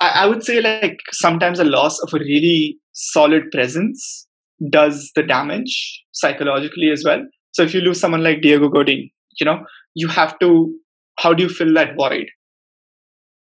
I, 0.00 0.08
I 0.08 0.26
would 0.26 0.44
say 0.44 0.60
like 0.60 0.98
sometimes 1.12 1.58
a 1.58 1.64
loss 1.64 1.98
of 2.00 2.10
a 2.14 2.18
really 2.18 2.78
solid 2.92 3.50
presence 3.50 4.27
does 4.70 5.10
the 5.14 5.22
damage 5.22 6.02
psychologically 6.12 6.90
as 6.90 7.02
well. 7.04 7.22
So 7.52 7.62
if 7.62 7.74
you 7.74 7.80
lose 7.80 8.00
someone 8.00 8.22
like 8.22 8.40
Diego 8.40 8.68
Godin, 8.68 9.10
you 9.40 9.44
know, 9.46 9.64
you 9.94 10.08
have 10.08 10.38
to 10.40 10.74
how 11.18 11.34
do 11.34 11.42
you 11.42 11.48
fill 11.48 11.74
that 11.74 11.96
void? 11.96 12.26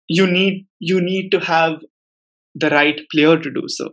You 0.07 0.27
need 0.27 0.65
you 0.79 1.01
need 1.01 1.29
to 1.31 1.39
have 1.39 1.79
the 2.55 2.69
right 2.69 2.99
player 3.11 3.37
to 3.37 3.51
do 3.51 3.63
so. 3.67 3.89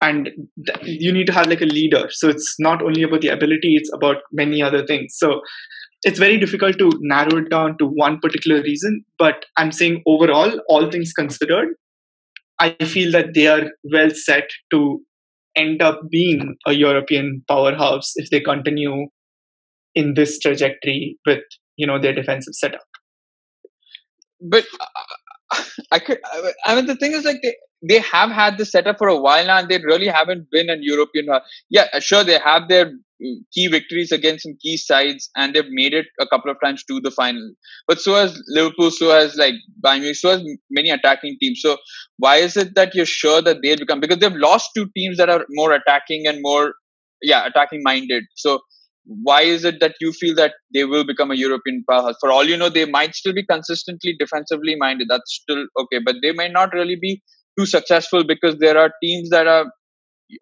And 0.00 0.30
th- 0.66 1.00
you 1.00 1.12
need 1.12 1.26
to 1.26 1.32
have 1.32 1.46
like 1.46 1.60
a 1.60 1.66
leader. 1.66 2.06
So 2.10 2.28
it's 2.28 2.56
not 2.58 2.82
only 2.82 3.02
about 3.02 3.20
the 3.20 3.28
ability, 3.28 3.76
it's 3.76 3.92
about 3.92 4.16
many 4.32 4.60
other 4.60 4.84
things. 4.84 5.14
So 5.16 5.42
it's 6.02 6.18
very 6.18 6.38
difficult 6.38 6.78
to 6.78 6.90
narrow 7.00 7.38
it 7.38 7.50
down 7.50 7.78
to 7.78 7.86
one 7.86 8.18
particular 8.18 8.60
reason. 8.62 9.04
But 9.18 9.44
I'm 9.56 9.70
saying 9.70 10.02
overall, 10.06 10.60
all 10.68 10.90
things 10.90 11.12
considered, 11.12 11.68
I 12.58 12.70
feel 12.84 13.12
that 13.12 13.34
they 13.34 13.46
are 13.46 13.70
well 13.84 14.10
set 14.10 14.50
to 14.72 15.00
end 15.56 15.82
up 15.82 16.00
being 16.10 16.56
a 16.66 16.72
European 16.72 17.42
powerhouse 17.48 18.12
if 18.16 18.30
they 18.30 18.40
continue 18.40 19.06
in 19.94 20.14
this 20.14 20.38
trajectory 20.38 21.18
with 21.26 21.42
you 21.76 21.86
know 21.86 21.98
their 22.00 22.14
defensive 22.14 22.54
setup. 22.54 22.84
But 24.40 24.64
uh, 24.80 25.62
I 25.90 25.98
could. 25.98 26.18
I 26.66 26.74
mean, 26.74 26.86
the 26.86 26.96
thing 26.96 27.12
is, 27.12 27.24
like 27.24 27.40
they 27.42 27.54
they 27.82 27.98
have 27.98 28.30
had 28.30 28.58
the 28.58 28.64
setup 28.64 28.98
for 28.98 29.08
a 29.08 29.18
while 29.18 29.46
now, 29.46 29.58
and 29.58 29.68
they 29.68 29.78
really 29.78 30.08
haven't 30.08 30.50
been 30.50 30.70
an 30.70 30.80
European. 30.82 31.28
Uh, 31.28 31.40
yeah, 31.70 31.98
sure, 31.98 32.24
they 32.24 32.38
have 32.38 32.68
their 32.68 32.92
key 33.52 33.68
victories 33.68 34.12
against 34.12 34.44
some 34.44 34.56
key 34.60 34.76
sides, 34.76 35.30
and 35.36 35.54
they've 35.54 35.70
made 35.70 35.94
it 35.94 36.06
a 36.20 36.26
couple 36.26 36.50
of 36.50 36.56
times 36.62 36.84
to 36.84 37.00
the 37.00 37.10
final. 37.10 37.52
But 37.86 38.00
so 38.00 38.14
has 38.14 38.40
Liverpool, 38.48 38.90
so 38.90 39.10
has 39.10 39.36
like 39.36 39.54
Bayern 39.84 40.14
so 40.14 40.30
has 40.30 40.42
many 40.70 40.90
attacking 40.90 41.36
teams. 41.40 41.60
So 41.62 41.76
why 42.18 42.36
is 42.36 42.56
it 42.56 42.74
that 42.74 42.94
you're 42.94 43.06
sure 43.06 43.42
that 43.42 43.58
they'll 43.62 43.78
become 43.78 44.00
because 44.00 44.18
they've 44.18 44.32
lost 44.34 44.70
two 44.76 44.88
teams 44.96 45.16
that 45.18 45.30
are 45.30 45.44
more 45.50 45.72
attacking 45.72 46.26
and 46.26 46.38
more, 46.40 46.74
yeah, 47.22 47.46
attacking 47.46 47.82
minded. 47.82 48.24
So 48.34 48.60
why 49.04 49.42
is 49.42 49.64
it 49.64 49.80
that 49.80 49.94
you 50.00 50.12
feel 50.12 50.34
that 50.36 50.54
they 50.72 50.84
will 50.84 51.04
become 51.04 51.30
a 51.30 51.34
European 51.36 51.84
powerhouse? 51.88 52.16
For 52.20 52.30
all 52.30 52.44
you 52.44 52.56
know, 52.56 52.68
they 52.68 52.84
might 52.84 53.14
still 53.14 53.34
be 53.34 53.44
consistently 53.44 54.14
defensively 54.18 54.76
minded. 54.76 55.08
That's 55.10 55.40
still 55.42 55.66
okay, 55.80 55.98
but 56.04 56.16
they 56.22 56.32
may 56.32 56.48
not 56.48 56.72
really 56.72 56.96
be 57.00 57.22
too 57.58 57.66
successful 57.66 58.24
because 58.24 58.56
there 58.58 58.78
are 58.78 58.92
teams 59.02 59.30
that 59.30 59.46
are 59.46 59.66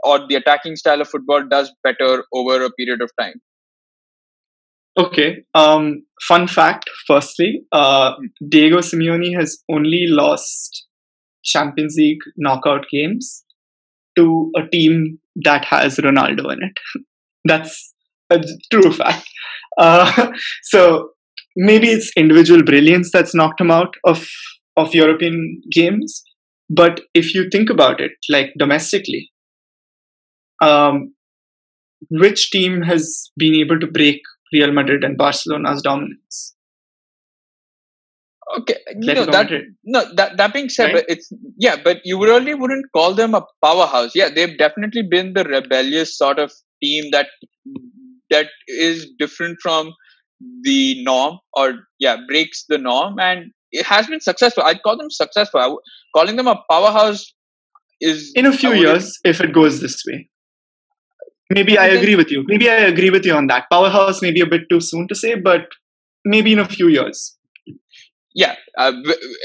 or 0.04 0.26
the 0.28 0.36
attacking 0.36 0.76
style 0.76 1.00
of 1.00 1.08
football 1.08 1.46
does 1.48 1.72
better 1.82 2.24
over 2.32 2.64
a 2.64 2.70
period 2.70 3.00
of 3.02 3.10
time? 3.20 3.40
Okay. 4.98 5.44
Um, 5.54 6.02
fun 6.26 6.46
fact 6.46 6.90
firstly, 7.06 7.62
uh, 7.72 8.12
Diego 8.48 8.78
Simeone 8.78 9.34
has 9.38 9.62
only 9.70 10.06
lost 10.08 10.86
Champions 11.44 11.94
League 11.96 12.20
knockout 12.36 12.86
games 12.92 13.44
to 14.16 14.50
a 14.56 14.68
team 14.68 15.18
that 15.36 15.64
has 15.64 15.96
Ronaldo 15.96 16.52
in 16.52 16.58
it. 16.62 16.78
That's 17.44 17.94
a 18.30 18.40
true 18.70 18.92
fact. 18.92 19.26
Uh, 19.78 20.32
so 20.62 21.10
maybe 21.56 21.88
it's 21.88 22.12
individual 22.16 22.62
brilliance 22.62 23.10
that's 23.12 23.34
knocked 23.34 23.60
him 23.60 23.70
out 23.70 23.94
of, 24.04 24.28
of 24.76 24.94
European 24.94 25.60
games. 25.72 26.22
But 26.68 27.00
if 27.14 27.34
you 27.34 27.48
think 27.50 27.70
about 27.70 28.00
it, 28.00 28.12
like 28.28 28.52
domestically, 28.58 29.30
um, 30.60 31.14
which 32.10 32.50
team 32.50 32.82
has 32.82 33.30
been 33.36 33.54
able 33.54 33.78
to 33.80 33.86
break 33.86 34.20
Real 34.52 34.72
Madrid 34.72 35.04
and 35.04 35.16
Barcelona's 35.16 35.82
dominance? 35.82 36.54
Okay, 38.58 38.78
know, 38.96 39.26
that 39.26 39.48
no 39.84 40.12
that 40.14 40.36
that 40.36 40.52
being 40.52 40.68
said, 40.68 40.92
right? 40.92 41.04
it's 41.06 41.32
yeah, 41.56 41.76
but 41.82 41.98
you 42.04 42.20
really 42.20 42.54
wouldn't 42.54 42.86
call 42.92 43.14
them 43.14 43.34
a 43.34 43.46
powerhouse. 43.62 44.10
Yeah, 44.14 44.28
they've 44.28 44.58
definitely 44.58 45.02
been 45.08 45.34
the 45.34 45.44
rebellious 45.44 46.18
sort 46.18 46.40
of 46.40 46.52
team 46.82 47.04
that 47.12 47.28
that 48.30 48.46
is 48.66 49.08
different 49.20 49.58
from 49.62 49.92
the 50.62 51.02
norm, 51.04 51.38
or 51.52 51.74
yeah, 51.98 52.16
breaks 52.26 52.64
the 52.68 52.78
norm, 52.78 53.20
and 53.20 53.52
it 53.70 53.86
has 53.86 54.08
been 54.08 54.20
successful. 54.20 54.64
I'd 54.64 54.82
call 54.82 54.96
them 54.96 55.10
successful. 55.10 55.80
calling 56.14 56.36
them 56.36 56.48
a 56.48 56.60
powerhouse 56.68 57.32
is 58.00 58.32
in 58.34 58.46
a 58.46 58.52
few 58.52 58.72
years 58.72 59.18
if 59.24 59.40
it 59.40 59.52
goes 59.52 59.80
this 59.80 60.02
way. 60.06 60.29
Maybe 61.50 61.76
I 61.76 61.86
agree 61.88 62.14
with 62.14 62.30
you. 62.30 62.44
Maybe 62.46 62.70
I 62.70 62.76
agree 62.76 63.10
with 63.10 63.26
you 63.26 63.34
on 63.34 63.48
that. 63.48 63.64
Powerhouse 63.70 64.22
may 64.22 64.30
be 64.30 64.40
a 64.40 64.46
bit 64.46 64.62
too 64.70 64.80
soon 64.80 65.08
to 65.08 65.14
say, 65.14 65.34
but 65.34 65.62
maybe 66.24 66.52
in 66.52 66.60
a 66.60 66.64
few 66.64 66.88
years. 66.88 67.36
Yeah, 68.32 68.54
uh, 68.78 68.92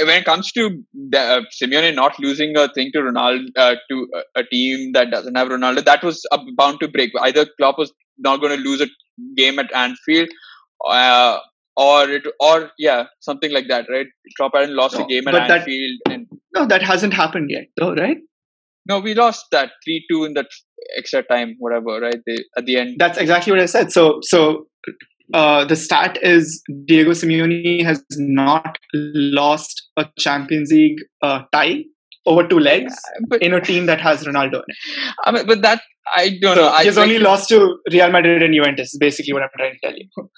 when 0.02 0.20
it 0.20 0.26
comes 0.26 0.52
to 0.52 0.84
uh, 1.16 1.42
Simeone 1.60 1.96
not 1.96 2.20
losing 2.20 2.56
a 2.56 2.68
thing 2.72 2.92
to 2.94 3.00
Ronaldo 3.00 3.48
uh, 3.58 3.76
to 3.90 4.08
a, 4.14 4.42
a, 4.42 4.44
team 4.44 4.92
that 4.94 5.10
doesn't 5.10 5.36
have 5.36 5.48
Ronaldo, 5.48 5.84
that 5.84 6.04
was 6.04 6.24
bound 6.56 6.80
to 6.82 6.88
break. 6.88 7.12
Either 7.20 7.48
Klopp 7.58 7.80
was 7.80 7.92
not 8.20 8.42
going 8.42 8.56
to 8.56 8.64
lose 8.64 8.82
a 8.82 8.88
game 9.36 9.58
at 9.58 9.74
Anfield, 9.74 10.30
uh, 10.88 11.40
or 11.76 12.08
it, 12.10 12.28
or 12.40 12.70
yeah, 12.78 13.06
something 13.22 13.52
like 13.52 13.68
that, 13.70 13.88
right? 13.90 14.06
Top 14.38 14.52
Island 14.54 14.74
lost 14.74 15.00
No, 15.00 15.06
a 15.06 15.08
game 15.08 15.28
at 15.28 15.32
but 15.32 15.48
that- 15.48 15.62
Anfield, 15.62 16.00
and 16.08 16.28
No, 16.54 16.68
that 16.68 16.84
hasn't 16.84 17.16
happened 17.16 17.50
yet, 17.50 17.66
though, 17.78 17.96
right? 17.96 18.18
No, 18.88 19.00
we 19.00 19.14
lost 19.14 19.46
that 19.52 19.72
three 19.84 20.06
two 20.10 20.26
in 20.26 20.34
that 20.34 20.48
extra 20.98 21.24
time, 21.24 21.56
whatever, 21.60 22.00
right? 22.00 22.22
They, 22.26 22.38
at 22.58 22.66
the 22.66 22.78
end, 22.78 22.96
That's 23.00 23.18
exactly 23.18 23.52
what 23.52 23.60
I 23.60 23.66
said. 23.66 23.92
So, 23.92 24.20
so 24.22 24.68
uh, 25.34 25.66
the 25.66 25.76
stat 25.76 26.18
is 26.22 26.62
Diego 26.86 27.12
Simeone 27.12 27.84
has 27.84 28.04
not 28.18 28.78
lost 28.94 29.90
a 29.98 30.08
Champions 30.20 30.72
League 30.72 31.00
uh, 31.22 31.44
tie 31.52 31.84
over 32.28 32.48
two 32.48 32.60
legs 32.60 32.96
but 33.28 33.42
in 33.42 33.54
a 33.54 33.62
team 33.62 33.86
that 33.86 34.02
has 34.02 34.24
Ronaldo 34.24 34.56
in 34.56 34.64
it. 34.68 34.78
I 35.26 35.32
mean, 35.32 35.46
but 35.46 35.62
that 35.62 35.82
I 36.16 36.38
don't 36.42 36.56
know. 36.56 36.64
So 36.64 36.68
I 36.70 36.84
he's 36.84 36.98
only 36.98 37.20
lost 37.20 37.50
to 37.50 37.78
Real 37.92 38.12
Madrid 38.12 38.44
and 38.44 38.54
Juventus. 38.54 38.94
Is 38.94 39.00
basically 39.00 39.34
what 39.34 39.44
I'm 39.44 39.50
trying 39.58 39.74
to 39.74 39.80
tell 39.80 39.98
you. 39.98 40.08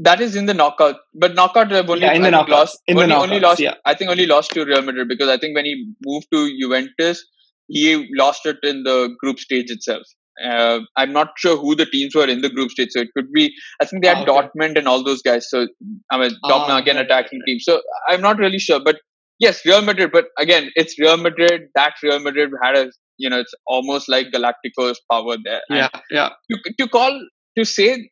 that 0.00 0.20
is 0.20 0.36
in 0.36 0.46
the 0.46 0.54
knockout, 0.54 0.96
but 1.14 1.34
knockout 1.34 1.70
have 1.70 1.88
only 1.90 2.02
Yeah, 2.02 2.14
in 2.14 2.22
the 2.22 2.30
knockouts. 2.30 2.48
lost. 2.48 2.78
In 2.86 2.96
the 2.96 3.02
only, 3.04 3.14
only 3.14 3.40
lost. 3.40 3.60
yeah. 3.60 3.74
I 3.84 3.94
think 3.94 4.10
only 4.10 4.26
lost 4.26 4.50
to 4.52 4.64
Real 4.64 4.82
Madrid 4.82 5.08
because 5.08 5.28
I 5.28 5.36
think 5.38 5.54
when 5.54 5.64
he 5.64 5.86
moved 6.04 6.26
to 6.32 6.50
Juventus, 6.60 7.24
he 7.68 8.08
lost 8.16 8.46
it 8.46 8.56
in 8.62 8.82
the 8.84 9.14
group 9.20 9.38
stage 9.38 9.70
itself. 9.70 10.02
Uh, 10.42 10.80
I'm 10.96 11.12
not 11.12 11.28
sure 11.36 11.56
who 11.58 11.74
the 11.74 11.84
teams 11.86 12.14
were 12.14 12.26
in 12.26 12.40
the 12.40 12.48
group 12.48 12.70
stage, 12.70 12.88
so 12.92 13.00
it 13.00 13.08
could 13.14 13.30
be. 13.32 13.52
I 13.80 13.84
think 13.84 14.02
they 14.02 14.08
had 14.08 14.18
Ah, 14.18 14.22
okay. 14.22 14.32
Dortmund 14.32 14.78
and 14.78 14.88
all 14.88 15.04
those 15.04 15.20
guys. 15.22 15.48
So 15.50 15.68
I 16.10 16.18
mean, 16.18 16.32
Ah, 16.42 16.48
Dortmund 16.50 16.80
again 16.80 16.96
right, 16.96 17.04
attacking 17.04 17.40
right. 17.40 17.46
team. 17.46 17.60
So 17.60 17.82
I'm 18.08 18.22
not 18.22 18.38
really 18.38 18.58
sure, 18.58 18.80
but 18.82 18.96
yes, 19.38 19.64
Real 19.66 19.82
Madrid. 19.82 20.10
But 20.12 20.26
again, 20.38 20.70
it's 20.74 20.98
Real 20.98 21.18
Madrid. 21.18 21.62
That 21.74 21.94
Real 22.02 22.18
Madrid 22.20 22.50
had 22.62 22.76
a 22.76 22.90
you 23.18 23.28
know, 23.30 23.38
it's 23.38 23.52
almost 23.66 24.08
like 24.08 24.28
Galacticos 24.34 24.96
power 25.10 25.36
there. 25.44 25.60
And 25.68 25.78
Yeah, 25.78 25.88
yeah. 26.10 26.30
to, 26.50 26.72
to 26.78 26.88
call 26.88 27.20
to 27.58 27.64
say 27.64 28.08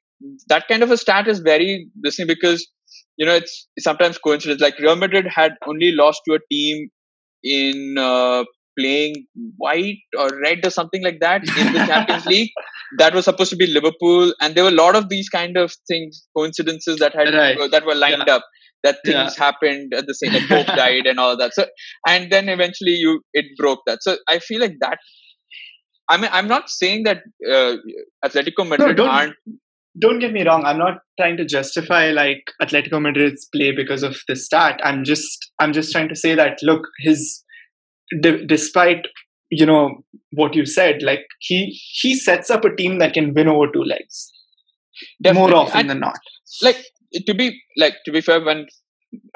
that 0.48 0.68
kind 0.68 0.82
of 0.82 0.90
a 0.90 0.96
stat 0.96 1.28
is 1.28 1.40
very 1.40 1.88
listening 2.04 2.28
because 2.28 2.66
you 3.16 3.26
know 3.26 3.34
it's 3.34 3.68
sometimes 3.78 4.18
coincidence. 4.18 4.60
Like 4.60 4.78
Real 4.78 4.96
Madrid 4.96 5.26
had 5.28 5.52
only 5.66 5.92
lost 5.92 6.22
to 6.28 6.34
a 6.34 6.38
team 6.50 6.88
in 7.42 7.96
uh, 7.98 8.44
playing 8.78 9.26
white 9.56 9.98
or 10.18 10.28
red 10.42 10.64
or 10.64 10.70
something 10.70 11.02
like 11.02 11.20
that 11.20 11.42
in 11.58 11.72
the 11.72 11.84
Champions 11.86 12.26
League. 12.34 12.50
That 12.98 13.14
was 13.14 13.24
supposed 13.26 13.50
to 13.50 13.56
be 13.56 13.66
Liverpool, 13.66 14.34
and 14.40 14.54
there 14.54 14.64
were 14.64 14.70
a 14.70 14.82
lot 14.84 14.96
of 14.96 15.08
these 15.08 15.28
kind 15.28 15.56
of 15.56 15.72
things, 15.88 16.26
coincidences 16.36 16.98
that 16.98 17.14
had 17.14 17.32
Right. 17.32 17.58
uh, 17.58 17.68
that 17.68 17.86
were 17.86 17.94
lined 17.94 18.28
up. 18.28 18.42
That 18.82 18.96
things 19.04 19.36
Yeah. 19.36 19.44
happened 19.44 19.92
at 19.94 20.06
the 20.06 20.14
same, 20.14 20.32
like 20.32 20.48
Pope 20.48 20.66
died 20.68 21.06
and 21.06 21.20
all 21.20 21.36
that. 21.36 21.52
So, 21.54 21.66
and 22.08 22.32
then 22.32 22.48
eventually 22.48 22.92
you 22.92 23.20
it 23.34 23.44
broke 23.58 23.80
that. 23.86 23.98
So 24.02 24.16
I 24.26 24.38
feel 24.38 24.58
like 24.60 24.76
that. 24.80 24.98
I 26.08 26.16
mean, 26.16 26.30
I'm 26.32 26.48
not 26.48 26.68
saying 26.70 27.04
that 27.04 27.18
uh, 27.48 27.76
Atletico 28.24 28.66
Madrid 28.66 28.96
don't- 28.96 29.08
aren't 29.08 29.34
Don't 29.99 30.20
get 30.20 30.32
me 30.32 30.45
wrong. 30.47 30.64
I'm 30.64 30.78
not 30.78 30.99
trying 31.18 31.36
to 31.38 31.45
justify 31.45 32.11
like 32.11 32.45
Atletico 32.62 33.01
Madrid's 33.03 33.49
play 33.55 33.72
because 33.72 34.03
of 34.03 34.16
the 34.28 34.36
stat. 34.36 34.80
I'm 34.84 35.05
just 35.05 35.51
I'm 35.59 35.72
just 35.72 35.91
trying 35.93 36.09
to 36.09 36.16
say 36.16 36.34
that 36.34 36.59
look, 36.62 36.86
his 37.01 37.43
d- 38.20 38.45
despite 38.47 39.07
you 39.51 39.66
know 39.66 40.05
what 40.32 40.55
you 40.55 40.64
said, 40.64 41.03
like 41.03 41.26
he 41.41 41.76
he 42.01 42.14
sets 42.14 42.51
up 42.51 42.64
a 42.64 42.74
team 42.74 42.99
that 43.01 43.14
can 43.14 43.34
win 43.34 43.49
over 43.49 43.66
two 43.72 43.82
legs 43.82 44.32
definitely- 45.22 45.51
more 45.51 45.61
often 45.61 45.80
and- 45.80 45.91
than 45.91 46.01
not. 46.01 46.18
like 46.62 46.84
to 47.26 47.34
be 47.34 47.61
like 47.76 47.95
to 48.05 48.12
be 48.12 48.20
fair 48.20 48.41
when 48.45 48.66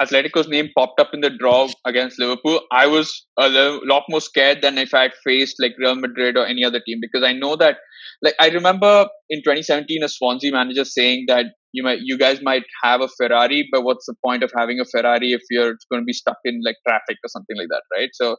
atletico's 0.01 0.47
name 0.47 0.69
popped 0.77 0.99
up 0.99 1.13
in 1.13 1.21
the 1.21 1.29
draw 1.29 1.67
against 1.85 2.19
liverpool. 2.19 2.61
I 2.71 2.87
was 2.87 3.25
a 3.37 3.49
lot 3.83 4.03
more 4.09 4.21
scared 4.21 4.61
than 4.61 4.77
if 4.77 4.93
i 4.93 5.03
had 5.03 5.13
faced 5.23 5.57
like 5.59 5.73
real 5.77 5.95
madrid 5.95 6.37
or 6.37 6.45
any 6.45 6.63
other 6.63 6.79
team 6.79 6.99
because 7.01 7.23
i 7.23 7.33
know 7.33 7.55
that 7.55 7.77
like 8.21 8.35
i 8.39 8.47
remember 8.49 9.07
in 9.29 9.39
2017 9.39 10.03
a 10.03 10.09
swansea 10.09 10.51
manager 10.51 10.85
saying 10.85 11.25
that 11.27 11.47
you 11.75 11.83
might 11.83 11.99
you 12.01 12.17
guys 12.17 12.41
might 12.41 12.63
have 12.81 13.01
a 13.01 13.09
ferrari 13.17 13.67
but 13.71 13.83
what's 13.83 14.05
the 14.05 14.15
point 14.25 14.43
of 14.43 14.51
having 14.57 14.79
a 14.79 14.85
ferrari 14.85 15.33
if 15.33 15.41
you're 15.49 15.75
going 15.91 16.01
to 16.01 16.05
be 16.05 16.13
stuck 16.13 16.37
in 16.45 16.61
like 16.65 16.77
traffic 16.87 17.17
or 17.23 17.29
something 17.35 17.57
like 17.57 17.67
that 17.69 17.83
right? 17.95 18.09
So 18.13 18.37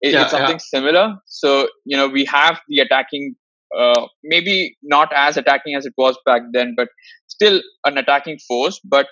it, 0.00 0.14
Yeah, 0.14 0.22
it's 0.22 0.30
something 0.30 0.58
similar. 0.58 1.16
So 1.26 1.68
you 1.84 1.96
know 1.96 2.08
we 2.08 2.24
have 2.24 2.60
the 2.68 2.78
attacking 2.80 3.34
uh, 3.78 4.06
maybe 4.24 4.76
not 4.82 5.12
as 5.14 5.36
attacking 5.36 5.76
as 5.76 5.86
it 5.86 5.92
was 5.96 6.18
back 6.26 6.42
then 6.52 6.74
but 6.76 6.88
still 7.28 7.60
an 7.84 7.98
attacking 7.98 8.38
force, 8.48 8.80
but 8.84 9.06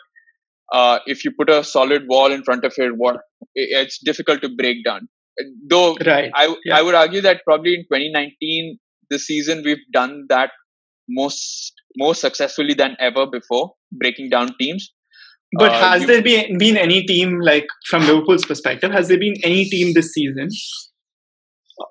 uh, 0.72 0.98
if 1.06 1.24
you 1.24 1.32
put 1.38 1.50
a 1.50 1.62
solid 1.64 2.02
wall 2.08 2.32
in 2.32 2.42
front 2.42 2.64
of 2.64 2.72
it, 2.76 2.92
what 2.96 3.16
it's 3.54 3.98
difficult 4.04 4.40
to 4.42 4.48
break 4.56 4.84
down. 4.84 5.08
Though 5.68 5.96
Right. 6.04 6.30
I 6.34 6.46
Yeah. 6.64 6.76
I 6.78 6.82
would 6.82 6.94
argue 6.94 7.20
that 7.22 7.42
probably 7.44 7.74
in 7.74 7.84
2019 7.90 8.78
this 9.10 9.26
season 9.26 9.62
we've 9.64 9.84
done 9.92 10.26
that 10.28 10.50
most 11.08 11.72
more 11.96 12.14
successfully 12.14 12.74
than 12.74 12.96
ever 13.00 13.26
before, 13.26 13.74
breaking 13.92 14.28
down 14.30 14.54
teams. 14.60 14.92
But 15.58 15.70
Uh, 15.72 15.90
has 15.90 16.02
you- 16.02 16.06
there 16.08 16.22
been, 16.22 16.58
been 16.58 16.76
any 16.76 17.02
team, 17.04 17.38
like 17.40 17.66
from 17.88 18.02
Liverpool's 18.06 18.44
perspective, 18.44 18.90
has 18.92 19.08
there 19.08 19.18
been 19.18 19.36
any 19.42 19.64
team 19.64 19.94
this 19.94 20.12
season 20.12 20.48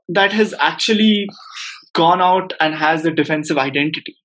that 0.09 0.31
has 0.33 0.53
actually 0.59 1.27
gone 1.93 2.21
out 2.21 2.53
and 2.59 2.75
has 2.75 3.05
a 3.05 3.11
defensive 3.11 3.57
identity, 3.57 4.15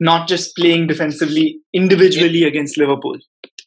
not 0.00 0.28
just 0.28 0.56
playing 0.56 0.86
defensively 0.86 1.60
individually 1.72 2.42
against 2.44 2.76
Liverpool? 2.78 3.18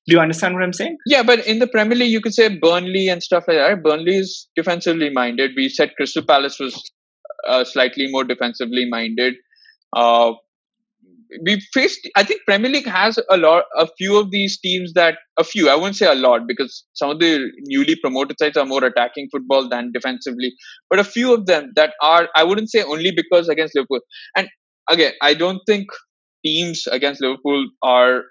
Do 0.07 0.15
you 0.15 0.19
understand 0.19 0.53
what 0.53 0.63
I'm 0.63 0.73
saying? 0.73 0.97
Yeah, 1.05 1.23
but 1.23 1.45
in 1.47 1.59
the 1.59 1.67
Premier 1.67 1.97
League, 1.97 2.11
you 2.11 2.19
could 2.19 2.33
say 2.33 2.57
Burnley 2.57 3.07
and 3.07 3.23
stuff 3.23 3.45
like 3.47 3.57
that. 3.57 3.83
Burnley 3.83 4.17
is 4.17 4.47
defensively 4.55 5.09
minded. 5.09 5.51
We 5.55 5.69
said 5.69 5.95
Crystal 5.95 6.23
Palace 6.23 6.59
was 6.59 6.91
uh, 7.47 7.63
slightly 7.63 8.11
more 8.11 8.23
defensively 8.25 8.89
minded. 8.89 9.35
Uh, 9.95 10.33
we 11.45 11.59
faced. 11.73 12.07
I 12.15 12.23
think 12.23 12.41
Premier 12.45 12.69
League 12.69 12.87
has 12.87 13.17
a 13.29 13.37
lot, 13.37 13.63
a 13.77 13.87
few 13.97 14.17
of 14.17 14.29
these 14.31 14.59
teams 14.59 14.93
that 14.93 15.17
a 15.39 15.43
few. 15.43 15.69
I 15.69 15.75
wouldn't 15.75 15.95
say 15.95 16.05
a 16.05 16.15
lot 16.15 16.41
because 16.47 16.83
some 16.93 17.09
of 17.09 17.19
the 17.19 17.49
newly 17.65 17.95
promoted 17.95 18.37
sides 18.39 18.57
are 18.57 18.65
more 18.65 18.83
attacking 18.83 19.29
football 19.31 19.67
than 19.67 19.91
defensively. 19.93 20.53
But 20.89 20.99
a 20.99 21.03
few 21.03 21.33
of 21.33 21.45
them 21.45 21.71
that 21.75 21.93
are. 22.01 22.27
I 22.35 22.43
wouldn't 22.43 22.69
say 22.69 22.83
only 22.83 23.11
because 23.11 23.47
against 23.49 23.73
Liverpool. 23.75 24.01
And 24.35 24.47
again, 24.89 25.13
I 25.21 25.33
don't 25.33 25.61
think 25.65 25.87
teams 26.45 26.85
against 26.87 27.21
Liverpool 27.21 27.67
are 27.81 28.23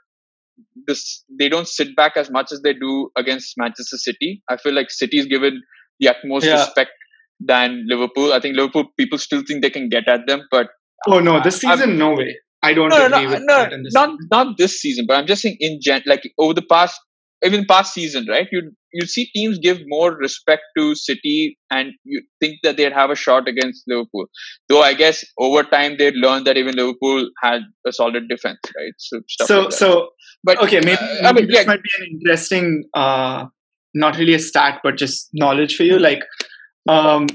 this 0.86 1.24
they 1.38 1.48
don't 1.48 1.68
sit 1.68 1.94
back 1.96 2.16
as 2.16 2.30
much 2.30 2.52
as 2.52 2.60
they 2.62 2.72
do 2.74 3.10
against 3.16 3.54
Manchester 3.56 3.96
City. 3.96 4.42
I 4.48 4.56
feel 4.56 4.74
like 4.74 4.90
City 4.90 5.18
is 5.18 5.26
given 5.26 5.62
the 6.00 6.08
utmost 6.08 6.46
Yeah. 6.46 6.60
respect 6.60 6.90
than 7.40 7.84
Liverpool. 7.88 8.32
I 8.32 8.40
think 8.40 8.56
Liverpool 8.56 8.84
people 8.98 9.18
still 9.18 9.42
think 9.46 9.62
they 9.62 9.70
can 9.70 9.88
get 9.88 10.08
at 10.08 10.26
them, 10.26 10.42
but 10.50 10.68
Oh 11.08 11.18
no, 11.20 11.40
this 11.42 11.64
I'm- 11.64 11.78
season, 11.78 11.98
no 11.98 12.14
way. 12.14 12.36
I 12.64 12.74
don't 12.74 12.90
no, 12.90 12.98
no, 12.98 13.06
agree 13.06 13.24
no, 13.24 13.30
with 13.30 13.40
no, 13.44 13.56
that. 13.56 13.72
In 13.72 13.82
this 13.82 13.92
not 13.92 14.10
not 14.30 14.56
this 14.58 14.80
season, 14.80 15.04
but 15.08 15.16
I'm 15.16 15.26
just 15.26 15.42
saying 15.42 15.56
in 15.58 15.80
gen, 15.82 16.02
like 16.06 16.22
over 16.38 16.54
the 16.54 16.62
past, 16.62 17.00
even 17.44 17.64
past 17.66 17.94
season, 17.94 18.26
right? 18.28 18.48
You 18.52 18.72
you 18.92 19.06
see 19.06 19.26
teams 19.34 19.58
give 19.58 19.80
more 19.86 20.14
respect 20.16 20.62
to 20.76 20.94
City, 20.94 21.58
and 21.70 21.92
you 22.04 22.22
think 22.40 22.58
that 22.62 22.76
they'd 22.76 22.92
have 22.92 23.10
a 23.10 23.14
shot 23.14 23.48
against 23.48 23.84
Liverpool. 23.86 24.26
Though 24.68 24.82
I 24.82 24.94
guess 24.94 25.24
over 25.38 25.62
time 25.62 25.96
they'd 25.98 26.14
learn 26.14 26.44
that 26.44 26.56
even 26.56 26.76
Liverpool 26.76 27.28
had 27.42 27.62
a 27.86 27.92
solid 27.92 28.28
defense, 28.28 28.60
right? 28.76 28.92
So 28.98 29.20
stuff 29.28 29.48
so 29.48 29.60
like 29.62 29.72
so 29.72 30.08
but 30.44 30.60
okay, 30.62 30.80
maybe, 30.80 30.98
uh, 31.00 31.28
I 31.28 31.32
mean, 31.32 31.46
this 31.46 31.56
yeah, 31.56 31.64
might 31.66 31.82
be 31.82 31.90
an 32.00 32.08
interesting, 32.12 32.84
uh, 32.94 33.46
not 33.94 34.16
really 34.16 34.34
a 34.34 34.38
stat, 34.38 34.80
but 34.82 34.96
just 34.96 35.28
knowledge 35.32 35.76
for 35.76 35.84
you. 35.84 35.98
Like, 35.98 36.22
um, 36.88 37.26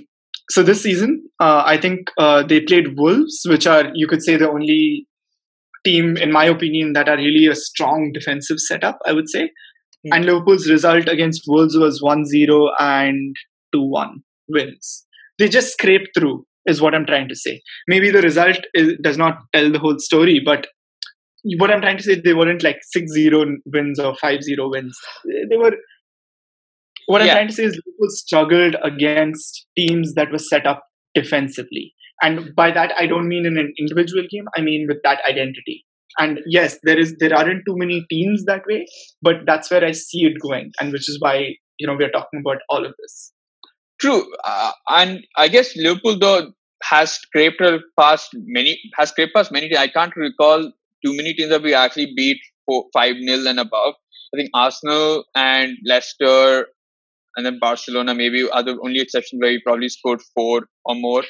so 0.50 0.62
this 0.64 0.82
season, 0.82 1.24
uh, 1.40 1.64
I 1.66 1.78
think 1.78 2.12
uh, 2.18 2.44
they 2.44 2.60
played 2.60 2.98
Wolves, 2.98 3.42
which 3.48 3.66
are 3.66 3.92
you 3.94 4.08
could 4.08 4.24
say 4.24 4.36
the 4.36 4.50
only 4.50 5.08
team, 5.86 6.18
in 6.18 6.32
my 6.32 6.46
opinion, 6.46 6.94
that 6.94 7.08
are 7.08 7.18
really 7.18 7.48
a 7.48 7.56
strong 7.56 8.12
defensive 8.14 8.60
setup. 8.60 9.00
I 9.06 9.14
would 9.14 9.30
say, 9.30 9.52
Hmm. 10.08 10.14
and 10.14 10.26
Liverpool's 10.26 10.70
result 10.70 11.08
against 11.08 11.44
Wolves 11.48 11.78
was 11.78 12.02
1-0 12.02 12.70
and 12.80 13.36
2-1 13.76 14.22
wins. 14.50 15.06
They 15.40 15.50
just 15.50 15.74
scraped 15.74 16.10
through, 16.18 16.46
is 16.66 16.82
what 16.82 16.96
I'm 16.96 17.06
trying 17.06 17.30
to 17.30 17.36
say. 17.36 17.62
Maybe 17.88 18.10
the 18.10 18.22
result 18.22 18.60
is, 18.74 18.94
does 19.02 19.18
not 19.18 19.38
tell 19.54 19.72
the 19.72 19.80
whole 19.80 20.00
story, 20.00 20.42
but 20.44 20.68
what 21.58 21.72
I'm 21.72 21.82
trying 21.82 21.98
to 21.98 22.04
say, 22.04 22.20
they 22.20 22.34
weren't 22.34 22.64
like 22.64 22.80
6-0 22.96 23.58
wins 23.66 24.00
or 24.00 24.16
5-0 24.16 24.72
wins. 24.72 24.98
They 25.50 25.58
were. 25.58 25.72
What 27.06 27.22
I'm 27.22 27.30
trying 27.30 27.48
to 27.48 27.54
say 27.54 27.64
is 27.64 27.80
Liverpool 27.86 28.10
struggled 28.10 28.76
against 28.84 29.66
teams 29.78 30.14
that 30.16 30.30
were 30.30 30.40
set 30.40 30.66
up 30.68 30.84
defensively, 31.16 31.94
and 32.22 32.54
by 32.54 32.72
that 32.72 32.92
I 32.98 33.08
don't 33.08 33.30
mean 33.30 33.46
in 33.46 33.58
an 33.58 33.74
individual 33.80 34.24
game. 34.30 34.44
I 34.58 34.62
mean 34.62 34.88
with 34.90 34.98
that 35.04 35.22
identity. 35.30 35.86
And 36.20 36.40
yes, 36.48 36.78
there 36.84 36.98
is 36.98 37.16
there 37.20 37.36
aren't 37.36 37.64
too 37.68 37.76
many 37.78 38.06
teams 38.10 38.46
that 38.46 38.64
way, 38.68 38.86
but 39.22 39.36
that's 39.46 39.70
where 39.70 39.84
I 39.86 39.92
see 39.92 40.26
it 40.26 40.34
going, 40.42 40.72
and 40.80 40.92
which 40.92 41.08
is 41.10 41.20
why 41.22 41.56
you 41.80 41.88
know 41.88 41.96
we're 41.96 42.12
talking 42.12 42.40
about 42.40 42.58
all 42.70 42.86
of 42.86 42.94
this. 43.00 43.34
True, 44.00 44.26
uh, 44.44 44.72
and 44.90 45.26
I 45.38 45.48
guess 45.48 45.76
Liverpool 45.76 46.18
though 46.20 46.52
has 46.84 47.14
scraped 47.14 47.62
past 48.00 48.30
many 48.34 48.80
has 48.98 49.10
scraped 49.10 49.34
past 49.36 49.52
many. 49.52 49.76
I 49.78 49.88
can't 49.88 50.16
recall 50.16 50.72
too 51.06 51.16
many 51.16 51.34
teams 51.34 51.50
that 51.50 51.62
we 51.64 51.74
actually 51.74 52.14
beat 52.16 52.38
four, 52.66 52.86
five 52.94 53.16
nil 53.20 53.48
and 53.48 53.60
above. 53.60 53.94
I 54.34 54.38
think 54.38 54.50
Arsenal 54.54 55.24
and 55.36 55.78
Leicester, 55.86 56.68
and 57.36 57.46
then 57.46 57.60
Barcelona 57.60 58.14
maybe 58.14 58.50
are 58.50 58.64
the 58.64 58.78
only 58.84 59.00
exception 59.00 59.40
where 59.40 59.52
we 59.52 59.62
probably 59.66 59.90
scored 59.90 60.22
four 60.36 60.68
or 60.86 60.96
more. 60.96 61.24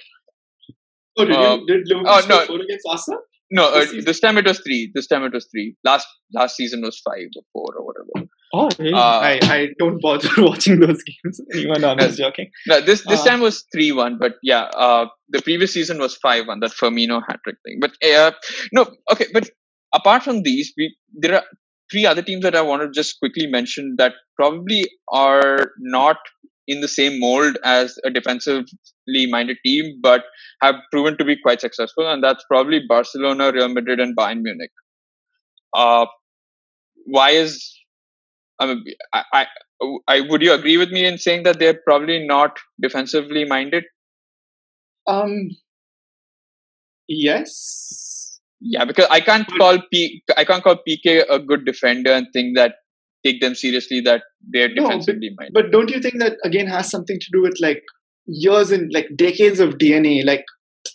Oh, 1.17 1.25
did, 1.25 1.35
Uh, 1.35 1.57
you, 1.57 1.65
did 1.67 1.87
Liverpool 1.87 2.11
oh, 2.13 2.21
score 2.21 2.39
no. 2.39 2.45
four 2.45 2.61
against 2.61 2.87
Arsenal? 2.89 3.21
No, 3.49 3.67
uh, 3.69 3.79
This 3.79 3.89
season- 3.91 4.05
this 4.05 4.19
time 4.19 4.37
it 4.37 4.45
was 4.45 4.59
three. 4.59 4.91
This 4.93 5.07
time 5.07 5.23
it 5.23 5.33
was 5.33 5.47
three. 5.51 5.75
Last 5.83 6.07
last 6.33 6.55
season 6.57 6.81
was 6.81 6.99
five 6.99 7.27
or 7.35 7.43
four 7.53 7.67
or 7.77 7.85
whatever. 7.85 8.27
Oh, 8.53 8.69
really? 8.79 8.93
Uh, 8.93 8.97
I, 9.29 9.39
I 9.43 9.67
don't 9.79 10.01
bother 10.01 10.29
watching 10.37 10.79
those 10.79 11.01
games. 11.03 11.39
Even 11.53 11.83
I'm 11.83 11.97
just 11.97 12.17
joking. 12.17 12.49
No, 12.67 12.79
this 12.81 13.03
this 13.03 13.21
Uh, 13.21 13.25
time 13.25 13.41
was 13.41 13.63
three 13.73 13.91
one, 13.91 14.17
but 14.19 14.35
yeah, 14.43 14.63
uh, 14.85 15.05
the 15.29 15.41
previous 15.41 15.73
season 15.73 15.99
was 15.99 16.15
five 16.15 16.47
one. 16.47 16.59
That 16.59 16.71
Firmino 16.71 17.21
hat 17.27 17.39
trick 17.43 17.57
thing. 17.65 17.79
But 17.79 17.91
uh, 18.09 18.31
no, 18.73 18.85
okay. 19.13 19.27
But 19.33 19.49
apart 19.93 20.23
from 20.23 20.43
these, 20.43 20.73
we 20.77 20.95
there 21.13 21.35
are 21.35 21.43
three 21.91 22.05
other 22.05 22.21
teams 22.21 22.43
that 22.43 22.55
I 22.55 22.61
want 22.61 22.81
to 22.81 22.89
just 22.91 23.17
quickly 23.19 23.47
mention 23.47 23.95
that 23.97 24.13
probably 24.35 24.83
are 25.13 25.71
not 25.79 26.17
in 26.67 26.81
the 26.81 26.87
same 26.87 27.19
mold 27.19 27.57
as 27.63 27.97
a 28.03 28.09
defensively 28.09 29.25
minded 29.29 29.57
team, 29.65 29.99
but 30.01 30.25
have 30.61 30.75
proven 30.91 31.17
to 31.17 31.25
be 31.25 31.37
quite 31.41 31.61
successful, 31.61 32.11
and 32.11 32.23
that's 32.23 32.43
probably 32.49 32.81
Barcelona, 32.87 33.51
Real 33.51 33.69
Madrid, 33.69 33.99
and 33.99 34.15
Bayern 34.15 34.41
Munich. 34.41 34.71
Uh, 35.73 36.05
why 37.05 37.31
is 37.31 37.73
I 38.59 38.65
mean, 38.65 38.83
I, 39.13 39.23
I, 39.33 39.45
I 40.07 40.21
would 40.21 40.41
you 40.41 40.53
agree 40.53 40.77
with 40.77 40.89
me 40.89 41.05
in 41.05 41.17
saying 41.17 41.43
that 41.43 41.59
they're 41.59 41.79
probably 41.85 42.25
not 42.25 42.57
defensively 42.81 43.45
minded? 43.45 43.83
Um, 45.05 45.49
yes. 47.07 48.39
Yeah, 48.59 48.85
because 48.85 49.07
I 49.11 49.19
can't 49.19 49.47
call 49.57 49.77
P, 49.93 50.23
I 50.35 50.43
can't 50.43 50.63
call 50.63 50.77
Piqué 50.87 51.23
a 51.29 51.37
good 51.39 51.65
defender 51.65 52.11
and 52.11 52.27
think 52.33 52.57
that 52.57 52.75
take 53.25 53.41
them 53.41 53.55
seriously 53.55 53.99
that 54.01 54.23
they're 54.53 54.69
No, 54.69 54.83
but- 54.83 54.87
defensively 54.89 55.31
minded. 55.37 55.53
But 55.53 55.71
don't 55.71 55.89
you 55.89 55.99
think 56.01 56.19
that 56.19 56.37
again 56.43 56.67
has 56.67 56.89
something 56.89 57.19
to 57.19 57.27
do 57.33 57.41
with 57.41 57.57
like 57.61 57.83
years 58.25 58.71
and 58.71 58.91
like 58.93 59.09
decades 59.15 59.59
of 59.59 59.77
DNA? 59.77 60.25
Like 60.25 60.45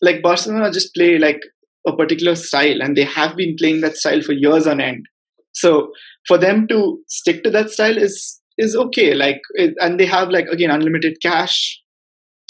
like 0.01 0.23
Barcelona 0.23 0.71
just 0.73 0.95
play 0.95 1.19
like 1.19 1.41
a 1.87 1.95
particular 1.97 2.35
style 2.35 2.81
and 2.81 2.97
they 2.97 3.05
have 3.05 3.37
been 3.37 3.57
playing 3.59 3.81
that 3.81 3.97
style 3.97 4.23
for 4.23 4.33
years 4.33 4.67
on 4.67 4.81
end. 4.81 5.05
So 5.53 5.93
for 6.27 6.39
them 6.39 6.67
to 6.69 6.99
stick 7.09 7.43
to 7.45 7.51
that 7.51 7.71
style 7.71 7.99
is 7.99 8.41
is 8.59 8.77
okay. 8.77 9.15
Like 9.15 9.41
it, 9.55 9.75
and 9.81 9.99
they 10.01 10.07
have 10.07 10.31
like 10.31 10.47
again 10.47 10.71
unlimited 10.71 11.17
cash. 11.23 11.81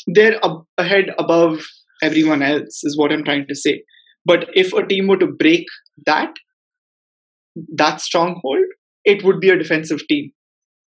They're 0.06 0.44
up, 0.44 0.66
ahead 0.78 1.10
above 1.18 1.64
everyone 2.02 2.42
else 2.42 2.82
is 2.82 2.96
what 2.98 3.12
I'm 3.12 3.22
trying 3.24 3.46
to 3.46 3.54
say. 3.54 3.84
But 4.24 4.48
if 4.54 4.72
a 4.72 4.84
team 4.86 5.06
were 5.06 5.16
to 5.18 5.26
break 5.28 5.64
that 6.06 6.34
that 7.76 8.00
stronghold, 8.00 8.64
it 9.04 9.24
would 9.24 9.40
be 9.40 9.50
a 9.50 9.58
defensive 9.58 10.06
team 10.08 10.32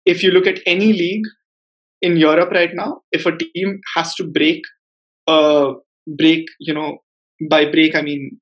if 0.07 0.23
you 0.23 0.31
look 0.31 0.47
at 0.47 0.61
any 0.67 0.93
league 0.93 1.25
in 2.01 2.17
Europe 2.17 2.51
right 2.51 2.71
now, 2.75 3.03
if 3.13 3.27
a 3.27 3.37
team 3.37 3.81
has 3.95 4.15
to 4.17 4.25
break, 4.25 4.63
uh, 5.29 5.73
break, 6.17 6.47
you 6.61 6.75
know, 6.75 6.99
by 7.51 7.65
break 7.71 7.95
I 7.95 8.03
mean 8.03 8.39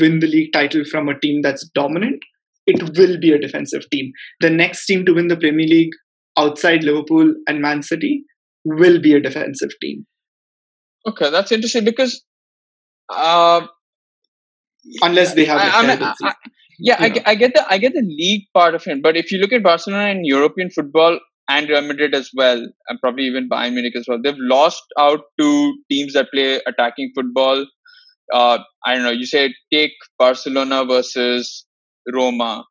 win 0.00 0.20
the 0.20 0.26
league 0.26 0.52
title 0.52 0.84
from 0.84 1.08
a 1.08 1.18
team 1.18 1.42
that's 1.42 1.68
dominant, 1.74 2.22
it 2.66 2.82
will 2.96 3.18
be 3.20 3.32
a 3.32 3.38
defensive 3.38 3.88
team. 3.90 4.12
The 4.40 4.50
next 4.50 4.86
team 4.86 5.04
to 5.06 5.12
win 5.14 5.28
the 5.28 5.36
Premier 5.36 5.66
League 5.66 5.92
outside 6.38 6.84
Liverpool 6.84 7.34
and 7.48 7.60
Man 7.60 7.82
City 7.82 8.24
will 8.64 9.00
be 9.00 9.14
a 9.14 9.20
defensive 9.20 9.70
team, 9.80 10.06
okay, 11.06 11.30
that's 11.30 11.52
interesting 11.52 11.84
because, 11.84 12.24
uh, 13.10 13.66
unless 15.02 15.34
they 15.34 15.44
have. 15.44 15.60
I- 15.60 15.68
a 15.68 15.70
I 15.72 15.82
mean, 15.82 16.02
I- 16.02 16.14
season. 16.18 16.34
Yeah, 16.88 16.96
I, 17.00 17.08
get- 17.08 17.28
I 17.28 17.34
get 17.34 17.54
the 17.54 17.64
I 17.74 17.78
get 17.78 17.94
the 17.94 18.02
league 18.02 18.44
part 18.54 18.74
of 18.74 18.86
it, 18.86 19.02
but 19.02 19.16
if 19.16 19.32
you 19.32 19.38
look 19.38 19.52
at 19.52 19.62
Barcelona 19.62 20.06
and 20.10 20.26
European 20.26 20.70
football 20.70 21.18
and 21.48 21.68
Real 21.68 21.82
Madrid 21.82 22.14
as 22.14 22.30
well, 22.34 22.60
and 22.88 23.00
probably 23.00 23.24
even 23.24 23.48
Bayern 23.48 23.74
Munich 23.74 23.96
as 23.96 24.06
well, 24.08 24.20
they've 24.22 24.44
lost 24.56 24.82
out 24.98 25.20
to 25.40 25.48
teams 25.90 26.14
that 26.14 26.30
play 26.32 26.60
attacking 26.66 27.12
football. 27.14 27.66
Uh, 28.32 28.58
I 28.86 28.94
don't 28.94 29.04
know. 29.04 29.10
You 29.10 29.26
say 29.26 29.54
take 29.72 29.92
Barcelona 30.18 30.84
versus 30.84 31.66
Roma, 32.12 32.64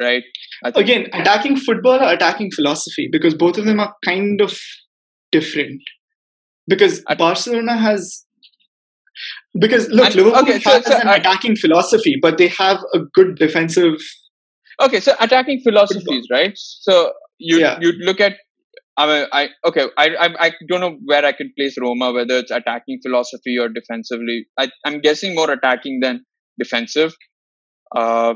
right? 0.00 0.22
Again 0.64 1.08
attacking 1.12 1.56
football 1.56 2.00
or 2.00 2.12
attacking 2.12 2.50
philosophy 2.52 3.08
because 3.10 3.34
both 3.34 3.58
of 3.58 3.64
them 3.64 3.80
are 3.80 3.94
kind 4.04 4.40
of 4.40 4.56
different 5.32 5.80
because 6.68 7.02
At- 7.08 7.18
barcelona 7.18 7.76
has 7.76 8.24
because 9.58 9.88
look 9.90 10.06
And- 10.06 10.14
liverpool 10.14 10.40
okay, 10.42 10.58
has 10.58 10.84
so 10.86 10.96
an 10.98 11.08
I- 11.08 11.16
attacking 11.16 11.56
philosophy 11.56 12.16
but 12.20 12.38
they 12.38 12.48
have 12.48 12.78
a 12.94 13.00
good 13.14 13.36
defensive 13.36 13.94
Okay, 14.80 15.00
so 15.00 15.14
attacking 15.20 15.60
philosophies, 15.62 16.26
right? 16.30 16.52
So 16.56 17.12
you 17.38 17.58
Yeah. 17.60 17.78
you 17.80 17.92
look 18.06 18.20
at. 18.20 18.36
I 18.96 19.06
mean, 19.06 19.26
I 19.32 19.50
okay. 19.68 19.84
I, 19.96 20.06
I 20.24 20.46
I 20.46 20.52
don't 20.68 20.80
know 20.80 20.96
where 21.10 21.24
I 21.24 21.32
could 21.32 21.50
place 21.58 21.76
Roma, 21.84 22.10
whether 22.12 22.38
it's 22.38 22.50
attacking 22.50 22.98
philosophy 23.04 23.58
or 23.58 23.68
defensively. 23.68 24.46
I, 24.58 24.70
I'm 24.86 25.00
guessing 25.00 25.34
more 25.34 25.50
attacking 25.52 26.00
than 26.00 26.24
defensive. 26.58 27.14
Uh, 27.94 28.34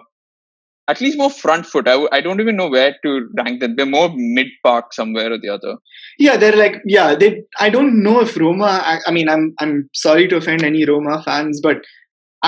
at 0.88 1.00
least 1.00 1.18
more 1.18 1.30
front 1.30 1.66
foot. 1.66 1.88
I, 1.88 1.92
w- 1.92 2.08
I 2.12 2.20
don't 2.20 2.40
even 2.40 2.56
know 2.56 2.68
where 2.68 2.94
to 3.04 3.28
rank 3.38 3.60
them. 3.60 3.74
They're 3.76 3.86
more 3.86 4.10
mid 4.14 4.46
park 4.64 4.92
somewhere 4.92 5.32
or 5.32 5.38
the 5.44 5.48
other. 5.56 5.74
yeah 6.24 6.36
they're 6.42 6.56
like 6.60 6.76
yeah 6.92 7.08
they 7.22 7.28
i 7.64 7.68
don't 7.74 7.94
know 8.04 8.20
if 8.26 8.36
roma 8.42 8.68
I, 8.90 8.94
I 9.08 9.10
mean 9.16 9.28
i'm 9.32 9.42
i'm 9.64 9.74
sorry 10.02 10.26
to 10.28 10.36
offend 10.40 10.62
any 10.68 10.84
roma 10.90 11.16
fans 11.26 11.60
but 11.66 11.78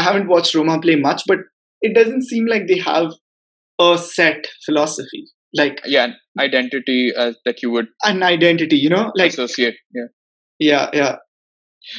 i 0.01 0.03
haven't 0.07 0.29
watched 0.33 0.55
roma 0.59 0.77
play 0.85 0.97
much 1.09 1.23
but 1.33 1.41
it 1.89 1.93
doesn't 1.99 2.25
seem 2.31 2.47
like 2.53 2.65
they 2.71 2.79
have 2.79 3.11
a 3.87 3.91
set 3.99 4.47
philosophy 4.67 5.23
like 5.61 5.81
Yeah, 5.97 6.05
an 6.07 6.15
identity 6.47 7.01
uh, 7.25 7.33
that 7.45 7.63
you 7.63 7.71
would 7.77 7.89
an 8.13 8.23
identity 8.23 8.77
you 8.87 8.91
know 8.97 9.05
like 9.23 9.33
associate. 9.37 9.77
Yeah. 9.99 10.09
yeah 10.71 10.91
yeah 11.03 11.15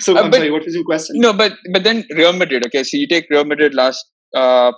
so 0.06 0.16
Uh, 0.18 0.22
i'm 0.24 0.32
but- 0.32 0.38
sorry 0.42 0.52
what 0.58 0.66
was 0.66 0.76
your 0.82 0.88
question 0.92 1.22
No, 1.28 1.34
but 1.42 1.54
but 1.74 1.84
then 1.90 2.04
Real 2.22 2.34
Madrid. 2.44 2.66
Okay, 2.68 2.84
so 2.84 2.98
you 3.04 3.08
take 3.16 3.30
Real 3.36 3.46
Madrid 3.54 3.74
last 3.84 4.06
uh 4.44 4.72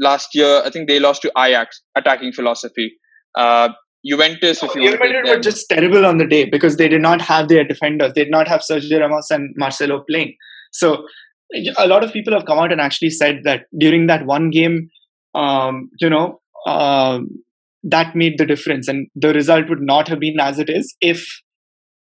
last 0.00 0.28
year. 0.34 0.62
I 0.64 0.70
think 0.70 0.88
they 0.88 0.98
lost 0.98 1.22
to 1.22 1.32
Ajax. 1.36 1.82
Attacking 1.96 2.32
philosophy. 2.32 2.92
Uh, 3.36 3.70
Juventus. 4.04 4.62
If 4.62 4.74
you 4.74 4.82
Real 4.82 4.90
want 4.90 5.02
to 5.02 5.08
take 5.08 5.16
Madrid 5.16 5.36
were 5.36 5.42
just 5.42 5.68
terrible 5.68 6.06
on 6.06 6.18
the 6.18 6.26
day 6.26 6.44
because 6.44 6.76
they 6.76 6.88
did 6.88 7.02
not 7.02 7.20
have 7.20 7.48
their 7.48 7.64
defenders. 7.64 8.12
They 8.14 8.24
did 8.24 8.30
not 8.30 8.48
have 8.48 8.60
Sergio 8.60 9.00
Ramos 9.00 9.30
and 9.30 9.54
Marcelo 9.56 10.04
playing. 10.08 10.34
So 10.72 11.06
a 11.78 11.86
lot 11.86 12.02
of 12.02 12.12
people 12.12 12.32
have 12.32 12.46
come 12.46 12.58
out 12.58 12.72
and 12.72 12.80
actually 12.80 13.10
said 13.10 13.42
that 13.44 13.66
during 13.78 14.06
that 14.06 14.26
one 14.26 14.50
game, 14.50 14.88
um, 15.34 15.90
you 16.00 16.10
know, 16.10 16.40
um, 16.66 17.28
that 17.84 18.14
made 18.14 18.38
the 18.38 18.46
difference, 18.46 18.88
and 18.88 19.08
the 19.14 19.32
result 19.32 19.68
would 19.68 19.80
not 19.80 20.08
have 20.08 20.20
been 20.20 20.38
as 20.38 20.58
it 20.58 20.68
is 20.68 20.94
if 21.00 21.26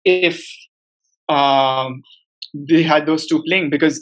if 0.05 0.47
um, 1.29 2.03
they 2.55 2.83
had 2.83 3.07
those 3.07 3.27
two 3.27 3.43
playing. 3.47 3.71
Because 3.71 4.01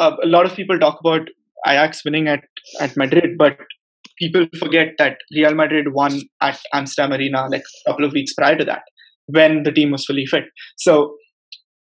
uh, 0.00 0.16
a 0.22 0.26
lot 0.26 0.46
of 0.46 0.54
people 0.54 0.78
talk 0.78 0.98
about 1.00 1.28
Ajax 1.66 2.04
winning 2.04 2.28
at 2.28 2.44
at 2.80 2.96
Madrid, 2.96 3.36
but 3.38 3.58
people 4.18 4.46
forget 4.58 4.94
that 4.98 5.18
Real 5.34 5.54
Madrid 5.54 5.92
won 5.92 6.20
at 6.40 6.58
Amsterdam 6.72 7.12
Arena 7.12 7.48
like 7.50 7.62
a 7.62 7.90
couple 7.90 8.04
of 8.04 8.12
weeks 8.12 8.32
prior 8.34 8.56
to 8.56 8.64
that 8.64 8.82
when 9.26 9.62
the 9.64 9.72
team 9.72 9.90
was 9.90 10.04
fully 10.04 10.26
fit. 10.26 10.44
So 10.76 11.16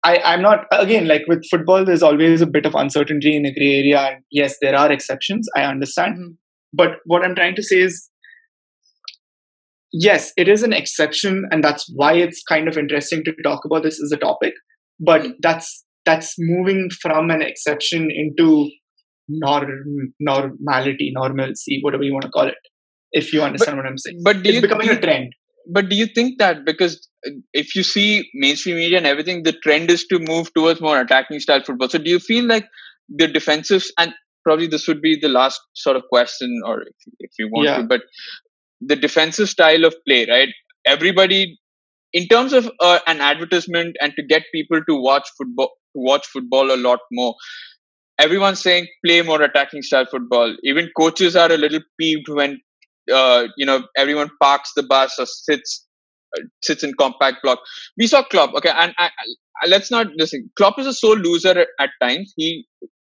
I, 0.03 0.17
I'm 0.17 0.41
not 0.41 0.65
again 0.71 1.07
like 1.07 1.23
with 1.27 1.43
football, 1.49 1.83
there's 1.83 2.03
always 2.03 2.41
a 2.41 2.47
bit 2.47 2.65
of 2.65 2.75
uncertainty 2.75 3.35
in 3.35 3.45
a 3.45 3.53
gray 3.53 3.79
area, 3.79 3.99
and 3.99 4.23
yes, 4.31 4.55
there 4.61 4.75
are 4.75 4.91
exceptions. 4.91 5.47
I 5.55 5.63
understand, 5.63 6.15
mm-hmm. 6.15 6.31
but 6.73 6.97
what 7.05 7.23
I'm 7.23 7.35
trying 7.35 7.55
to 7.55 7.63
say 7.63 7.81
is. 7.81 8.09
Yes, 9.91 10.31
it 10.37 10.47
is 10.47 10.61
an 10.61 10.71
exception, 10.71 11.45
and 11.49 11.63
that's 11.63 11.91
why 11.95 12.13
it's 12.13 12.43
kind 12.47 12.67
of 12.67 12.77
interesting 12.77 13.23
to 13.23 13.33
talk 13.43 13.65
about 13.65 13.81
this 13.81 13.99
as 13.99 14.11
a 14.11 14.17
topic. 14.17 14.53
But 14.99 15.21
mm-hmm. 15.21 15.31
that's 15.41 15.83
that's 16.05 16.35
moving 16.37 16.89
from 17.01 17.31
an 17.31 17.41
exception 17.41 18.09
into 18.11 18.69
norm, 19.29 20.13
normality, 20.19 21.11
normalcy, 21.13 21.79
whatever 21.81 22.03
you 22.03 22.13
want 22.13 22.25
to 22.25 22.31
call 22.31 22.47
it. 22.47 22.55
If 23.11 23.33
you 23.33 23.41
understand 23.41 23.77
what 23.77 23.85
I'm 23.87 23.97
saying, 23.97 24.21
But 24.23 24.43
do 24.43 24.49
it's 24.49 24.55
you, 24.55 24.61
becoming 24.61 24.87
you 24.87 24.93
a 24.93 24.99
trend. 25.01 25.33
but 25.71 25.89
do 25.89 25.95
you 25.95 26.05
think 26.05 26.39
that 26.39 26.65
because 26.65 27.07
uh, 27.27 27.31
if 27.53 27.75
you 27.75 27.83
see 27.83 28.29
mainstream 28.35 28.75
media 28.75 28.97
and 28.97 29.07
everything, 29.07 29.43
the 29.43 29.53
trend 29.53 29.89
is 29.89 30.05
to 30.07 30.19
move 30.19 30.53
towards 30.53 30.81
more 30.81 30.99
attacking 30.99 31.39
style 31.39 31.63
football. 31.63 31.89
So 31.89 31.97
do 31.97 32.09
you 32.09 32.19
feel 32.19 32.45
like 32.45 32.67
the 33.09 33.27
defensive 33.27 33.83
and 33.97 34.13
probably 34.43 34.67
this 34.67 34.87
would 34.87 35.01
be 35.01 35.17
the 35.19 35.29
last 35.29 35.59
sort 35.73 35.95
of 35.95 36.03
question, 36.09 36.61
or 36.65 36.81
if, 36.83 36.95
if 37.19 37.31
you 37.39 37.49
want 37.51 37.65
Yeah. 37.65 37.77
to, 37.77 37.83
but 37.83 38.01
the 38.81 38.95
defensive 38.95 39.49
style 39.49 39.85
of 39.85 39.95
play, 40.07 40.25
right? 40.29 40.49
Everybody, 40.85 41.59
in 42.13 42.27
terms 42.27 42.53
of 42.53 42.69
uh, 42.79 42.99
an 43.07 43.21
advertisement 43.21 43.95
and 44.01 44.13
to 44.15 44.23
get 44.23 44.43
people 44.53 44.81
to 44.87 44.95
watch 44.95 45.27
football, 45.37 45.67
to 45.95 46.01
watch 46.01 46.25
football 46.27 46.71
a 46.73 46.77
lot 46.77 46.99
more. 47.11 47.35
Everyone's 48.19 48.61
saying 48.61 48.87
play 49.05 49.21
more 49.21 49.41
attacking 49.41 49.81
style 49.81 50.05
football. 50.05 50.55
Even 50.63 50.89
coaches 50.97 51.35
are 51.35 51.51
a 51.51 51.57
little 51.57 51.81
peeved 51.99 52.27
when 52.29 52.59
uh, 53.13 53.47
you 53.57 53.65
know 53.65 53.83
everyone 53.97 54.29
parks 54.41 54.71
the 54.75 54.83
bus 54.83 55.17
or 55.19 55.25
sits 55.25 55.85
uh, 56.37 56.41
sits 56.63 56.83
in 56.83 56.93
compact 56.99 57.37
block. 57.43 57.59
We 57.97 58.07
saw 58.07 58.23
Klopp. 58.23 58.53
Okay, 58.55 58.69
and 58.69 58.93
I, 58.97 59.05
I, 59.05 59.67
let's 59.67 59.89
not 59.91 60.07
listen. 60.17 60.49
Klopp 60.57 60.79
is 60.79 60.87
a 60.87 60.93
sore 60.93 61.15
loser 61.15 61.57
at, 61.57 61.67
at 61.79 61.89
times. 62.01 62.33
He 62.35 62.67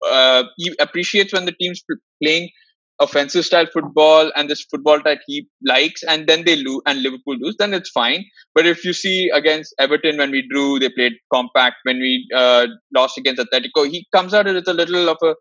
uh, 0.10 0.44
he 0.58 0.74
appreciates 0.80 1.34
when 1.34 1.46
the 1.46 1.54
team's 1.54 1.84
playing 2.24 2.50
offensive 3.02 3.46
style 3.46 3.68
football 3.74 4.32
and 4.36 4.50
this 4.50 4.64
football 4.72 5.02
that 5.04 5.20
he 5.28 5.48
likes, 5.68 6.04
and 6.04 6.28
then 6.28 6.46
they 6.46 6.56
lose 6.58 6.82
and 6.86 7.02
Liverpool 7.04 7.38
lose, 7.40 7.56
then 7.60 7.74
it's 7.74 7.90
fine. 7.92 8.26
But 8.56 8.68
if 8.68 8.86
you 8.86 8.94
see 8.94 9.30
against 9.34 9.76
Everton 9.80 10.18
when 10.20 10.32
we 10.32 10.48
drew, 10.50 10.80
they 10.80 10.90
played 10.90 11.14
compact. 11.34 11.78
When 11.84 12.00
we 12.00 12.28
uh, 12.36 12.68
lost 12.96 13.18
against 13.18 13.42
Atletico, 13.42 13.90
he 13.90 14.08
comes 14.16 14.34
out 14.34 14.46
with 14.46 14.68
a 14.68 14.74
little 14.74 15.10
of 15.10 15.18
a 15.24 15.36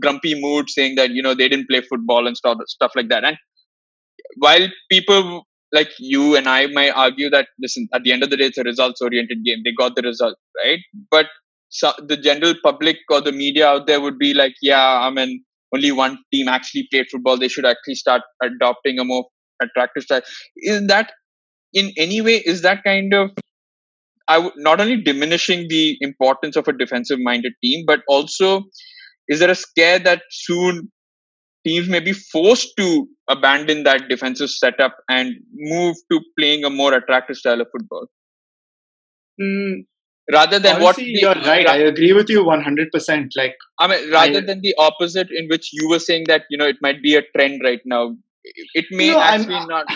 grumpy 0.00 0.40
mood, 0.40 0.70
saying 0.70 0.96
that 0.96 1.10
you 1.10 1.22
know 1.22 1.34
they 1.34 1.48
didn't 1.48 1.68
play 1.70 1.82
football 1.82 2.26
and 2.26 2.36
stuff 2.36 2.58
stuff 2.68 2.92
like 2.96 3.08
that. 3.10 3.24
And 3.24 3.38
while 4.36 4.68
people 4.90 5.46
like 5.72 5.90
you 5.98 6.36
and 6.36 6.48
I 6.48 6.66
might 6.68 6.90
argue 6.90 7.30
that 7.30 7.48
listen, 7.60 7.88
at 7.92 8.02
the 8.04 8.12
end 8.12 8.22
of 8.22 8.30
the 8.30 8.36
day, 8.36 8.46
it's 8.46 8.58
a 8.58 8.62
results 8.62 9.00
oriented 9.02 9.44
game. 9.44 9.58
They 9.64 9.72
got 9.78 9.96
the 9.96 10.02
result, 10.02 10.36
right? 10.64 10.80
But 11.10 11.26
so 11.68 11.92
the 11.98 12.16
general 12.16 12.54
public 12.62 12.98
or 13.10 13.20
the 13.20 13.32
media 13.32 13.68
out 13.68 13.86
there 13.86 14.00
would 14.00 14.18
be 14.18 14.32
like, 14.34 14.54
yeah, 14.62 15.00
I 15.00 15.10
mean, 15.10 15.44
only 15.74 15.92
one 15.92 16.18
team 16.32 16.48
actually 16.48 16.88
played 16.90 17.06
football. 17.10 17.38
They 17.38 17.48
should 17.48 17.66
actually 17.66 17.96
start 17.96 18.22
adopting 18.42 18.98
a 18.98 19.04
more 19.04 19.26
attractive 19.62 20.04
style. 20.04 20.22
Is 20.56 20.86
that 20.88 21.12
in 21.74 21.92
any 21.96 22.20
way, 22.20 22.36
is 22.36 22.62
that 22.62 22.84
kind 22.84 23.14
of 23.14 23.30
I 24.28 24.36
w- 24.36 24.54
not 24.56 24.80
only 24.80 25.02
diminishing 25.02 25.68
the 25.68 25.96
importance 26.00 26.56
of 26.56 26.68
a 26.68 26.72
defensive 26.72 27.18
minded 27.20 27.52
team, 27.62 27.84
but 27.86 28.00
also 28.08 28.64
is 29.28 29.40
there 29.40 29.50
a 29.50 29.54
scare 29.54 29.98
that 30.00 30.22
soon 30.30 30.90
teams 31.66 31.88
may 31.88 32.00
be 32.00 32.12
forced 32.12 32.76
to 32.78 33.08
abandon 33.28 33.84
that 33.84 34.08
defensive 34.08 34.50
setup 34.50 34.96
and 35.08 35.34
move 35.54 35.96
to 36.12 36.20
playing 36.38 36.64
a 36.64 36.70
more 36.70 36.94
attractive 36.94 37.36
style 37.36 37.60
of 37.60 37.68
football? 37.72 38.06
Mm, 39.40 39.86
rather 40.32 40.58
than 40.58 40.76
honestly, 40.82 41.12
what 41.22 41.36
you're 41.36 41.44
right. 41.46 41.68
I 41.68 41.76
agree 41.78 42.12
with 42.12 42.28
you 42.28 42.44
100%. 42.44 43.30
Like, 43.36 43.54
I 43.78 43.86
mean, 43.88 44.10
rather 44.10 44.38
I- 44.38 44.46
than 44.46 44.60
the 44.60 44.74
opposite, 44.78 45.28
in 45.30 45.48
which 45.48 45.70
you 45.72 45.88
were 45.88 45.98
saying 45.98 46.24
that 46.28 46.44
you 46.50 46.58
know 46.58 46.66
it 46.66 46.76
might 46.82 47.02
be 47.02 47.16
a 47.16 47.22
trend 47.36 47.60
right 47.64 47.80
now. 47.84 48.16
It 48.74 48.86
may 48.90 49.10
No, 49.10 49.18
I'm- 49.18 49.40
actually 49.40 49.66
not. 49.66 49.86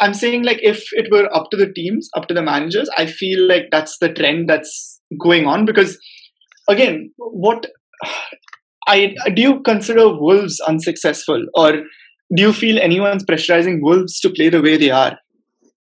I'm 0.00 0.14
saying 0.14 0.42
like 0.42 0.58
if 0.62 0.84
it 0.92 1.10
were 1.12 1.32
up 1.34 1.50
to 1.50 1.56
the 1.56 1.72
teams, 1.72 2.08
up 2.16 2.26
to 2.28 2.34
the 2.34 2.42
managers, 2.42 2.88
I 2.96 3.06
feel 3.06 3.46
like 3.48 3.68
that's 3.70 3.98
the 3.98 4.08
trend 4.12 4.48
that's 4.48 5.00
going 5.20 5.46
on 5.46 5.64
because 5.64 5.96
again, 6.68 7.12
what 7.16 7.66
I 8.88 9.14
do 9.34 9.40
you 9.42 9.60
consider 9.60 10.08
Wolves 10.08 10.60
unsuccessful 10.60 11.46
or 11.54 11.72
do 11.72 12.42
you 12.42 12.52
feel 12.52 12.78
anyone's 12.78 13.24
pressurizing 13.24 13.80
Wolves 13.82 14.18
to 14.20 14.30
play 14.30 14.48
the 14.48 14.60
way 14.62 14.76
they 14.76 14.90
are? 14.90 15.16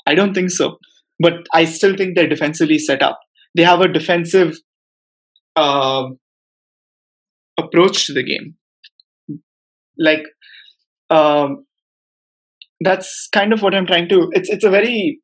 I 0.08 0.16
don't 0.16 0.34
think 0.34 0.50
so. 0.50 0.78
But 1.22 1.34
I 1.54 1.66
still 1.66 1.96
think 1.96 2.16
they're 2.16 2.28
defensively 2.30 2.80
set 2.80 3.02
up. 3.02 3.20
They 3.56 3.64
have 3.64 3.82
a 3.82 3.88
defensive 3.88 4.56
uh, 5.56 6.04
approach 7.58 8.06
to 8.08 8.14
the 8.14 8.24
game. 8.24 8.56
Like 9.98 10.24
um, 11.10 11.66
that's 12.80 13.28
kind 13.34 13.54
of 13.54 13.62
what 13.62 13.76
I'm 13.76 13.86
trying 13.86 14.10
to. 14.10 14.30
It's 14.32 14.50
it's 14.50 14.64
a 14.64 14.70
very 14.70 15.20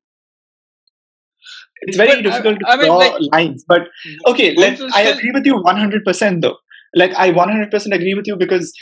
it's 1.82 1.98
very 1.98 2.10
But 2.10 2.18
I- 2.18 2.22
difficult 2.22 2.60
to 2.60 2.68
I 2.68 2.76
mean, 2.78 2.86
draw 2.86 2.98
like- 2.98 3.14
lines. 3.32 3.66
But 3.68 3.82
okay, 4.28 4.54
let, 4.58 4.80
I 4.94 5.02
agree 5.04 5.32
with 5.34 5.46
you 5.46 5.56
100% 5.56 6.42
though. 6.42 6.58
Like 6.96 7.14
I 7.16 7.32
100% 7.32 7.94
agree 7.94 8.14
with 8.14 8.28
you 8.28 8.36
because 8.38 8.74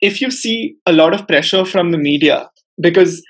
if 0.00 0.20
you 0.20 0.30
see 0.30 0.76
a 0.86 0.92
lot 0.92 1.14
of 1.14 1.26
pressure 1.26 1.64
from 1.64 1.92
the 1.92 1.98
media, 1.98 2.48
because 2.80 3.22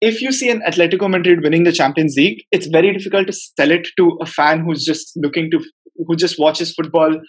if 0.00 0.22
you 0.22 0.32
see 0.32 0.50
an 0.50 0.62
Atletico 0.66 1.10
Madrid 1.10 1.42
winning 1.42 1.64
the 1.64 1.72
Champions 1.72 2.14
League, 2.16 2.44
it's 2.50 2.66
very 2.66 2.92
difficult 2.92 3.26
to 3.26 3.32
sell 3.32 3.70
it 3.70 3.86
to 3.98 4.18
a 4.20 4.26
fan 4.26 4.64
who's 4.64 4.84
just 4.84 5.12
looking 5.16 5.50
to 5.50 5.60
who 6.06 6.16
just 6.16 6.38
watches 6.38 6.72
football 6.72 7.20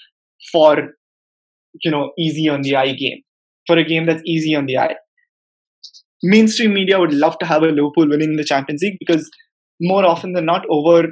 for 0.51 0.89
you 1.83 1.91
know 1.91 2.11
easy 2.17 2.47
on 2.49 2.61
the 2.61 2.75
eye 2.75 2.93
game 2.93 3.21
for 3.67 3.77
a 3.77 3.83
game 3.83 4.05
that's 4.05 4.23
easy 4.25 4.55
on 4.55 4.65
the 4.65 4.77
eye. 4.77 4.95
Mainstream 6.23 6.73
media 6.73 6.99
would 6.99 7.13
love 7.13 7.37
to 7.39 7.45
have 7.45 7.63
a 7.63 7.67
Liverpool 7.67 8.07
winning 8.07 8.37
the 8.37 8.43
Champions 8.43 8.81
League 8.81 8.97
because 8.99 9.29
more 9.81 10.05
often 10.05 10.33
than 10.33 10.45
not, 10.45 10.65
over 10.69 11.07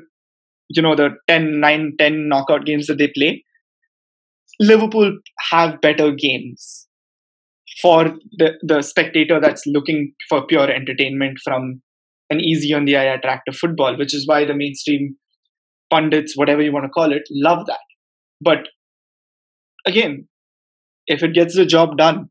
you 0.69 0.81
know 0.81 0.95
the 0.95 1.09
10, 1.27 1.59
9, 1.59 1.93
10 1.99 2.29
knockout 2.29 2.65
games 2.65 2.87
that 2.87 2.97
they 2.97 3.11
play, 3.15 3.43
Liverpool 4.59 5.17
have 5.51 5.81
better 5.81 6.11
games 6.11 6.87
for 7.81 8.15
the, 8.37 8.53
the 8.61 8.81
spectator 8.81 9.39
that's 9.39 9.65
looking 9.65 10.13
for 10.27 10.45
pure 10.45 10.69
entertainment 10.69 11.39
from 11.43 11.81
an 12.29 12.39
easy 12.39 12.73
on 12.73 12.85
the 12.85 12.97
eye 12.97 13.13
attractive 13.13 13.55
football, 13.55 13.97
which 13.97 14.13
is 14.13 14.27
why 14.27 14.45
the 14.45 14.53
mainstream 14.53 15.15
pundits, 15.89 16.35
whatever 16.35 16.61
you 16.61 16.71
want 16.71 16.85
to 16.85 16.89
call 16.89 17.11
it, 17.11 17.23
love 17.31 17.65
that. 17.67 17.79
But 18.41 18.67
again, 19.85 20.27
if 21.07 21.23
it 21.23 21.33
gets 21.33 21.55
the 21.55 21.65
job 21.65 21.97
done, 21.97 22.29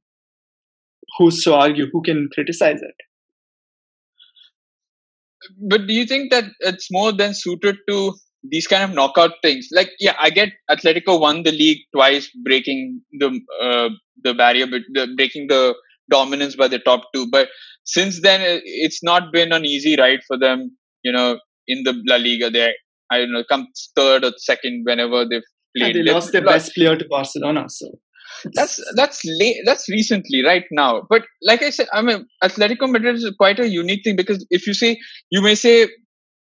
who's 1.18 1.42
to 1.44 1.54
argue? 1.54 1.86
Who 1.92 2.02
can 2.02 2.28
criticize 2.32 2.80
it? 2.80 2.94
But 5.68 5.86
do 5.86 5.94
you 5.94 6.06
think 6.06 6.30
that 6.30 6.44
it's 6.60 6.88
more 6.90 7.12
than 7.12 7.34
suited 7.34 7.76
to 7.88 8.14
these 8.42 8.66
kind 8.66 8.84
of 8.84 8.94
knockout 8.94 9.32
things? 9.42 9.68
Like, 9.72 9.90
yeah, 10.00 10.14
I 10.18 10.30
get 10.30 10.50
Atletico 10.70 11.20
won 11.20 11.42
the 11.42 11.52
league 11.52 11.78
twice, 11.94 12.30
breaking 12.44 13.02
the 13.12 13.40
uh, 13.62 13.90
the 14.22 14.34
barrier, 14.34 14.66
but 14.66 14.82
the, 14.92 15.08
breaking 15.16 15.48
the 15.48 15.74
dominance 16.10 16.56
by 16.56 16.68
the 16.68 16.78
top 16.78 17.04
two. 17.14 17.28
But 17.30 17.48
since 17.84 18.20
then, 18.22 18.40
it's 18.64 19.02
not 19.02 19.32
been 19.32 19.52
an 19.52 19.64
easy 19.64 19.96
ride 19.96 20.20
for 20.26 20.38
them. 20.38 20.76
You 21.02 21.12
know, 21.12 21.38
in 21.66 21.82
the 21.84 22.00
La 22.06 22.16
Liga, 22.16 22.50
they 22.50 22.74
I 23.10 23.18
don't 23.18 23.32
know, 23.32 23.44
come 23.48 23.66
third 23.96 24.24
or 24.24 24.32
second 24.36 24.82
whenever 24.84 25.24
they've 25.24 25.42
played. 25.76 25.96
they 25.96 26.02
lost 26.02 26.32
their 26.32 26.44
best 26.44 26.74
player 26.74 26.96
to 26.96 27.06
Barcelona, 27.08 27.68
so 27.68 27.88
that's 28.54 28.80
that's 28.94 29.22
late 29.24 29.56
that's 29.64 29.88
recently 29.88 30.44
right 30.44 30.64
now 30.70 31.02
but 31.08 31.22
like 31.42 31.62
i 31.62 31.70
said 31.70 31.88
i 31.92 32.02
mean 32.02 32.26
atletico 32.44 32.88
madrid 32.88 33.16
is 33.16 33.34
quite 33.38 33.58
a 33.58 33.68
unique 33.68 34.02
thing 34.04 34.16
because 34.16 34.46
if 34.50 34.66
you 34.66 34.74
say 34.74 34.98
you 35.30 35.42
may 35.42 35.54
say 35.54 35.88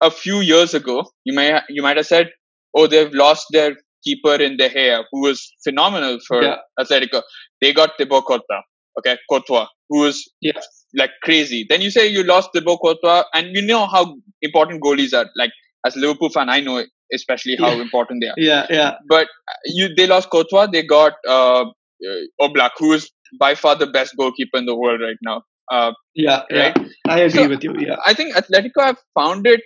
a 0.01 0.11
few 0.11 0.41
years 0.41 0.75
ago 0.75 1.05
you 1.25 1.35
may 1.35 1.61
you 1.69 1.83
might 1.83 1.97
have 1.97 2.07
said 2.07 2.31
oh 2.77 2.87
they've 2.87 3.13
lost 3.13 3.47
their 3.53 3.77
keeper 4.05 4.35
in 4.35 4.57
De 4.57 4.69
Gea 4.71 5.05
who 5.11 5.23
was 5.23 5.53
phenomenal 5.65 6.19
for 6.27 6.43
Yeah. 6.43 6.57
atletico 6.81 7.23
they 7.61 7.73
got 7.73 7.91
Thibaut 7.99 8.25
Courtois 8.27 8.63
okay 8.99 9.17
Courtois 9.31 9.67
who 9.89 10.01
was 10.05 10.25
Yeah. 10.41 10.61
like 10.95 11.11
crazy 11.25 11.67
then 11.69 11.81
you 11.81 11.91
say 11.91 12.07
you 12.07 12.23
lost 12.23 12.51
Thibaut 12.55 12.81
Courtois 12.85 13.25
and 13.35 13.49
you 13.57 13.63
know 13.63 13.87
how 13.87 14.05
important 14.43 14.83
goalies 14.83 15.13
are 15.21 15.27
like 15.37 15.51
as 15.87 15.97
a 15.97 16.01
liverpool 16.05 16.31
fan 16.31 16.49
i 16.49 16.61
know 16.61 16.77
especially 17.19 17.57
how 17.65 17.71
Yeah. 17.73 17.83
important 17.89 18.23
they 18.23 18.29
are 18.29 18.35
yeah, 18.37 18.67
yeah, 18.79 18.93
but 19.09 19.29
you 19.65 19.89
they 19.97 20.07
lost 20.07 20.29
Courtois. 20.31 20.67
They 20.73 20.83
got 20.83 21.15
uh, 21.27 21.63
uh, 21.63 22.21
Oblak, 22.47 22.73
who 22.79 22.93
is 22.93 23.11
by 23.41 23.55
far 23.55 23.75
the 23.77 23.87
best 23.87 24.15
goalkeeper 24.19 24.59
in 24.59 24.67
the 24.67 24.77
world 24.77 25.01
right 25.01 25.17
now. 25.23 25.43
Uh, 25.73 25.93
yeah, 26.15 26.43
right? 26.53 26.77
yeah. 26.77 26.89
I 27.15 27.19
agree 27.21 27.45
So- 27.45 27.49
with 27.49 27.65
you. 27.65 27.75
Yeah, 27.79 27.97
I 28.07 28.13
think 28.13 28.35
Atletico 28.37 28.85
have 28.89 28.99
found 29.15 29.47
it. 29.47 29.63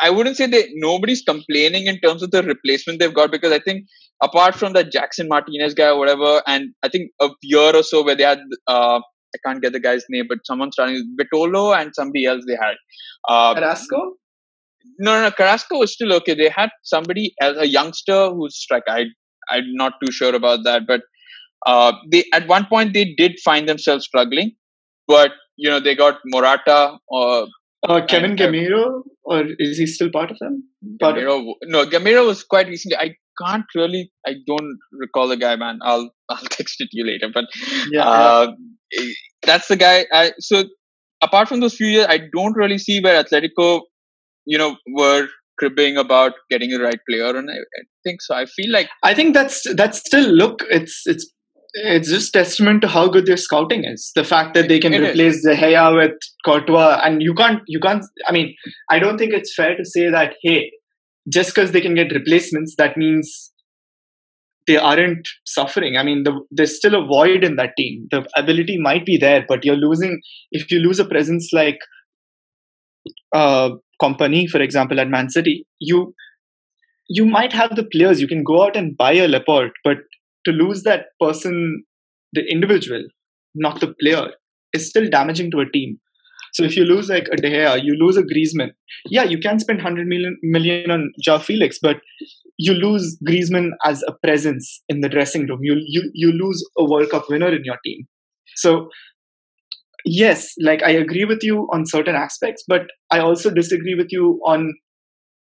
I 0.00 0.10
wouldn't 0.10 0.36
say 0.36 0.46
they 0.46 0.68
nobody's 0.74 1.22
complaining 1.22 1.86
in 1.86 1.98
terms 2.00 2.22
of 2.22 2.30
the 2.30 2.42
replacement 2.42 3.00
they've 3.00 3.14
got 3.14 3.30
because 3.30 3.52
I 3.52 3.58
think 3.58 3.86
apart 4.22 4.54
from 4.54 4.72
that 4.74 4.92
Jackson 4.92 5.28
Martinez 5.28 5.74
guy 5.74 5.88
or 5.88 5.98
whatever, 5.98 6.42
and 6.46 6.70
I 6.82 6.88
think 6.88 7.10
a 7.20 7.28
year 7.42 7.74
or 7.74 7.82
so 7.82 8.04
where 8.04 8.16
they 8.16 8.24
had 8.24 8.40
uh, 8.66 9.00
I 9.34 9.48
can't 9.48 9.62
get 9.62 9.72
the 9.72 9.80
guy's 9.80 10.04
name, 10.08 10.26
but 10.28 10.38
someone 10.44 10.72
starting 10.72 10.96
with 10.96 11.26
Vitolo 11.26 11.78
and 11.78 11.94
somebody 11.94 12.24
else 12.24 12.44
they 12.46 12.56
had. 12.56 12.74
Uh, 13.28 13.54
Carrasco. 13.54 14.14
no, 14.98 15.16
no, 15.16 15.22
no, 15.22 15.30
Carrasco 15.30 15.78
was 15.78 15.92
still 15.92 16.12
okay. 16.14 16.34
They 16.34 16.48
had 16.48 16.70
somebody 16.82 17.34
as 17.40 17.56
a 17.56 17.66
youngster 17.66 18.30
who's 18.30 18.56
strike. 18.56 18.84
I, 18.88 19.04
I'm 19.50 19.74
not 19.74 19.94
too 20.04 20.12
sure 20.12 20.34
about 20.34 20.64
that, 20.64 20.86
but 20.86 21.02
uh, 21.66 21.92
they 22.10 22.24
at 22.32 22.46
one 22.48 22.66
point 22.66 22.94
they 22.94 23.14
did 23.16 23.38
find 23.44 23.68
themselves 23.68 24.04
struggling, 24.04 24.52
but 25.06 25.32
you 25.56 25.68
know 25.68 25.80
they 25.80 25.94
got 25.94 26.18
Morata 26.24 26.98
or 27.08 27.48
Uh, 27.88 28.04
Kevin 28.06 28.32
uh, 28.32 28.34
Gameiro, 28.36 29.02
or 29.24 29.44
is 29.58 29.78
he 29.78 29.86
still 29.86 30.10
part 30.10 30.30
of 30.30 30.38
them? 30.40 30.64
Part 31.00 31.18
of- 31.18 31.22
Gameiro. 31.24 31.54
No, 31.64 31.86
Gameiro 31.86 32.26
was 32.26 32.42
quite 32.42 32.68
recently. 32.68 32.96
I 32.96 33.14
can't 33.44 33.64
really. 33.74 34.10
I 34.26 34.34
don't 34.46 34.78
recall 34.92 35.28
the 35.28 35.36
guy, 35.36 35.56
man. 35.56 35.78
I'll 35.82 36.10
I'll 36.30 36.38
text 36.50 36.76
it 36.80 36.88
to 36.90 36.96
you 36.96 37.06
later. 37.06 37.28
But 37.32 37.44
Yeah, 37.90 38.08
uh, 38.08 38.52
that's 39.42 39.68
the 39.68 39.76
guy. 39.76 40.06
I, 40.12 40.32
so 40.38 40.64
apart 41.22 41.48
from 41.48 41.60
those 41.60 41.74
few 41.74 41.86
years, 41.86 42.06
I 42.08 42.20
don't 42.34 42.56
really 42.56 42.78
see 42.78 43.00
where 43.00 43.22
Atletico, 43.22 43.82
you 44.46 44.58
know, 44.58 44.76
were 44.88 45.28
cribbing 45.58 45.96
about 45.96 46.32
getting 46.50 46.70
the 46.70 46.80
right 46.82 46.98
player, 47.08 47.36
and 47.36 47.50
I, 47.50 47.54
I 47.54 47.82
think 48.04 48.22
so. 48.22 48.34
I 48.34 48.46
feel 48.46 48.70
like 48.72 48.88
I 49.02 49.14
think 49.14 49.34
that's 49.34 49.62
that's 49.74 49.98
still 49.98 50.28
look. 50.28 50.62
It's 50.70 51.02
it's 51.06 51.30
it's 51.84 52.08
just 52.08 52.32
testament 52.32 52.80
to 52.82 52.88
how 52.88 53.08
good 53.08 53.26
their 53.26 53.36
scouting 53.36 53.84
is. 53.84 54.10
The 54.14 54.24
fact 54.24 54.54
that 54.54 54.68
they 54.68 54.78
can 54.78 54.94
It 54.94 55.02
replace 55.02 55.46
Gea 55.46 55.94
with 55.94 56.18
Courtois, 56.44 57.00
and 57.04 57.22
you 57.22 57.34
can't 57.34 57.60
you 57.66 57.80
can't. 57.80 58.04
I 58.26 58.32
mean, 58.32 58.54
I 58.90 58.98
don't 58.98 59.18
think 59.18 59.34
it's 59.34 59.54
fair 59.54 59.76
to 59.76 59.84
say 59.84 60.10
that 60.10 60.34
hey, 60.42 60.72
just 61.28 61.54
because 61.54 61.72
they 61.72 61.80
can 61.80 61.94
get 61.94 62.12
replacements, 62.12 62.74
that 62.78 62.96
means 62.96 63.52
they 64.66 64.76
aren't 64.76 65.28
suffering. 65.44 65.96
I 65.96 66.02
mean, 66.02 66.24
the, 66.24 66.40
there's 66.50 66.76
still 66.76 66.94
a 66.94 67.06
void 67.06 67.44
in 67.44 67.56
that 67.56 67.74
team. 67.76 68.08
The 68.10 68.26
ability 68.36 68.78
might 68.80 69.04
be 69.04 69.16
there, 69.16 69.44
but 69.46 69.64
you're 69.64 69.76
losing 69.76 70.20
if 70.50 70.70
you 70.70 70.78
lose 70.78 70.98
a 70.98 71.04
presence 71.04 71.50
like 71.52 71.78
uh 73.34 73.70
Kompany, 74.02 74.48
for 74.48 74.60
example, 74.60 74.98
at 74.98 75.08
Man 75.08 75.28
City. 75.28 75.66
You 75.78 76.14
you 77.08 77.26
might 77.26 77.52
have 77.52 77.76
the 77.76 77.84
players. 77.84 78.20
You 78.20 78.28
can 78.28 78.42
go 78.42 78.64
out 78.64 78.76
and 78.76 78.96
buy 78.96 79.12
a 79.12 79.28
Laporte, 79.28 79.72
but 79.84 79.98
to 80.46 80.52
lose 80.52 80.82
that 80.84 81.06
person, 81.20 81.84
the 82.32 82.42
individual, 82.50 83.04
not 83.54 83.80
the 83.80 83.94
player, 84.00 84.28
is 84.72 84.88
still 84.88 85.08
damaging 85.08 85.50
to 85.50 85.60
a 85.60 85.70
team. 85.70 85.98
So 86.54 86.62
if 86.62 86.76
you 86.76 86.84
lose 86.84 87.10
like 87.10 87.28
a 87.30 87.36
De 87.36 87.50
Gea, 87.50 87.82
you 87.82 87.94
lose 88.00 88.16
a 88.16 88.22
Griezmann. 88.22 88.70
Yeah, 89.10 89.24
you 89.24 89.38
can 89.38 89.58
spend 89.58 89.78
100 89.78 90.06
million, 90.06 90.38
million 90.42 90.90
on 90.90 91.12
Joao 91.22 91.38
Felix, 91.38 91.78
but 91.82 91.96
you 92.56 92.72
lose 92.72 93.18
Griezmann 93.28 93.70
as 93.84 94.02
a 94.08 94.12
presence 94.24 94.82
in 94.88 95.02
the 95.02 95.08
dressing 95.08 95.46
room. 95.46 95.58
You, 95.62 95.74
you, 95.86 96.10
you 96.14 96.32
lose 96.32 96.66
a 96.78 96.84
World 96.84 97.10
Cup 97.10 97.28
winner 97.28 97.54
in 97.54 97.64
your 97.64 97.76
team. 97.84 98.06
So 98.54 98.88
yes, 100.06 100.54
like 100.62 100.82
I 100.82 100.90
agree 100.90 101.26
with 101.26 101.42
you 101.42 101.68
on 101.72 101.84
certain 101.84 102.14
aspects, 102.14 102.64
but 102.66 102.86
I 103.10 103.18
also 103.18 103.50
disagree 103.50 103.94
with 103.94 104.08
you 104.10 104.40
on 104.46 104.72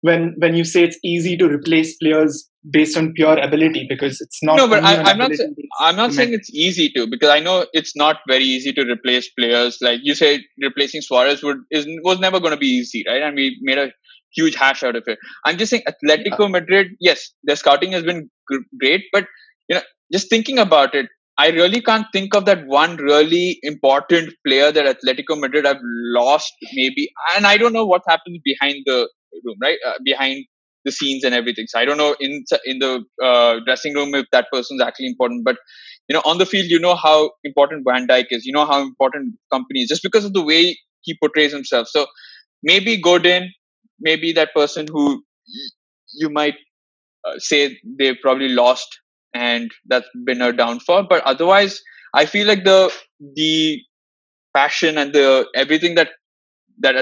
when 0.05 0.35
when 0.37 0.55
you 0.55 0.63
say 0.63 0.83
it's 0.83 0.99
easy 1.03 1.35
to 1.37 1.47
replace 1.47 1.95
players 1.97 2.47
based 2.75 2.97
on 2.97 3.13
pure 3.13 3.37
ability 3.37 3.85
because 3.89 4.21
it's 4.21 4.41
not. 4.43 4.57
No, 4.57 4.67
but 4.67 4.83
I, 4.83 5.11
am 5.11 5.17
not. 5.17 5.33
Say, 5.33 5.47
I'm 5.79 5.95
not 5.95 6.13
saying 6.13 6.33
it's 6.33 6.51
easy 6.53 6.89
to 6.95 7.07
because 7.07 7.29
I 7.29 7.39
know 7.39 7.65
it's 7.73 7.95
not 7.95 8.17
very 8.27 8.43
easy 8.43 8.73
to 8.73 8.85
replace 8.91 9.29
players. 9.39 9.77
Like 9.81 10.01
you 10.03 10.15
say, 10.15 10.43
replacing 10.61 11.01
Suarez 11.01 11.43
would 11.43 11.57
is 11.71 11.87
was 12.03 12.19
never 12.19 12.39
going 12.39 12.51
to 12.51 12.63
be 12.65 12.67
easy, 12.67 13.03
right? 13.07 13.23
And 13.23 13.35
we 13.35 13.57
made 13.61 13.79
a 13.79 13.91
huge 14.35 14.55
hash 14.55 14.83
out 14.83 14.95
of 14.95 15.03
it. 15.07 15.17
I'm 15.45 15.57
just 15.57 15.71
saying, 15.71 15.83
Atletico 15.93 16.41
yeah. 16.41 16.55
Madrid. 16.59 16.87
Yes, 16.99 17.31
their 17.43 17.55
scouting 17.55 17.91
has 17.93 18.03
been 18.03 18.29
great, 18.79 19.03
but 19.11 19.25
you 19.69 19.77
know, 19.77 19.83
just 20.13 20.29
thinking 20.29 20.59
about 20.59 20.93
it, 20.93 21.07
I 21.37 21.49
really 21.49 21.81
can't 21.81 22.05
think 22.13 22.35
of 22.35 22.45
that 22.45 22.65
one 22.65 22.97
really 22.97 23.59
important 23.63 24.33
player 24.47 24.71
that 24.71 24.97
Atletico 24.97 25.39
Madrid 25.39 25.65
have 25.65 25.81
lost, 26.19 26.53
maybe. 26.73 27.09
And 27.35 27.45
I 27.45 27.57
don't 27.57 27.73
know 27.73 27.85
what 27.85 28.03
happens 28.07 28.39
behind 28.43 28.83
the 28.85 29.09
room, 29.43 29.57
right? 29.61 29.77
Uh, 29.85 29.93
behind 30.03 30.45
the 30.85 30.91
scenes 30.91 31.23
and 31.23 31.33
everything. 31.33 31.65
So 31.67 31.79
I 31.79 31.85
don't 31.85 31.97
know 31.97 32.15
in 32.19 32.43
in 32.65 32.79
the 32.79 33.03
uh, 33.23 33.59
dressing 33.65 33.93
room 33.95 34.13
if 34.15 34.25
that 34.31 34.47
person's 34.51 34.81
actually 34.81 35.07
important, 35.07 35.43
but 35.43 35.57
you 36.09 36.13
know, 36.13 36.21
on 36.25 36.37
the 36.37 36.45
field, 36.45 36.67
you 36.69 36.79
know 36.79 36.95
how 36.95 37.31
important 37.43 37.83
Van 37.87 38.07
Dijk 38.07 38.27
is. 38.29 38.45
You 38.45 38.53
know 38.53 38.65
how 38.65 38.81
important 38.81 39.35
Kompany 39.51 39.83
is, 39.83 39.89
just 39.89 40.03
because 40.03 40.25
of 40.25 40.33
the 40.33 40.43
way 40.43 40.77
he 41.01 41.17
portrays 41.21 41.51
himself. 41.51 41.87
So 41.87 42.05
maybe 42.63 43.01
Godin, 43.01 43.51
maybe 43.99 44.33
that 44.33 44.53
person 44.55 44.87
who 44.87 45.23
you 46.13 46.29
might 46.29 46.55
uh, 47.25 47.37
say 47.39 47.77
they've 47.99 48.17
probably 48.21 48.49
lost 48.49 48.87
and 49.33 49.71
that's 49.87 50.07
been 50.25 50.41
a 50.41 50.53
downfall. 50.53 51.07
But 51.09 51.23
otherwise, 51.23 51.81
I 52.13 52.25
feel 52.25 52.47
like 52.47 52.63
the 52.63 52.93
the 53.35 53.81
passion 54.55 54.97
and 54.97 55.13
the 55.13 55.47
everything 55.55 55.95
that 55.95 56.09
that 56.79 56.95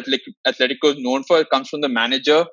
Atletico 0.48 0.92
is 0.92 0.98
known 0.98 1.24
for 1.24 1.44
comes 1.46 1.70
from 1.70 1.82
the 1.82 1.90
manager, 1.90 2.46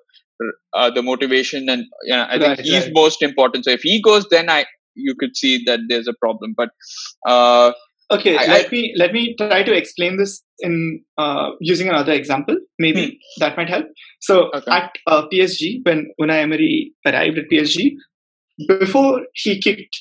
uh, 0.75 0.91
the 0.91 1.03
motivation, 1.03 1.69
and 1.69 1.85
you 2.05 2.17
know, 2.17 2.23
I 2.23 2.39
right, 2.39 2.57
think 2.57 2.61
he's 2.61 2.85
right. 2.85 2.93
most 2.95 3.23
important. 3.23 3.65
So 3.65 3.71
if 3.71 3.83
he 3.83 4.01
goes, 4.03 4.27
then 4.31 4.51
I 4.51 4.67
you 4.95 5.15
could 5.19 5.37
see 5.37 5.63
that 5.65 5.81
there's 5.89 6.09
a 6.09 6.15
problem. 6.15 6.55
But 6.57 6.71
uh, 7.27 7.73
okay, 8.11 8.37
I, 8.37 8.47
let 8.47 8.67
I, 8.67 8.69
me 8.71 8.95
let 8.97 9.13
me 9.13 9.35
try 9.37 9.63
to 9.63 9.75
explain 9.75 10.17
this 10.17 10.43
in 10.61 11.03
uh, 11.19 11.51
using 11.61 11.89
another 11.89 12.13
example. 12.13 12.57
Maybe 12.79 13.07
hmm. 13.07 13.41
that 13.41 13.57
might 13.57 13.69
help. 13.69 13.87
So 14.21 14.51
okay. 14.55 14.71
at 14.71 14.93
uh, 15.07 15.27
PSG, 15.33 15.85
when 15.85 16.13
Unai 16.21 16.43
Emery 16.43 16.93
arrived 17.07 17.39
at 17.39 17.51
PSG, 17.51 17.93
before 18.69 19.23
he 19.35 19.61
kicked 19.61 19.99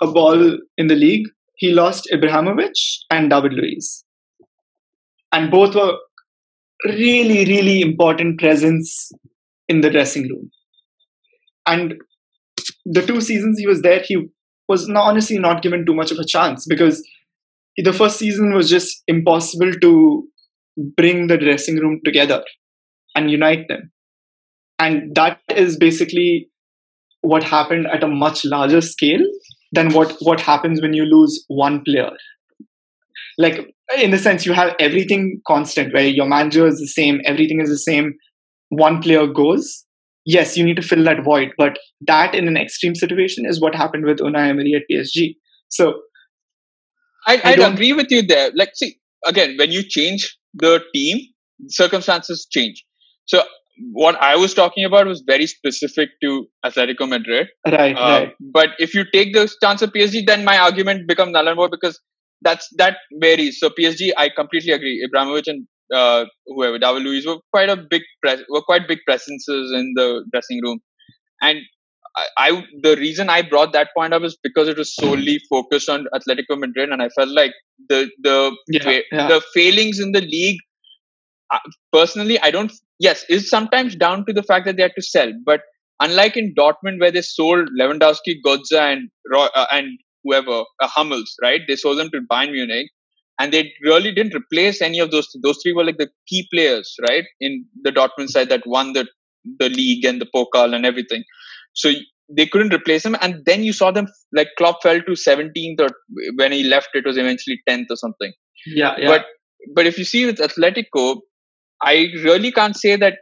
a 0.00 0.06
ball 0.06 0.58
in 0.76 0.86
the 0.86 0.96
league, 0.96 1.28
he 1.56 1.72
lost 1.72 2.08
Ibrahimovic 2.12 2.72
and 3.10 3.30
David 3.30 3.52
Luiz. 3.52 4.04
And 5.32 5.50
both 5.50 5.74
were 5.74 5.96
really, 6.84 7.44
really 7.44 7.80
important 7.80 8.38
presence 8.38 9.10
in 9.68 9.80
the 9.80 9.90
dressing 9.90 10.28
room. 10.28 10.50
And 11.66 11.94
the 12.84 13.02
two 13.02 13.20
seasons 13.20 13.58
he 13.58 13.66
was 13.66 13.82
there, 13.82 14.02
he 14.04 14.28
was 14.68 14.88
not, 14.88 15.08
honestly 15.08 15.38
not 15.38 15.62
given 15.62 15.84
too 15.84 15.94
much 15.94 16.10
of 16.10 16.18
a 16.18 16.24
chance 16.24 16.66
because 16.68 17.06
the 17.76 17.92
first 17.92 18.18
season 18.18 18.54
was 18.54 18.68
just 18.68 19.02
impossible 19.06 19.72
to 19.80 20.28
bring 20.96 21.26
the 21.26 21.36
dressing 21.36 21.76
room 21.76 22.00
together 22.04 22.42
and 23.14 23.30
unite 23.30 23.66
them. 23.68 23.90
And 24.78 25.14
that 25.14 25.40
is 25.54 25.76
basically 25.76 26.48
what 27.22 27.42
happened 27.42 27.86
at 27.86 28.02
a 28.02 28.08
much 28.08 28.44
larger 28.44 28.80
scale 28.80 29.20
than 29.72 29.92
what 29.92 30.16
what 30.20 30.40
happens 30.40 30.80
when 30.80 30.94
you 30.94 31.04
lose 31.04 31.44
one 31.48 31.82
player 31.84 32.10
like 33.40 33.58
in 33.98 34.10
the 34.10 34.18
sense 34.18 34.46
you 34.46 34.52
have 34.52 34.74
everything 34.78 35.40
constant 35.50 35.94
where 35.94 36.06
your 36.06 36.26
manager 36.32 36.66
is 36.66 36.78
the 36.78 36.90
same 36.94 37.20
everything 37.32 37.60
is 37.60 37.70
the 37.70 37.84
same 37.84 38.12
one 38.68 39.00
player 39.04 39.26
goes 39.26 39.70
yes 40.24 40.56
you 40.56 40.64
need 40.64 40.80
to 40.80 40.86
fill 40.90 41.04
that 41.04 41.24
void 41.24 41.54
but 41.62 41.78
that 42.12 42.34
in 42.40 42.48
an 42.52 42.56
extreme 42.56 42.94
situation 42.94 43.46
is 43.52 43.60
what 43.60 43.74
happened 43.74 44.04
with 44.04 44.18
Unai 44.18 44.48
Emery 44.50 44.74
at 44.80 44.90
PSG 44.90 45.36
so 45.68 45.94
I, 47.26 47.40
I'd 47.44 47.64
agree 47.72 47.92
with 47.92 48.10
you 48.10 48.22
there 48.22 48.50
like 48.54 48.70
see 48.74 48.92
again 49.32 49.56
when 49.62 49.72
you 49.78 49.82
change 49.96 50.36
the 50.54 50.82
team 50.94 51.24
circumstances 51.80 52.46
change 52.58 52.84
so 53.24 53.42
what 53.92 54.16
I 54.20 54.36
was 54.36 54.52
talking 54.52 54.84
about 54.84 55.06
was 55.06 55.22
very 55.26 55.46
specific 55.46 56.10
to 56.22 56.46
Atletico 56.64 57.08
Madrid. 57.08 57.48
Right, 57.66 57.96
uh, 57.96 58.00
right. 58.00 58.34
But 58.38 58.70
if 58.78 58.94
you 58.94 59.04
take 59.10 59.32
the 59.32 59.48
stance 59.48 59.80
of 59.80 59.90
PSG, 59.92 60.26
then 60.26 60.44
my 60.44 60.58
argument 60.58 61.08
becomes 61.08 61.32
null 61.32 61.48
and 61.48 61.56
void 61.56 61.70
because 61.70 61.98
that's 62.42 62.68
that 62.76 62.96
varies. 63.20 63.58
So 63.58 63.70
PSG, 63.70 64.10
I 64.16 64.28
completely 64.28 64.72
agree. 64.72 65.06
Ibrahimovic 65.06 65.46
and 65.46 65.66
uh, 65.94 66.24
whoever 66.46 66.78
David 66.78 67.02
Luiz 67.02 67.26
were 67.26 67.38
quite 67.52 67.68
a 67.68 67.76
big 67.76 68.02
pres- 68.22 68.44
were 68.48 68.62
quite 68.62 68.88
big 68.88 68.98
presences 69.06 69.72
in 69.72 69.92
the 69.96 70.24
dressing 70.32 70.60
room, 70.62 70.80
and 71.42 71.58
I, 72.16 72.26
I, 72.36 72.64
the 72.82 72.96
reason 72.96 73.28
I 73.28 73.42
brought 73.42 73.72
that 73.72 73.88
point 73.96 74.12
up 74.12 74.22
is 74.22 74.36
because 74.42 74.68
it 74.68 74.76
was 74.76 74.94
solely 74.94 75.40
focused 75.48 75.88
on 75.88 76.06
Atletico 76.14 76.58
Madrid, 76.58 76.90
and 76.90 77.02
I 77.02 77.08
felt 77.10 77.30
like 77.30 77.52
the 77.88 78.10
the 78.22 78.56
yeah, 78.68 78.82
fa- 78.82 79.02
yeah. 79.12 79.28
the 79.28 79.42
failings 79.54 80.00
in 80.00 80.12
the 80.12 80.20
league. 80.20 80.58
Uh, 81.52 81.58
personally, 81.92 82.38
I 82.40 82.50
don't 82.50 82.72
yes, 82.98 83.24
is 83.28 83.48
sometimes 83.48 83.96
down 83.96 84.24
to 84.26 84.32
the 84.32 84.42
fact 84.42 84.66
that 84.66 84.76
they 84.76 84.82
had 84.82 84.94
to 84.96 85.02
sell. 85.02 85.32
But 85.44 85.62
unlike 86.00 86.36
in 86.36 86.54
Dortmund, 86.54 87.00
where 87.00 87.10
they 87.10 87.22
sold 87.22 87.68
Lewandowski, 87.78 88.36
Götze, 88.46 88.78
and 88.78 89.08
uh, 89.34 89.66
and 89.72 89.98
whoever 90.24 90.64
uh, 90.80 90.88
Hummels, 90.88 91.34
right? 91.42 91.60
They 91.66 91.76
sold 91.76 91.98
them 91.98 92.10
to 92.10 92.20
Bayern 92.30 92.52
Munich, 92.52 92.88
and 93.38 93.52
they 93.52 93.72
really 93.82 94.12
didn't 94.12 94.34
replace 94.34 94.82
any 94.82 94.98
of 94.98 95.10
those. 95.10 95.28
Those 95.42 95.58
three 95.62 95.72
were 95.72 95.84
like 95.84 95.98
the 95.98 96.10
key 96.28 96.46
players, 96.52 96.94
right, 97.08 97.24
in 97.40 97.66
the 97.82 97.90
Dortmund 97.90 98.28
side 98.28 98.48
that 98.50 98.66
won 98.66 98.92
the 98.92 99.06
the 99.58 99.70
league 99.70 100.04
and 100.04 100.20
the 100.20 100.26
Pokal 100.34 100.74
and 100.74 100.84
everything. 100.84 101.24
So 101.72 101.92
they 102.28 102.46
couldn't 102.46 102.74
replace 102.74 103.04
him, 103.04 103.16
and 103.20 103.42
then 103.46 103.64
you 103.64 103.72
saw 103.72 103.90
them 103.90 104.06
like 104.32 104.48
Klopp 104.58 104.82
fell 104.82 105.00
to 105.00 105.12
17th, 105.12 105.80
or 105.80 105.88
when 106.36 106.52
he 106.52 106.64
left, 106.64 106.90
it 106.94 107.06
was 107.06 107.16
eventually 107.16 107.60
10th 107.68 107.86
or 107.90 107.96
something. 107.96 108.32
Yeah, 108.66 108.94
yeah. 108.98 109.08
But 109.08 109.26
but 109.74 109.86
if 109.86 109.98
you 109.98 110.04
see 110.04 110.26
with 110.26 110.38
Atletico, 110.38 111.20
I 111.82 112.08
really 112.22 112.52
can't 112.52 112.76
say 112.76 112.96
that 112.96 113.18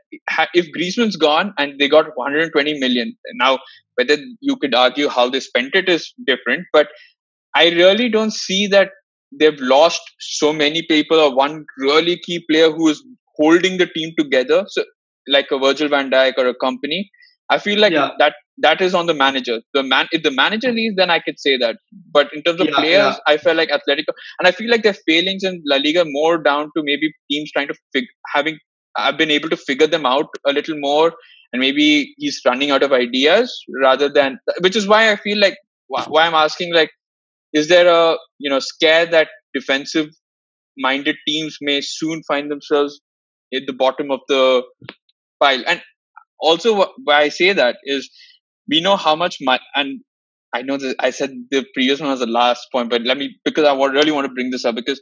if 0.54 0.66
Griezmann's 0.72 1.16
gone 1.16 1.54
and 1.59 1.78
they 1.78 1.88
got 1.88 2.16
120 2.16 2.78
million 2.78 3.16
now, 3.34 3.59
whether 3.94 4.16
you 4.40 4.56
could 4.56 4.74
argue 4.74 5.09
how 5.09 5.28
they 5.28 5.40
spent 5.40 5.74
it 5.74 5.88
is 5.88 6.12
different, 6.26 6.66
but 6.72 6.88
I 7.54 7.70
really 7.70 8.09
don't 8.09 8.32
see 8.32 8.66
that 8.68 8.90
they've 9.38 9.61
lost 9.61 10.00
so 10.20 10.52
many 10.52 10.82
people 10.82 11.18
or 11.18 11.34
one 11.34 11.64
really 11.78 12.18
key 12.18 12.44
player 12.50 12.70
who 12.70 12.88
is 12.88 13.04
holding 13.36 13.78
the 13.78 13.86
team 13.86 14.12
together. 14.18 14.64
So, 14.68 14.84
like 15.28 15.48
a 15.50 15.59
Virgil 15.59 15.88
van 15.88 16.11
Dijk 16.11 16.34
or 16.38 16.48
a 16.48 16.54
Kompany, 16.54 17.09
I 17.50 17.59
feel 17.59 17.78
like 17.78 17.92
yeah. 17.92 18.11
that 18.18 18.34
that 18.61 18.80
is 18.80 18.94
on 18.94 19.06
the 19.06 19.14
manager. 19.14 19.61
The 19.74 19.82
man, 19.82 20.09
if 20.12 20.22
the 20.22 20.30
manager 20.30 20.72
leaves, 20.72 20.96
then 20.96 21.11
I 21.11 21.20
could 21.20 21.38
say 21.38 21.56
that. 21.59 21.76
But 22.12 22.32
in 22.34 22.42
terms 22.42 22.61
of 22.61 22.68
yeah, 22.68 22.76
players, 22.76 23.14
yeah. 23.14 23.34
I 23.34 23.36
felt 23.36 23.56
like 23.56 23.70
Atletico, 23.70 24.12
and 24.38 24.46
I 24.46 24.50
feel 24.50 24.70
like 24.70 24.82
their 24.82 24.96
failings 25.06 25.44
in 25.44 25.62
La 25.66 25.76
Liga 25.76 26.04
more 26.06 26.38
down 26.38 26.70
to 26.76 26.82
maybe 26.82 27.12
teams 27.30 27.52
trying 27.52 27.68
to 27.68 27.74
fig- 27.92 28.09
having 28.34 28.59
I've 28.96 29.16
been 29.18 29.30
able 29.30 29.48
to 29.50 29.56
figure 29.56 29.86
them 29.86 30.06
out 30.06 30.26
a 30.46 30.52
little 30.52 30.76
more, 30.78 31.12
and 31.52 31.61
maybe 31.61 32.14
he's 32.18 32.40
running 32.44 32.70
out 32.70 32.82
of 32.82 32.92
ideas 32.92 33.56
rather 33.82 34.09
than, 34.09 34.38
which 34.61 34.76
is 34.76 34.88
why 34.88 35.12
I 35.12 35.16
feel 35.16 35.38
like 35.38 35.56
why 35.88 36.26
I'm 36.26 36.34
asking 36.34 36.74
like, 36.74 36.90
is 37.52 37.68
there 37.68 37.86
a 37.88 38.16
you 38.38 38.50
know 38.50 38.59
scare 38.61 39.06
that 39.06 39.28
defensive 39.54 40.09
minded 40.78 41.16
teams 41.26 41.59
may 41.61 41.80
soon 41.80 42.22
find 42.28 42.50
themselves 42.50 43.00
at 43.54 43.62
the 43.66 43.72
bottom 43.72 44.11
of 44.11 44.20
the 44.28 44.62
pile 45.40 45.62
and 45.66 45.82
also 46.40 46.86
why 47.04 47.20
i 47.22 47.28
say 47.28 47.52
that 47.52 47.76
is 47.84 48.09
we 48.69 48.81
know 48.81 48.97
how 48.97 49.16
much 49.16 49.39
my 49.41 49.59
and 49.75 50.01
I 50.55 50.62
know 50.62 50.77
that 50.79 50.97
I 51.01 51.11
said 51.11 51.33
the 51.51 51.64
previous 51.75 52.01
one 52.01 52.11
was 52.11 52.21
the 52.21 52.27
last 52.27 52.69
point, 52.73 52.91
but 52.91 53.03
let 53.03 53.19
me 53.19 53.37
because 53.45 53.64
I 53.64 53.75
really 53.75 54.12
want 54.12 54.27
to 54.27 54.33
bring 54.33 54.51
this 54.51 54.64
up 54.64 54.75
because 54.75 55.01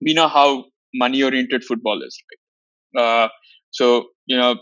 we 0.00 0.14
know 0.14 0.28
how 0.28 0.64
money 0.94 1.22
oriented 1.22 1.64
football 1.64 2.02
is, 2.02 2.18
right? 2.96 3.02
Uh, 3.02 3.28
so 3.70 4.08
you 4.26 4.36
know 4.36 4.56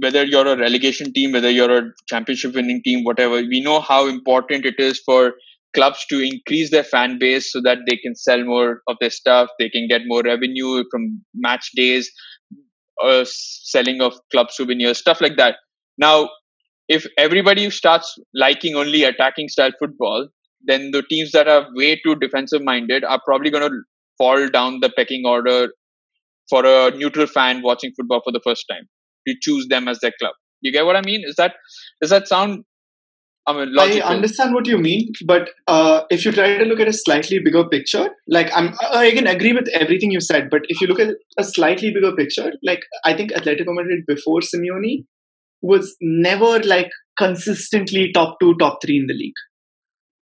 whether 0.00 0.24
you're 0.24 0.46
a 0.46 0.56
relegation 0.56 1.12
team, 1.12 1.32
whether 1.32 1.50
you're 1.50 1.78
a 1.78 1.90
championship 2.08 2.54
winning 2.54 2.82
team, 2.84 3.04
whatever, 3.04 3.36
we 3.36 3.60
know 3.60 3.80
how 3.80 4.06
important 4.06 4.64
it 4.64 4.76
is 4.78 5.00
for 5.04 5.34
clubs 5.74 6.04
to 6.08 6.20
increase 6.20 6.70
their 6.70 6.84
fan 6.84 7.18
base 7.18 7.50
so 7.50 7.60
that 7.60 7.78
they 7.88 7.96
can 7.96 8.14
sell 8.14 8.44
more 8.44 8.82
of 8.88 8.96
their 9.00 9.10
stuff, 9.10 9.48
they 9.58 9.68
can 9.68 9.88
get 9.88 10.02
more 10.06 10.22
revenue 10.22 10.84
from 10.90 11.24
match 11.34 11.70
days, 11.74 12.10
uh, 13.02 13.24
selling 13.26 14.00
of 14.00 14.14
club 14.30 14.50
souvenirs, 14.50 14.98
stuff 14.98 15.20
like 15.20 15.36
that. 15.36 15.56
Now, 15.98 16.28
if 16.88 17.06
everybody 17.16 17.70
starts 17.70 18.14
liking 18.34 18.74
only 18.74 19.04
attacking 19.04 19.48
style 19.48 19.72
football, 19.78 20.28
then 20.66 20.90
the 20.90 21.02
teams 21.02 21.32
that 21.32 21.48
are 21.48 21.66
way 21.74 22.00
too 22.04 22.14
defensive 22.16 22.62
minded 22.62 23.04
are 23.04 23.20
probably 23.24 23.50
going 23.50 23.68
to 23.68 23.76
fall 24.18 24.48
down 24.48 24.80
the 24.80 24.90
pecking 24.96 25.24
order 25.26 25.68
for 26.48 26.64
a 26.64 26.90
neutral 26.90 27.26
fan 27.26 27.62
watching 27.62 27.92
football 27.96 28.20
for 28.24 28.32
the 28.32 28.40
first 28.44 28.64
time 28.70 28.84
to 29.26 29.34
choose 29.40 29.66
them 29.68 29.88
as 29.88 29.98
their 30.00 30.12
club. 30.18 30.34
You 30.60 30.72
get 30.72 30.86
what 30.86 30.96
I 30.96 31.02
mean? 31.02 31.22
Is 31.24 31.36
that 31.36 31.54
does 32.00 32.10
that 32.10 32.28
sound? 32.28 32.64
I 33.46 33.52
mean, 33.52 33.74
logical? 33.74 34.08
I 34.08 34.14
understand 34.14 34.54
what 34.54 34.66
you 34.66 34.78
mean, 34.78 35.12
but 35.26 35.50
uh, 35.66 36.04
if 36.08 36.24
you 36.24 36.32
try 36.32 36.56
to 36.56 36.64
look 36.64 36.80
at 36.80 36.88
a 36.88 36.94
slightly 36.94 37.38
bigger 37.38 37.68
picture, 37.68 38.08
like 38.26 38.50
I'm, 38.56 38.72
I 38.90 39.10
can 39.10 39.26
agree 39.26 39.52
with 39.52 39.68
everything 39.74 40.10
you 40.10 40.22
said, 40.22 40.48
but 40.50 40.62
if 40.68 40.80
you 40.80 40.86
look 40.86 40.98
at 40.98 41.10
a 41.38 41.44
slightly 41.44 41.92
bigger 41.92 42.12
picture, 42.16 42.52
like 42.62 42.80
I 43.04 43.12
think 43.12 43.32
Atletico 43.32 43.74
Madrid 43.74 44.04
before 44.06 44.40
Simeone 44.40 45.04
was 45.64 45.96
never 46.00 46.60
like 46.60 46.90
consistently 47.16 48.10
top 48.12 48.36
two, 48.40 48.54
top 48.58 48.78
three 48.82 48.96
in 48.98 49.06
the 49.06 49.14
league. 49.14 49.32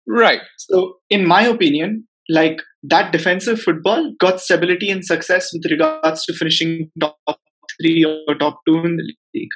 Right. 0.07 0.41
So, 0.57 0.95
in 1.09 1.25
my 1.25 1.43
opinion, 1.43 2.07
like 2.29 2.61
that 2.84 3.11
defensive 3.11 3.61
football 3.61 4.13
got 4.19 4.41
stability 4.41 4.89
and 4.89 5.05
success 5.05 5.49
with 5.53 5.71
regards 5.71 6.25
to 6.25 6.34
finishing 6.34 6.91
top 6.99 7.17
three 7.82 8.03
or 8.03 8.36
top 8.36 8.59
two 8.67 8.79
in 8.79 8.97
the 8.97 9.13
league. 9.34 9.49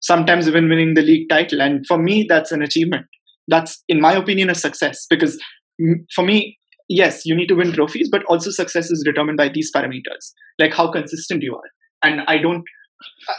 Sometimes 0.00 0.48
even 0.48 0.68
winning 0.70 0.94
the 0.94 1.02
league 1.02 1.28
title. 1.28 1.60
And 1.60 1.84
for 1.86 1.98
me, 1.98 2.24
that's 2.26 2.52
an 2.52 2.62
achievement. 2.62 3.06
That's, 3.48 3.82
in 3.88 4.00
my 4.00 4.14
opinion, 4.14 4.48
a 4.48 4.54
success 4.54 5.06
because 5.10 5.38
mm, 5.80 5.96
for 6.14 6.24
me, 6.24 6.58
yes, 6.88 7.26
you 7.26 7.36
need 7.36 7.48
to 7.48 7.54
win 7.54 7.72
trophies, 7.72 8.08
but 8.10 8.24
also 8.24 8.50
success 8.50 8.90
is 8.90 9.02
determined 9.04 9.36
by 9.36 9.50
these 9.50 9.70
parameters, 9.74 10.32
like 10.58 10.72
how 10.72 10.90
consistent 10.90 11.42
you 11.42 11.54
are. 11.54 11.70
And 12.02 12.22
I 12.26 12.38
don't 12.38 12.64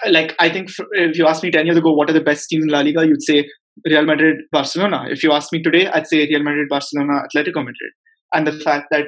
like. 0.10 0.36
I 0.40 0.50
think 0.50 0.70
if 0.92 1.18
you 1.18 1.28
asked 1.28 1.44
me 1.44 1.52
ten 1.52 1.66
years 1.66 1.78
ago, 1.78 1.92
what 1.92 2.10
are 2.10 2.14
the 2.14 2.22
best 2.22 2.50
teams 2.50 2.64
in 2.66 2.70
La 2.70 2.80
Liga, 2.80 3.06
you'd 3.06 3.24
say 3.24 3.50
Real 3.86 4.06
Madrid, 4.06 4.38
Barcelona. 4.52 5.06
If 5.10 5.24
you 5.24 5.32
ask 5.32 5.52
me 5.52 5.62
today, 5.62 5.88
I'd 5.88 6.08
say 6.08 6.20
Real 6.28 6.44
Madrid, 6.44 6.68
Barcelona, 6.70 7.22
Atletico 7.24 7.58
Madrid. 7.58 7.94
And 8.34 8.48
the 8.48 8.52
fact 8.52 8.88
that 8.92 9.06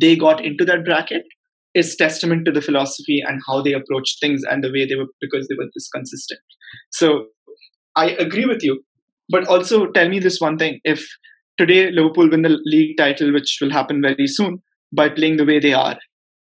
they 0.00 0.16
got 0.16 0.44
into 0.44 0.64
that 0.64 0.84
bracket 0.84 1.22
is 1.74 1.96
testament 1.96 2.44
to 2.46 2.52
the 2.52 2.62
philosophy 2.62 3.20
and 3.26 3.40
how 3.46 3.60
they 3.60 3.72
approached 3.72 4.18
things 4.20 4.42
and 4.48 4.62
the 4.62 4.70
way 4.70 4.86
they 4.86 4.94
were 4.94 5.06
because 5.20 5.48
they 5.48 5.56
were 5.56 5.68
this 5.74 5.88
consistent. 5.88 6.40
So 6.90 7.26
I 7.96 8.10
agree 8.10 8.46
with 8.46 8.62
you, 8.62 8.82
but 9.28 9.46
also 9.48 9.86
tell 9.86 10.08
me 10.08 10.20
this 10.20 10.40
one 10.40 10.56
thing: 10.58 10.80
if 10.84 11.04
today 11.58 11.90
Liverpool 11.90 12.30
win 12.30 12.42
the 12.42 12.58
league 12.64 12.96
title, 12.96 13.32
which 13.32 13.58
will 13.60 13.70
happen 13.70 14.00
very 14.02 14.26
soon, 14.26 14.62
by 14.92 15.08
playing 15.08 15.36
the 15.36 15.44
way 15.44 15.58
they 15.58 15.72
are, 15.72 15.98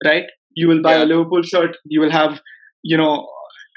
right? 0.05 0.25
You 0.55 0.69
will 0.69 0.83
buy 0.83 0.97
yeah. 0.97 1.05
a 1.05 1.07
Liverpool 1.07 1.43
shirt. 1.43 1.77
You 1.85 2.01
will 2.01 2.11
have, 2.11 2.41
you 2.85 2.97
know, 2.97 3.27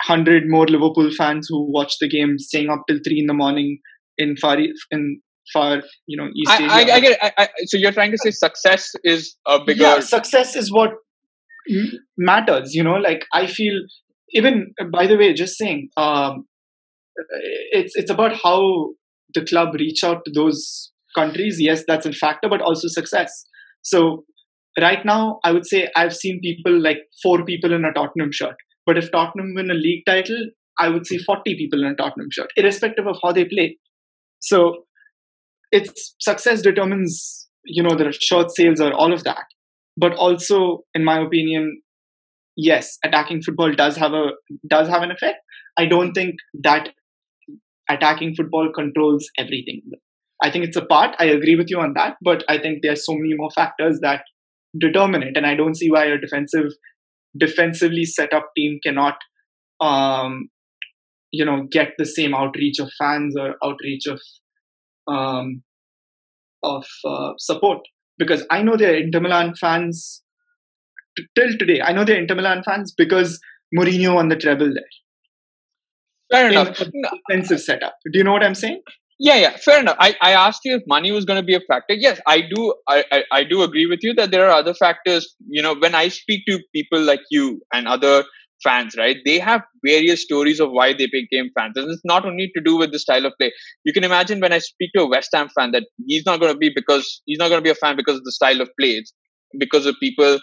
hundred 0.03 0.43
more 0.47 0.67
Liverpool 0.67 1.09
fans 1.17 1.47
who 1.49 1.71
watch 1.71 1.97
the 1.99 2.07
game, 2.07 2.37
staying 2.37 2.69
up 2.69 2.83
till 2.87 2.99
three 3.03 3.19
in 3.19 3.25
the 3.25 3.33
morning 3.33 3.79
in 4.17 4.35
far 4.37 4.57
in 4.91 5.21
far 5.53 5.81
you 6.05 6.17
know 6.17 6.27
East 6.35 6.51
I, 6.51 6.55
Asia. 6.55 6.71
I, 6.71 6.95
I 6.95 6.99
get 6.99 7.11
it. 7.11 7.19
I, 7.21 7.31
I, 7.37 7.47
so 7.65 7.77
you're 7.77 7.93
trying 7.93 8.11
to 8.11 8.17
say 8.17 8.31
success 8.31 8.91
is 9.03 9.35
a 9.47 9.63
bigger. 9.63 9.81
Yeah, 9.81 9.99
success 10.01 10.55
is 10.55 10.71
what 10.71 10.91
matters. 12.17 12.73
You 12.73 12.83
know, 12.83 12.95
like 12.95 13.25
I 13.33 13.47
feel 13.47 13.81
even 14.31 14.73
by 14.91 15.07
the 15.07 15.17
way, 15.17 15.33
just 15.33 15.57
saying, 15.57 15.89
um, 15.97 16.45
it's 17.71 17.93
it's 17.95 18.11
about 18.11 18.35
how 18.35 18.89
the 19.33 19.45
club 19.45 19.73
reach 19.73 20.03
out 20.03 20.23
to 20.25 20.31
those 20.31 20.91
countries. 21.15 21.57
Yes, 21.59 21.83
that's 21.87 22.05
a 22.05 22.11
factor, 22.11 22.49
but 22.49 22.61
also 22.61 22.87
success. 22.87 23.31
So 23.81 24.25
right 24.79 25.03
now, 25.05 25.39
I 25.43 25.51
would 25.51 25.65
say 25.65 25.89
I've 25.95 26.15
seen 26.15 26.39
people 26.41 26.79
like 26.79 26.99
four 27.23 27.45
people 27.45 27.73
in 27.73 27.85
a 27.85 27.93
Tottenham 27.93 28.31
shirt 28.31 28.55
but 28.87 28.97
if 28.97 29.11
Tottenham 29.11 29.53
win 29.53 29.69
a 29.69 29.75
league 29.75 30.05
title, 30.07 30.49
I 30.79 30.89
would 30.89 31.05
say 31.05 31.17
40 31.17 31.55
people 31.55 31.83
in 31.83 31.91
a 31.91 31.95
Tottenham 31.95 32.29
shirt, 32.31 32.51
irrespective 32.55 33.05
of 33.05 33.17
how 33.21 33.33
they 33.33 33.45
play. 33.45 33.77
So 34.39 34.85
its 35.71 36.15
success 36.19 36.61
determines, 36.61 37.47
you 37.65 37.83
know, 37.83 37.95
the 37.95 38.11
shirt 38.11 38.49
sales 38.51 38.79
or 38.79 38.93
all 38.93 39.13
of 39.13 39.23
that. 39.25 39.43
But 39.97 40.13
also, 40.13 40.85
in 40.93 41.03
my 41.03 41.19
opinion, 41.19 41.81
yes, 42.55 42.97
attacking 43.03 43.41
football 43.41 43.73
does 43.73 43.97
have 43.97 44.13
a 44.13 44.29
does 44.69 44.87
have 44.87 45.01
an 45.03 45.11
effect. 45.11 45.39
I 45.77 45.85
don't 45.85 46.13
think 46.13 46.35
that 46.63 46.89
attacking 47.89 48.35
football 48.35 48.71
controls 48.73 49.29
everything. 49.37 49.81
I 50.43 50.51
think 50.51 50.65
it's 50.65 50.77
a 50.77 50.85
part. 50.85 51.15
I 51.19 51.25
agree 51.25 51.55
with 51.55 51.69
you 51.69 51.79
on 51.79 51.93
that, 51.95 52.17
but 52.21 52.43
I 52.47 52.59
think 52.59 52.79
there 52.81 52.91
are 52.91 53.03
so 53.07 53.13
many 53.13 53.33
more 53.35 53.49
factors 53.51 53.99
that 54.01 54.23
determine 54.79 55.23
it, 55.23 55.35
and 55.35 55.47
I 55.47 55.55
don't 55.55 55.75
see 55.75 55.89
why 55.89 56.05
a 56.05 56.17
defensive 56.19 56.71
defensively 57.37 58.05
set 58.05 58.33
up 58.33 58.51
team 58.55 58.79
cannot 58.83 59.15
um, 59.79 60.49
you 61.31 61.45
know 61.45 61.67
get 61.71 61.89
the 61.97 62.05
same 62.05 62.33
outreach 62.33 62.79
of 62.79 62.91
fans 62.97 63.35
or 63.37 63.55
outreach 63.63 64.05
of 64.07 64.21
um, 65.07 65.63
of 66.63 66.85
uh, 67.05 67.33
support 67.37 67.79
because 68.17 68.45
I 68.49 68.61
know 68.63 68.77
they're 68.77 68.97
Inter 68.97 69.19
Milan 69.19 69.55
fans 69.55 70.23
t- 71.17 71.25
till 71.35 71.57
today. 71.57 71.81
I 71.81 71.93
know 71.93 72.03
they're 72.03 72.19
Inter 72.19 72.35
Milan 72.35 72.63
fans 72.63 72.93
because 72.95 73.39
Mourinho 73.77 74.15
won 74.15 74.29
the 74.29 74.35
treble 74.35 74.73
there. 74.73 74.83
Fair 76.31 76.49
enough. 76.49 76.77
Defensive 77.29 77.61
setup. 77.61 77.95
Do 78.11 78.17
you 78.17 78.23
know 78.23 78.31
what 78.33 78.43
I'm 78.43 78.55
saying? 78.55 78.81
Yeah, 79.19 79.35
yeah, 79.37 79.57
fair 79.57 79.79
enough. 79.79 79.97
I, 79.99 80.15
I 80.21 80.31
asked 80.33 80.61
you 80.63 80.75
if 80.75 80.83
money 80.87 81.11
was 81.11 81.25
going 81.25 81.39
to 81.41 81.45
be 81.45 81.55
a 81.55 81.59
factor. 81.61 81.95
Yes, 81.95 82.19
I 82.27 82.41
do. 82.41 82.75
I, 82.87 83.03
I, 83.11 83.23
I 83.31 83.43
do 83.43 83.63
agree 83.63 83.87
with 83.87 83.99
you 84.03 84.13
that 84.13 84.29
there 84.29 84.45
are 84.47 84.51
other 84.51 84.75
factors. 84.75 85.35
You 85.47 85.63
know, 85.63 85.73
when 85.75 85.95
I 85.95 86.09
speak 86.09 86.41
to 86.47 86.59
people 86.73 87.01
like 87.01 87.21
you 87.31 87.59
and 87.73 87.87
other 87.87 88.25
fans, 88.63 88.93
right, 88.95 89.17
they 89.25 89.39
have 89.39 89.61
various 89.83 90.21
stories 90.21 90.59
of 90.59 90.69
why 90.71 90.93
they 90.93 91.07
became 91.11 91.49
fans. 91.57 91.73
And 91.77 91.89
it's 91.89 92.01
not 92.05 92.25
only 92.25 92.51
to 92.55 92.61
do 92.63 92.77
with 92.77 92.91
the 92.91 92.99
style 92.99 93.25
of 93.25 93.33
play. 93.39 93.51
You 93.85 93.93
can 93.93 94.03
imagine 94.03 94.39
when 94.39 94.53
I 94.53 94.59
speak 94.59 94.91
to 94.95 95.01
a 95.03 95.09
West 95.09 95.29
Ham 95.33 95.49
fan 95.57 95.71
that 95.71 95.85
he's 96.05 96.25
not 96.27 96.39
going 96.39 96.53
to 96.53 96.57
be 96.57 96.71
because 96.73 97.21
he's 97.25 97.39
not 97.39 97.49
going 97.49 97.59
to 97.59 97.63
be 97.63 97.71
a 97.71 97.75
fan 97.75 97.95
because 97.95 98.17
of 98.17 98.23
the 98.23 98.31
style 98.31 98.61
of 98.61 98.69
play. 98.79 98.91
It's 98.91 99.13
because 99.57 99.87
of 99.87 99.95
people. 99.99 100.35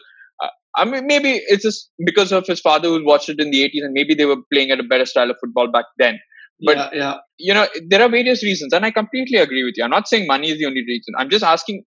Uh, 0.43 0.49
I 0.77 0.85
mean, 0.85 1.07
maybe 1.07 1.41
it's 1.47 1.63
just 1.63 1.91
because 2.05 2.33
of 2.33 2.45
his 2.45 2.59
father 2.59 2.89
who 2.89 3.05
watched 3.05 3.29
it 3.29 3.39
in 3.39 3.53
the 3.53 3.63
80s 3.63 3.85
and 3.85 3.93
maybe 3.93 4.15
they 4.15 4.25
were 4.25 4.43
playing 4.53 4.73
at 4.73 4.81
a 4.81 4.85
better 4.85 5.07
style 5.07 5.31
of 5.31 5.37
football 5.41 5.71
back 5.71 5.85
then 5.99 6.19
but 6.61 6.77
yeah, 6.77 6.91
yeah. 6.93 7.15
you 7.39 7.55
know, 7.55 7.67
there 7.89 8.03
are 8.03 8.09
various 8.09 8.43
reasons, 8.43 8.73
and 8.73 8.85
I 8.85 8.91
completely 8.91 9.39
agree 9.39 9.65
with 9.65 9.75
you. 9.77 9.85
I'm 9.85 9.91
not 9.91 10.09
saying 10.09 10.27
money 10.27 10.51
is 10.51 10.59
the 10.59 10.67
only 10.67 10.85
reason. 10.87 11.15
I'm 11.19 11.31
just 11.31 11.45
asking 11.45 11.85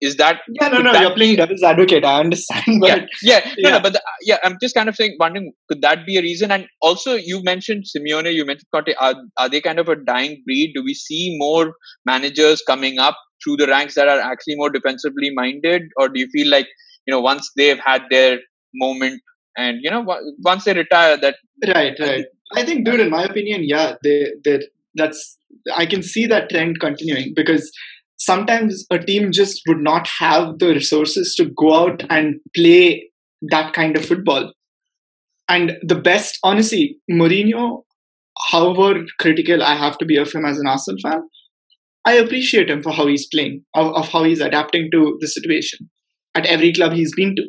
is 0.00 0.16
that 0.16 0.40
yeah 0.60 0.68
no 0.68 0.80
no 0.80 0.92
you're 1.00 1.14
playing 1.14 1.36
devil's 1.36 1.62
advocate 1.62 2.04
i 2.04 2.20
understand 2.20 2.80
but 2.80 2.88
yeah 2.88 3.06
yeah 3.22 3.40
no, 3.44 3.54
yeah. 3.58 3.70
no 3.70 3.80
but 3.80 3.92
the, 3.92 4.02
yeah 4.22 4.38
i'm 4.44 4.56
just 4.60 4.74
kind 4.74 4.88
of 4.88 4.96
saying 4.96 5.16
wondering 5.20 5.52
could 5.68 5.82
that 5.82 6.04
be 6.06 6.16
a 6.16 6.22
reason 6.22 6.50
and 6.50 6.66
also 6.80 7.14
you 7.14 7.42
mentioned 7.42 7.84
simeone 7.84 8.32
you 8.32 8.44
mentioned 8.44 8.68
Conte 8.74 8.94
are, 8.98 9.14
are 9.36 9.48
they 9.48 9.60
kind 9.60 9.78
of 9.78 9.88
a 9.88 9.96
dying 9.96 10.42
breed 10.46 10.72
do 10.74 10.82
we 10.82 10.94
see 10.94 11.36
more 11.38 11.74
managers 12.04 12.62
coming 12.66 12.98
up 12.98 13.16
through 13.42 13.56
the 13.56 13.66
ranks 13.66 13.94
that 13.94 14.08
are 14.08 14.20
actually 14.20 14.56
more 14.56 14.70
defensively 14.70 15.30
minded 15.34 15.82
or 15.96 16.08
do 16.08 16.20
you 16.20 16.28
feel 16.32 16.50
like 16.50 16.68
you 17.06 17.12
know 17.12 17.20
once 17.20 17.50
they've 17.56 17.80
had 17.90 18.02
their 18.10 18.38
moment 18.74 19.20
and 19.56 19.78
you 19.82 19.90
know 19.90 20.04
once 20.42 20.64
they 20.64 20.74
retire 20.74 21.16
that 21.16 21.36
right 21.74 21.98
right 22.00 22.26
I 22.54 22.64
think, 22.64 22.84
dude, 22.84 23.00
in 23.00 23.10
my 23.10 23.24
opinion, 23.24 23.62
yeah, 23.64 23.94
they, 24.02 24.32
they, 24.44 24.60
that's 24.94 25.38
I 25.74 25.86
can 25.86 26.02
see 26.02 26.26
that 26.26 26.50
trend 26.50 26.80
continuing 26.80 27.32
because 27.34 27.70
sometimes 28.18 28.86
a 28.90 28.98
team 28.98 29.32
just 29.32 29.62
would 29.66 29.80
not 29.80 30.08
have 30.18 30.58
the 30.58 30.68
resources 30.68 31.34
to 31.36 31.46
go 31.56 31.74
out 31.74 32.02
and 32.10 32.40
play 32.54 33.10
that 33.50 33.72
kind 33.72 33.96
of 33.96 34.04
football. 34.04 34.52
And 35.48 35.72
the 35.82 35.94
best, 35.94 36.38
honestly, 36.42 36.96
Mourinho, 37.10 37.82
however 38.50 39.04
critical 39.18 39.62
I 39.62 39.74
have 39.74 39.98
to 39.98 40.04
be 40.06 40.16
of 40.16 40.32
him 40.32 40.44
as 40.44 40.58
an 40.58 40.66
Arsenal 40.66 40.98
fan, 41.02 41.22
I 42.06 42.14
appreciate 42.14 42.70
him 42.70 42.82
for 42.82 42.92
how 42.92 43.06
he's 43.06 43.26
playing, 43.26 43.64
of, 43.74 43.94
of 43.94 44.08
how 44.08 44.24
he's 44.24 44.40
adapting 44.40 44.90
to 44.92 45.16
the 45.20 45.26
situation 45.26 45.90
at 46.34 46.46
every 46.46 46.72
club 46.72 46.92
he's 46.92 47.14
been 47.14 47.34
to. 47.36 47.46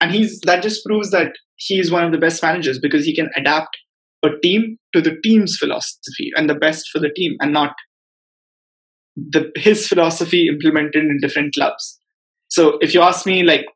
And 0.00 0.10
he's 0.10 0.40
that 0.40 0.62
just 0.62 0.84
proves 0.84 1.10
that 1.10 1.32
he's 1.56 1.90
one 1.90 2.04
of 2.04 2.12
the 2.12 2.18
best 2.18 2.42
managers 2.42 2.78
because 2.80 3.04
he 3.04 3.14
can 3.14 3.30
adapt 3.36 3.76
a 4.24 4.40
team 4.40 4.78
to 4.94 5.00
the 5.00 5.16
team's 5.22 5.56
philosophy 5.56 6.30
and 6.36 6.48
the 6.48 6.54
best 6.54 6.88
for 6.90 6.98
the 6.98 7.10
team 7.10 7.36
and 7.40 7.52
not 7.52 7.74
the 9.16 9.50
his 9.56 9.86
philosophy 9.86 10.48
implemented 10.48 11.04
in 11.04 11.18
different 11.20 11.54
clubs. 11.54 11.98
So 12.48 12.78
if 12.80 12.94
you 12.94 13.00
ask 13.00 13.26
me 13.26 13.42
like 13.42 13.66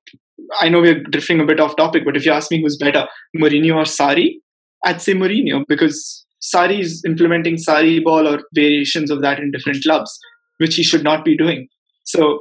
i 0.61 0.69
know 0.69 0.81
we're 0.81 1.03
drifting 1.03 1.41
a 1.41 1.45
bit 1.45 1.61
off 1.61 1.77
topic 1.77 2.05
but 2.05 2.17
if 2.17 2.25
you 2.25 2.33
ask 2.33 2.51
me 2.51 2.61
who's 2.63 2.77
better 2.77 3.07
Mourinho 3.37 3.75
or 3.75 3.83
Sarri, 3.83 4.37
i'd 4.85 5.03
say 5.03 5.15
Mourinho 5.15 5.65
because 5.69 6.25
Sarri 6.43 6.81
is 6.81 7.03
implementing 7.07 7.57
Sarri 7.57 8.03
ball 8.03 8.29
or 8.29 8.41
variations 8.55 9.11
of 9.11 9.21
that 9.23 9.39
in 9.39 9.51
different 9.51 9.83
clubs 9.83 10.19
which 10.59 10.75
he 10.75 10.83
should 10.83 11.05
not 11.05 11.25
be 11.25 11.37
doing. 11.37 11.69
So 12.05 12.41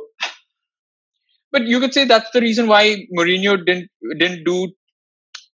but 1.52 1.64
you 1.64 1.80
could 1.80 1.94
say 1.94 2.06
that's 2.06 2.30
the 2.32 2.42
reason 2.42 2.68
why 2.68 3.08
Mourinho 3.18 3.58
didn't 3.66 3.90
didn't 4.20 4.44
do 4.44 4.72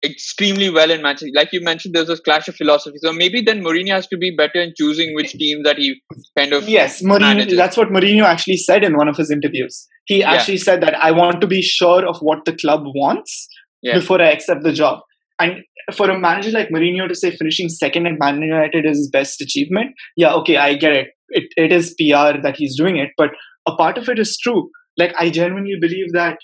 extremely 0.04 0.70
well 0.70 0.90
in 0.90 1.02
Manchester. 1.02 1.32
Like 1.36 1.50
you 1.52 1.62
mentioned, 1.62 1.94
there's 1.94 2.10
a 2.10 2.18
clash 2.18 2.48
of 2.48 2.56
philosophy. 2.56 2.98
So 3.02 3.14
maybe 3.14 3.42
then 3.42 3.64
Mourinho 3.64 3.92
has 3.92 4.08
to 4.08 4.18
be 4.18 4.36
better 4.36 4.62
in 4.62 4.74
choosing 4.78 5.14
which 5.16 5.34
team 5.34 5.64
that 5.64 5.78
he 5.78 6.02
kind 6.38 6.54
of 6.54 6.68
yes, 6.68 7.02
Mourinho. 7.02 7.20
Manages. 7.20 7.58
That's 7.58 7.78
what 7.78 7.90
Mourinho 7.90 8.24
actually 8.24 8.58
said 8.58 8.84
in 8.84 8.98
one 8.98 9.08
of 9.08 9.18
his 9.18 9.30
interviews. 9.30 9.88
He 10.06 10.24
actually 10.24 10.58
yeah. 10.58 10.64
said 10.64 10.82
that 10.84 10.96
I 10.96 11.12
want 11.12 11.42
to 11.42 11.48
be 11.48 11.62
sure 11.62 12.08
of 12.08 12.18
what 12.20 12.46
the 12.46 12.56
club 12.56 12.82
wants 12.86 13.48
yeah. 13.82 13.94
before 13.94 14.22
I 14.22 14.32
accept 14.32 14.64
the 14.64 14.74
job. 14.74 15.00
And 15.40 15.62
for 15.96 16.10
a 16.10 16.20
manager 16.20 16.52
like 16.52 16.70
Mourinho 16.70 17.08
to 17.08 17.16
say 17.16 17.32
finishing 17.32 17.70
second 17.70 18.08
at 18.08 18.20
Man 18.20 18.42
United 18.42 18.86
is 18.86 18.98
his 18.98 19.10
best 19.10 19.42
achievement, 19.42 19.94
yeah, 20.16 20.34
okay, 20.36 20.58
I 20.58 20.76
get 20.76 20.94
it. 20.94 21.08
It 21.30 21.46
it 21.56 21.72
is 21.72 21.96
PR 21.98 22.42
that 22.42 22.56
he's 22.58 22.78
doing 22.78 22.98
it, 22.98 23.10
but 23.18 23.30
a 23.68 23.76
part 23.76 23.98
of 23.98 24.10
it 24.10 24.20
is 24.20 24.38
true. 24.38 24.70
Like 24.98 25.14
I 25.18 25.30
genuinely 25.30 25.78
believe 25.80 26.12
that 26.14 26.38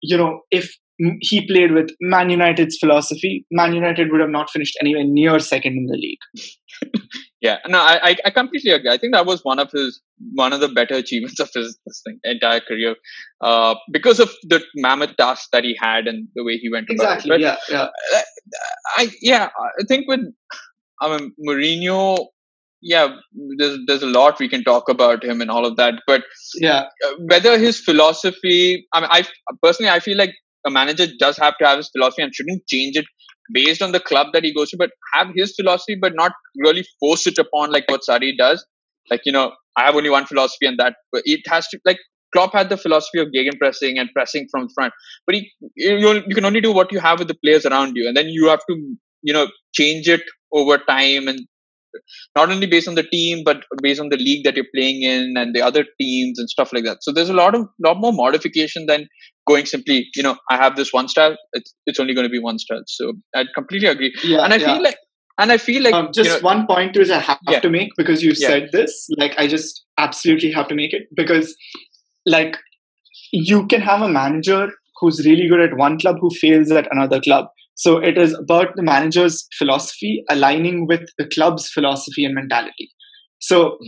you 0.00 0.16
know 0.16 0.40
if 0.50 0.70
he 1.20 1.46
played 1.46 1.72
with 1.72 1.90
Man 2.00 2.30
United's 2.30 2.76
philosophy, 2.78 3.46
Man 3.50 3.74
United 3.74 4.10
would 4.10 4.20
have 4.20 4.30
not 4.30 4.50
finished 4.50 4.76
anywhere 4.80 5.04
near 5.04 5.38
second 5.38 5.76
in 5.76 5.86
the 5.86 5.96
league. 5.96 7.02
yeah, 7.40 7.58
no, 7.68 7.78
I, 7.78 8.16
I 8.24 8.30
completely 8.30 8.72
agree. 8.72 8.90
I 8.90 8.98
think 8.98 9.14
that 9.14 9.26
was 9.26 9.44
one 9.44 9.60
of 9.60 9.70
his 9.70 10.00
one 10.34 10.52
of 10.52 10.60
the 10.60 10.68
better 10.68 10.94
achievements 10.94 11.38
of 11.38 11.50
his 11.54 11.78
thing, 12.04 12.18
entire 12.24 12.60
career, 12.60 12.96
uh, 13.40 13.76
because 13.92 14.18
of 14.18 14.30
the 14.42 14.62
mammoth 14.74 15.16
task 15.16 15.48
that 15.52 15.62
he 15.62 15.76
had 15.80 16.08
and 16.08 16.26
the 16.34 16.44
way 16.44 16.56
he 16.56 16.68
went 16.68 16.90
exactly. 16.90 17.30
But, 17.30 17.40
yeah, 17.40 17.56
yeah. 17.70 17.88
Uh, 18.14 18.22
I 18.96 19.10
yeah, 19.22 19.48
I 19.56 19.84
think 19.86 20.06
with 20.08 20.20
I 21.00 21.16
mean 21.16 21.32
Mourinho, 21.46 22.26
yeah, 22.82 23.14
there's 23.56 23.78
there's 23.86 24.02
a 24.02 24.06
lot 24.06 24.40
we 24.40 24.48
can 24.48 24.64
talk 24.64 24.88
about 24.88 25.24
him 25.24 25.40
and 25.40 25.50
all 25.50 25.64
of 25.64 25.76
that, 25.76 25.94
but 26.08 26.24
yeah, 26.56 26.86
uh, 27.06 27.12
whether 27.28 27.56
his 27.56 27.80
philosophy, 27.80 28.84
I 28.92 29.00
mean, 29.00 29.10
I 29.12 29.24
personally 29.62 29.90
I 29.90 30.00
feel 30.00 30.18
like 30.18 30.34
a 30.68 30.70
manager 30.70 31.06
does 31.18 31.38
have 31.38 31.56
to 31.58 31.66
have 31.66 31.78
his 31.78 31.90
philosophy 31.94 32.22
and 32.22 32.34
shouldn't 32.34 32.66
change 32.66 32.96
it 32.96 33.06
based 33.52 33.82
on 33.82 33.92
the 33.92 34.00
club 34.00 34.28
that 34.32 34.44
he 34.44 34.52
goes 34.54 34.70
to, 34.70 34.76
but 34.76 34.90
have 35.14 35.28
his 35.34 35.54
philosophy, 35.56 35.96
but 36.00 36.12
not 36.14 36.32
really 36.64 36.84
force 37.00 37.26
it 37.26 37.38
upon 37.38 37.72
like 37.72 37.88
what 37.88 38.02
Sarri 38.08 38.36
does. 38.36 38.64
Like 39.10 39.22
you 39.24 39.32
know, 39.32 39.52
I 39.76 39.84
have 39.86 39.96
only 39.96 40.10
one 40.10 40.26
philosophy, 40.26 40.66
and 40.66 40.78
that 40.78 40.96
it 41.34 41.40
has 41.48 41.68
to 41.68 41.80
like 41.84 41.98
Klopp 42.34 42.52
had 42.52 42.68
the 42.68 42.76
philosophy 42.76 43.20
of 43.20 43.28
pressing 43.58 43.98
and 43.98 44.10
pressing 44.14 44.48
from 44.50 44.68
front, 44.74 44.92
but 45.26 45.34
he, 45.34 45.50
you, 45.76 46.22
you 46.26 46.34
can 46.34 46.44
only 46.44 46.60
do 46.60 46.72
what 46.72 46.92
you 46.92 47.00
have 47.00 47.18
with 47.18 47.28
the 47.28 47.38
players 47.44 47.64
around 47.64 47.96
you, 47.96 48.06
and 48.06 48.16
then 48.16 48.28
you 48.28 48.48
have 48.48 48.60
to 48.68 48.76
you 49.22 49.32
know 49.32 49.46
change 49.72 50.08
it 50.08 50.22
over 50.52 50.78
time 50.78 51.28
and 51.28 51.40
not 52.36 52.50
only 52.50 52.66
based 52.66 52.88
on 52.88 52.94
the 52.94 53.02
team 53.02 53.42
but 53.44 53.64
based 53.82 54.00
on 54.00 54.08
the 54.08 54.16
league 54.16 54.44
that 54.44 54.56
you're 54.56 54.72
playing 54.74 55.02
in 55.02 55.34
and 55.36 55.54
the 55.54 55.62
other 55.62 55.84
teams 56.00 56.38
and 56.38 56.48
stuff 56.48 56.72
like 56.72 56.84
that 56.84 56.98
so 57.02 57.12
there's 57.12 57.28
a 57.28 57.34
lot 57.34 57.54
of 57.54 57.66
lot 57.84 57.98
more 57.98 58.12
modification 58.12 58.86
than 58.86 59.06
going 59.46 59.66
simply 59.66 60.06
you 60.14 60.22
know 60.22 60.36
i 60.50 60.56
have 60.56 60.76
this 60.76 60.92
one 60.92 61.08
style 61.08 61.36
it's, 61.52 61.74
it's 61.86 62.00
only 62.00 62.14
going 62.14 62.26
to 62.26 62.30
be 62.30 62.38
one 62.38 62.58
style 62.58 62.82
so 62.86 63.12
i 63.34 63.44
completely 63.54 63.88
agree 63.88 64.14
yeah, 64.24 64.44
and 64.44 64.52
i 64.52 64.56
yeah. 64.56 64.74
feel 64.74 64.82
like 64.82 64.96
and 65.38 65.52
i 65.52 65.56
feel 65.56 65.82
like 65.82 65.94
um, 65.94 66.10
just 66.12 66.28
you 66.28 66.36
know, 66.36 66.40
one 66.40 66.66
point 66.66 66.96
which 66.96 67.10
i 67.10 67.18
have 67.18 67.38
yeah. 67.48 67.60
to 67.60 67.70
make 67.70 67.90
because 67.96 68.22
you 68.22 68.32
yeah. 68.36 68.48
said 68.48 68.68
this 68.72 69.08
like 69.18 69.34
i 69.38 69.46
just 69.46 69.84
absolutely 69.98 70.50
have 70.52 70.68
to 70.68 70.74
make 70.74 70.92
it 70.92 71.08
because 71.16 71.56
like 72.26 72.58
you 73.32 73.66
can 73.66 73.80
have 73.80 74.02
a 74.02 74.08
manager 74.08 74.70
who's 75.00 75.24
really 75.24 75.48
good 75.48 75.60
at 75.60 75.76
one 75.76 75.98
club 75.98 76.16
who 76.20 76.30
fails 76.30 76.70
at 76.70 76.88
another 76.90 77.20
club 77.20 77.46
so 77.78 77.98
it 77.98 78.18
is 78.18 78.34
about 78.34 78.74
the 78.74 78.82
manager's 78.82 79.46
philosophy 79.56 80.24
aligning 80.28 80.88
with 80.88 81.08
the 81.16 81.28
club's 81.28 81.68
philosophy 81.68 82.24
and 82.24 82.34
mentality. 82.34 82.90
So, 83.38 83.78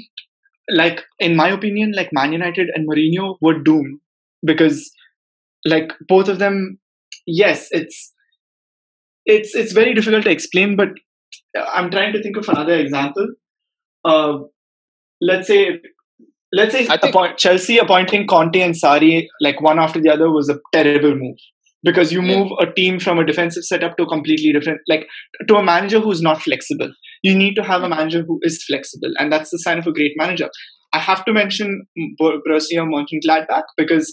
like 0.70 1.03
in 1.18 1.34
my 1.34 1.49
opinion, 1.49 1.93
like 1.97 2.11
Man 2.12 2.32
United 2.32 2.68
and 2.72 2.88
Mourinho 2.88 3.36
were 3.41 3.59
doomed 3.59 3.99
because, 4.47 4.93
like 5.64 5.93
both 6.07 6.28
of 6.28 6.38
them, 6.38 6.78
yes, 7.26 7.66
it's 7.72 8.14
it's 9.26 9.57
it's 9.57 9.72
very 9.72 9.93
difficult 9.93 10.22
to 10.22 10.30
explain. 10.30 10.76
But 10.76 10.91
I'm 11.57 11.91
trying 11.91 12.12
to 12.12 12.22
think 12.22 12.36
of 12.36 12.49
another 12.49 12.74
example. 12.74 13.26
Uh, 14.05 14.38
let's 15.20 15.49
say 15.49 15.80
let's 16.53 16.72
say 16.72 16.86
appoint, 16.86 17.38
Chelsea 17.38 17.78
appointing 17.78 18.28
Conte 18.28 18.61
and 18.61 18.74
Sarri 18.74 19.26
like 19.41 19.61
one 19.61 19.80
after 19.80 20.01
the 20.01 20.11
other 20.11 20.30
was 20.30 20.49
a 20.49 20.61
terrible 20.72 21.16
move 21.16 21.38
because 21.83 22.12
you 22.12 22.22
move 22.22 22.51
a 22.61 22.70
team 22.72 22.99
from 23.01 23.18
a 23.18 23.26
defensive 23.26 23.64
setup 23.64 23.97
to 23.97 24.03
a 24.05 24.07
completely 24.07 24.53
different 24.53 24.81
like 24.89 25.07
to 25.49 25.57
a 25.57 25.62
manager 25.62 26.01
who's 26.01 26.22
not 26.22 26.43
flexible. 26.43 26.93
You 27.22 27.35
need 27.35 27.55
to 27.55 27.62
have 27.62 27.83
a 27.83 27.89
manager 27.89 28.22
who 28.26 28.39
is 28.43 28.62
flexible 28.64 29.12
and 29.18 29.33
that's 29.33 29.51
the 29.51 29.59
sign 29.59 29.78
of 29.78 29.87
a 29.87 29.93
great 29.93 30.12
manager. 30.16 30.51
I 30.93 30.99
have 30.99 31.24
to 31.24 31.33
mention 31.33 31.87
Borussia 32.20 32.85
Mönchengladbach 32.85 33.64
because 33.76 34.12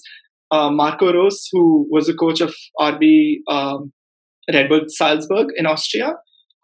uh, 0.51 0.69
Marco 0.69 1.11
Rose 1.13 1.47
who 1.51 1.87
was 1.89 2.07
the 2.07 2.13
coach 2.13 2.41
of 2.41 2.53
RB 2.79 3.37
um, 3.49 3.91
Red 4.53 4.69
Bull 4.69 4.81
Salzburg 4.87 5.47
in 5.55 5.65
Austria 5.65 6.13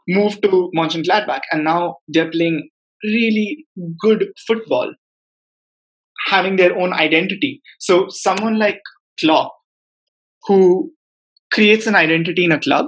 moved 0.07 0.41
to 0.43 0.69
Mönchengladbach 0.75 1.41
and 1.51 1.63
now 1.63 1.97
they're 2.07 2.31
playing 2.31 2.69
really 3.03 3.65
good 3.99 4.27
football 4.47 4.93
having 6.27 6.55
their 6.55 6.77
own 6.77 6.93
identity. 6.93 7.61
So 7.79 8.05
someone 8.09 8.57
like 8.57 8.79
Klopp 9.19 9.51
who 10.45 10.91
creates 11.51 11.87
an 11.87 11.95
identity 11.95 12.45
in 12.45 12.51
a 12.51 12.59
club, 12.59 12.87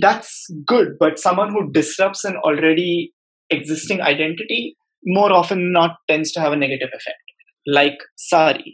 that's 0.00 0.46
good. 0.66 0.96
But 0.98 1.18
someone 1.18 1.50
who 1.50 1.70
disrupts 1.72 2.24
an 2.24 2.36
already 2.36 3.12
existing 3.50 4.00
identity 4.00 4.76
more 5.04 5.32
often 5.32 5.72
not 5.72 5.96
tends 6.08 6.32
to 6.32 6.40
have 6.40 6.52
a 6.52 6.56
negative 6.56 6.88
effect, 6.88 7.18
like 7.66 7.98
Sarri. 8.32 8.72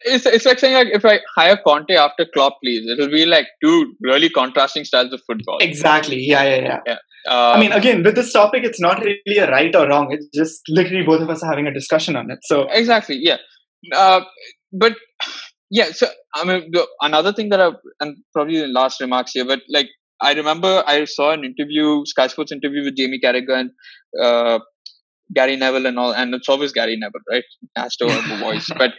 It's, 0.00 0.26
it's 0.26 0.44
like 0.44 0.60
saying 0.60 0.74
like 0.74 0.88
if 0.92 1.04
I 1.04 1.18
hire 1.34 1.58
Conte 1.66 1.92
after 1.92 2.24
Klopp, 2.32 2.58
please, 2.62 2.88
it'll 2.88 3.10
be 3.10 3.26
like 3.26 3.46
two 3.62 3.94
really 4.00 4.28
contrasting 4.28 4.84
styles 4.84 5.12
of 5.12 5.20
football. 5.26 5.58
Exactly. 5.60 6.18
Yeah, 6.20 6.44
yeah, 6.44 6.60
yeah. 6.60 6.78
yeah. 6.86 6.98
Um, 7.28 7.56
I 7.56 7.60
mean, 7.60 7.72
again, 7.72 8.04
with 8.04 8.14
this 8.14 8.32
topic, 8.32 8.62
it's 8.64 8.80
not 8.80 9.02
really 9.02 9.38
a 9.38 9.50
right 9.50 9.74
or 9.74 9.88
wrong. 9.88 10.12
It's 10.12 10.28
just 10.32 10.62
literally 10.68 11.04
both 11.04 11.20
of 11.20 11.28
us 11.28 11.42
are 11.42 11.50
having 11.50 11.66
a 11.66 11.74
discussion 11.74 12.14
on 12.14 12.30
it. 12.30 12.38
So 12.42 12.68
exactly, 12.70 13.18
yeah. 13.20 13.38
Uh, 13.94 14.20
but 14.72 14.94
yeah 15.70 15.90
so 15.92 16.06
i 16.34 16.44
mean 16.44 16.70
another 17.02 17.32
thing 17.32 17.48
that 17.50 17.60
i 17.60 17.70
and 18.00 18.16
probably 18.32 18.58
the 18.60 18.68
last 18.68 19.00
remarks 19.00 19.32
here 19.32 19.44
but 19.44 19.60
like 19.76 19.88
i 20.20 20.32
remember 20.32 20.82
i 20.86 21.04
saw 21.04 21.30
an 21.32 21.44
interview 21.44 22.04
sky 22.06 22.26
sports 22.26 22.52
interview 22.52 22.84
with 22.84 22.96
jamie 22.96 23.20
carragher 23.24 23.56
and 23.62 23.70
uh, 24.26 24.58
gary 25.34 25.56
neville 25.56 25.86
and 25.90 25.98
all 25.98 26.12
and 26.14 26.34
it's 26.34 26.48
always 26.48 26.72
gary 26.72 26.96
neville 26.98 27.26
right? 27.30 27.44
Has 27.76 27.96
to 27.96 28.08
have 28.10 28.30
a 28.36 28.38
voice 28.44 28.68
but 28.78 28.92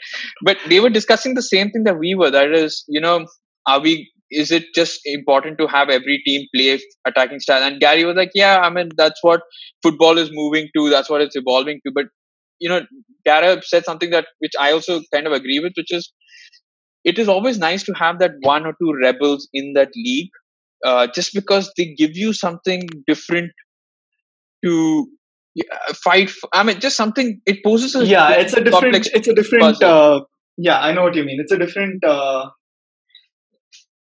but 0.46 0.58
they 0.68 0.80
were 0.80 0.90
discussing 1.00 1.36
the 1.36 1.42
same 1.54 1.72
thing 1.72 1.84
that 1.86 2.00
we 2.00 2.16
were 2.16 2.32
that 2.32 2.52
is 2.54 2.84
you 2.88 3.02
know 3.02 3.26
are 3.68 3.80
we 3.82 4.12
is 4.32 4.52
it 4.52 4.66
just 4.76 5.02
important 5.06 5.58
to 5.60 5.68
have 5.68 5.90
every 5.90 6.22
team 6.26 6.48
play 6.56 6.80
attacking 7.08 7.40
style? 7.40 7.64
And 7.64 7.80
gary 7.80 8.06
was 8.06 8.16
like 8.16 8.32
yeah 8.36 8.60
i 8.60 8.70
mean 8.70 8.90
that's 8.98 9.24
what 9.24 9.42
football 9.84 10.18
is 10.20 10.30
moving 10.32 10.70
to 10.78 10.90
that's 10.90 11.10
what 11.10 11.22
it's 11.22 11.36
evolving 11.36 11.80
to. 11.86 11.92
But 11.94 12.08
you 12.60 12.70
know 12.70 12.82
Gary 13.26 13.62
said 13.64 13.86
something 13.86 14.12
that 14.12 14.28
which 14.40 14.54
I 14.60 14.72
also 14.72 15.02
kind 15.14 15.28
of 15.28 15.34
agree 15.34 15.60
with, 15.60 15.74
which 15.78 15.92
is 15.94 16.12
it 17.04 17.18
is 17.18 17.28
always 17.28 17.58
nice 17.58 17.84
to 17.84 17.94
have 17.94 18.20
that 18.20 18.32
one 18.42 18.66
or 18.66 18.74
two 18.82 18.94
rebels 19.02 19.48
in 19.54 19.74
that 19.74 19.90
league 19.96 20.30
uh, 20.86 21.08
just 21.14 21.34
because 21.34 21.72
they 21.78 21.94
give 21.98 22.12
you 22.16 22.34
something 22.34 22.88
different 23.08 23.52
to 24.64 25.08
fight 26.04 26.30
for. 26.30 26.50
i 26.54 26.64
mean 26.64 26.80
just 26.80 26.96
something 26.96 27.42
it 27.46 27.64
poses 27.64 27.96
a 27.96 28.06
yeah 28.06 28.32
it's 28.32 28.54
a 28.54 28.64
different 28.64 29.08
it's 29.14 29.28
a 29.28 29.34
different 29.34 29.82
uh, 29.84 30.22
yeah 30.58 30.80
i 30.80 30.94
know 30.94 31.04
what 31.04 31.16
you 31.16 31.24
mean 31.24 31.40
it's 31.40 31.52
a 31.52 31.58
different 31.58 32.04
uh, 32.04 32.46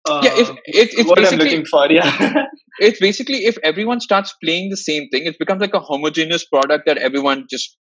uh, 0.09 0.21
yeah, 0.23 0.31
if 0.35 0.49
it, 0.49 0.89
it's 0.97 1.09
what 1.09 1.19
I'm 1.19 1.37
looking 1.37 1.65
for, 1.65 1.91
yeah. 1.91 2.45
it's 2.79 2.99
basically 2.99 3.45
if 3.45 3.57
everyone 3.63 3.99
starts 3.99 4.33
playing 4.41 4.69
the 4.69 4.77
same 4.77 5.09
thing, 5.09 5.25
it 5.25 5.37
becomes 5.37 5.61
like 5.61 5.73
a 5.73 5.79
homogeneous 5.79 6.45
product 6.45 6.85
that 6.85 6.97
everyone 6.97 7.45
just 7.49 7.77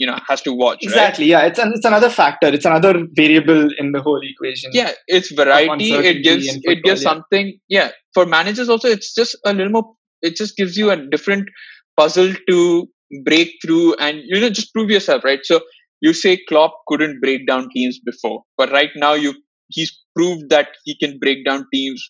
you 0.00 0.06
know 0.06 0.18
has 0.26 0.40
to 0.40 0.52
watch 0.52 0.78
exactly 0.82 1.24
right? 1.24 1.42
yeah 1.42 1.46
it's 1.48 1.58
an, 1.58 1.72
it's 1.74 1.84
another 1.84 2.10
factor 2.10 2.48
it's 2.48 2.64
another 2.64 2.92
variable 3.12 3.68
in 3.78 3.92
the 3.92 4.00
whole 4.00 4.20
equation 4.32 4.70
yeah 4.72 4.92
it's 5.06 5.30
variety 5.30 5.92
it 5.92 6.22
gives 6.22 6.46
football, 6.48 6.72
it 6.72 6.82
gives 6.82 7.02
yeah. 7.02 7.08
something 7.10 7.58
yeah 7.68 7.90
for 8.14 8.24
managers 8.26 8.68
also 8.68 8.88
it's 8.88 9.14
just 9.14 9.36
a 9.44 9.52
little 9.52 9.72
more 9.72 9.92
it 10.22 10.36
just 10.36 10.56
gives 10.56 10.76
you 10.76 10.90
a 10.90 10.96
different 10.96 11.48
puzzle 11.96 12.32
to 12.48 12.88
break 13.24 13.52
through 13.62 13.94
and 13.96 14.22
you 14.24 14.40
know 14.40 14.48
just 14.48 14.72
prove 14.72 14.90
yourself 14.90 15.22
right 15.22 15.40
so 15.42 15.60
you 16.00 16.14
say 16.14 16.38
Klopp 16.48 16.72
couldn't 16.88 17.20
break 17.20 17.46
down 17.46 17.68
teams 17.74 18.00
before 18.10 18.42
but 18.56 18.72
right 18.72 18.90
now 18.96 19.12
you 19.12 19.34
he's 19.68 19.92
proved 20.16 20.48
that 20.48 20.68
he 20.84 20.96
can 20.96 21.18
break 21.18 21.44
down 21.44 21.66
teams 21.72 22.08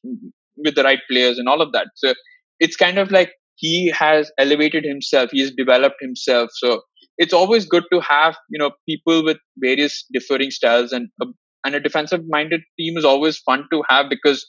with 0.65 0.77
the 0.77 0.85
right 0.85 1.01
players 1.11 1.39
and 1.39 1.49
all 1.49 1.61
of 1.61 1.73
that 1.73 1.89
so 1.97 2.15
it's 2.61 2.77
kind 2.77 2.99
of 2.99 3.11
like 3.11 3.33
he 3.57 3.93
has 4.03 4.31
elevated 4.39 4.85
himself 4.85 5.31
he 5.33 5.41
has 5.41 5.51
developed 5.51 5.97
himself 6.01 6.51
so 6.53 6.83
it's 7.21 7.35
always 7.35 7.67
good 7.67 7.85
to 7.93 8.01
have 8.01 8.37
you 8.49 8.59
know 8.59 8.71
people 8.89 9.23
with 9.23 9.39
various 9.59 10.05
differing 10.13 10.51
styles 10.51 10.91
and 10.91 11.09
a, 11.23 11.27
and 11.65 11.75
a 11.75 11.81
defensive 11.81 12.23
minded 12.29 12.63
team 12.79 12.97
is 12.97 13.05
always 13.05 13.39
fun 13.39 13.65
to 13.73 13.83
have 13.89 14.07
because 14.09 14.45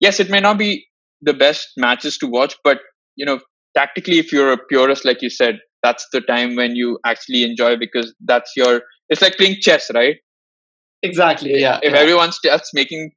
yes 0.00 0.20
it 0.20 0.30
may 0.30 0.40
not 0.40 0.56
be 0.56 0.86
the 1.20 1.34
best 1.34 1.68
matches 1.76 2.16
to 2.16 2.26
watch 2.26 2.56
but 2.64 2.80
you 3.16 3.26
know 3.26 3.38
tactically 3.76 4.18
if 4.18 4.32
you're 4.32 4.52
a 4.52 4.64
purist 4.68 5.04
like 5.04 5.22
you 5.22 5.30
said 5.30 5.58
that's 5.82 6.06
the 6.12 6.20
time 6.20 6.54
when 6.56 6.76
you 6.76 6.98
actually 7.04 7.42
enjoy 7.44 7.76
because 7.76 8.14
that's 8.24 8.52
your 8.56 8.82
it's 9.08 9.20
like 9.20 9.36
playing 9.36 9.56
chess 9.60 9.90
right 9.94 10.16
exactly 11.02 11.60
yeah 11.60 11.78
if 11.82 11.92
yeah. 11.92 11.98
everyone 11.98 12.32
starts 12.32 12.70
making 12.72 13.10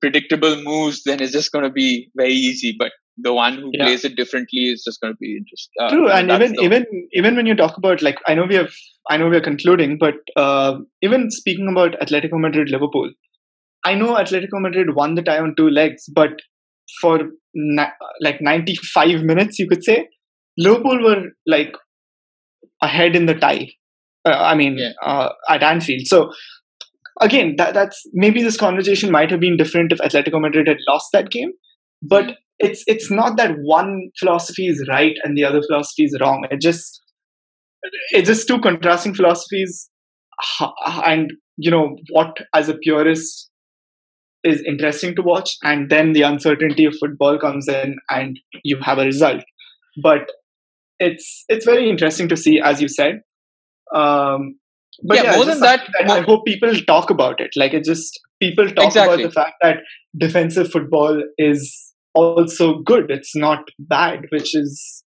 predictable 0.00 0.56
moves 0.62 1.02
then 1.04 1.20
it's 1.20 1.32
just 1.32 1.52
going 1.52 1.64
to 1.64 1.70
be 1.70 2.10
very 2.16 2.32
easy 2.32 2.74
but 2.78 2.92
the 3.18 3.32
one 3.32 3.54
who 3.54 3.70
yeah. 3.72 3.84
plays 3.84 4.04
it 4.04 4.16
differently 4.16 4.60
is 4.60 4.82
just 4.84 5.00
going 5.00 5.12
to 5.12 5.18
be 5.18 5.36
interesting. 5.36 5.72
Uh, 5.80 5.88
True, 5.90 6.10
and 6.10 6.30
even 6.30 6.54
even 6.60 6.86
even 7.12 7.36
when 7.36 7.46
you 7.46 7.54
talk 7.54 7.76
about 7.76 8.02
like 8.02 8.18
I 8.26 8.34
know 8.34 8.44
we 8.44 8.56
have 8.56 8.72
I 9.08 9.16
know 9.16 9.28
we 9.28 9.36
are 9.36 9.48
concluding, 9.48 9.98
but 9.98 10.14
uh, 10.36 10.78
even 11.02 11.30
speaking 11.30 11.68
about 11.70 11.98
Atletico 12.00 12.38
Madrid 12.40 12.68
Liverpool, 12.68 13.10
I 13.84 13.94
know 13.94 14.14
Atletico 14.14 14.60
Madrid 14.60 14.94
won 14.94 15.14
the 15.14 15.22
tie 15.22 15.38
on 15.38 15.54
two 15.56 15.70
legs, 15.70 16.04
but 16.12 16.30
for 17.00 17.20
na- 17.54 17.90
like 18.20 18.40
95 18.40 19.22
minutes, 19.22 19.58
you 19.58 19.68
could 19.68 19.84
say 19.84 20.08
Liverpool 20.58 21.02
were 21.02 21.22
like 21.46 21.74
ahead 22.82 23.16
in 23.16 23.26
the 23.26 23.34
tie. 23.34 23.68
Uh, 24.24 24.34
I 24.34 24.54
mean, 24.54 24.76
yeah. 24.78 24.92
uh, 25.02 25.30
at 25.48 25.62
Anfield. 25.62 26.06
So 26.06 26.32
again, 27.20 27.54
that, 27.58 27.74
that's 27.74 28.02
maybe 28.12 28.42
this 28.42 28.56
conversation 28.56 29.10
might 29.10 29.30
have 29.30 29.40
been 29.40 29.56
different 29.56 29.92
if 29.92 29.98
Atletico 29.98 30.40
Madrid 30.40 30.68
had 30.68 30.78
lost 30.88 31.08
that 31.12 31.30
game, 31.30 31.52
but 32.02 32.24
mm. 32.24 32.34
It's 32.58 32.82
it's 32.86 33.10
not 33.10 33.36
that 33.36 33.56
one 33.60 34.10
philosophy 34.18 34.66
is 34.66 34.86
right 34.88 35.16
and 35.22 35.36
the 35.36 35.44
other 35.44 35.62
philosophy 35.62 36.04
is 36.04 36.16
wrong. 36.20 36.46
It 36.50 36.60
just 36.60 37.00
it's 38.10 38.28
just 38.28 38.48
two 38.48 38.60
contrasting 38.60 39.14
philosophies, 39.14 39.88
and 41.04 41.32
you 41.56 41.70
know 41.70 41.96
what 42.10 42.36
as 42.54 42.68
a 42.68 42.74
purist 42.74 43.50
is 44.44 44.62
interesting 44.66 45.14
to 45.16 45.22
watch, 45.22 45.56
and 45.62 45.90
then 45.90 46.12
the 46.12 46.22
uncertainty 46.22 46.84
of 46.84 46.96
football 46.98 47.38
comes 47.38 47.68
in, 47.68 47.96
and 48.10 48.38
you 48.64 48.78
have 48.80 48.98
a 48.98 49.04
result. 49.04 49.42
But 50.02 50.30
it's 50.98 51.44
it's 51.48 51.64
very 51.64 51.90
interesting 51.90 52.28
to 52.28 52.36
see, 52.36 52.60
as 52.60 52.80
you 52.80 52.88
said. 52.88 53.20
Um, 53.94 54.58
but 55.02 55.18
yeah, 55.18 55.24
yeah 55.24 55.36
more 55.36 55.44
than 55.44 55.60
that, 55.60 55.80
that 55.98 56.06
more... 56.06 56.16
I 56.16 56.20
hope 56.22 56.46
people 56.46 56.74
talk 56.86 57.10
about 57.10 57.40
it. 57.40 57.50
Like 57.56 57.74
it 57.74 57.84
just 57.84 58.18
people 58.40 58.68
talk 58.68 58.86
exactly. 58.86 59.22
about 59.22 59.28
the 59.28 59.32
fact 59.32 59.54
that 59.62 59.76
defensive 60.18 60.70
football 60.70 61.22
is 61.38 61.85
also 62.16 62.80
good. 62.80 63.10
It's 63.10 63.36
not 63.36 63.68
bad, 63.78 64.24
which 64.32 64.56
is 64.56 65.04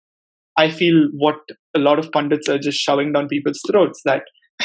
I 0.58 0.70
feel 0.70 1.08
what 1.14 1.38
a 1.76 1.80
lot 1.80 2.00
of 2.00 2.12
pundits 2.12 2.50
are 2.50 2.60
just 2.60 2.80
shoving 2.80 3.14
down 3.14 3.28
people's 3.28 3.62
throats 3.70 4.02
that 4.06 4.24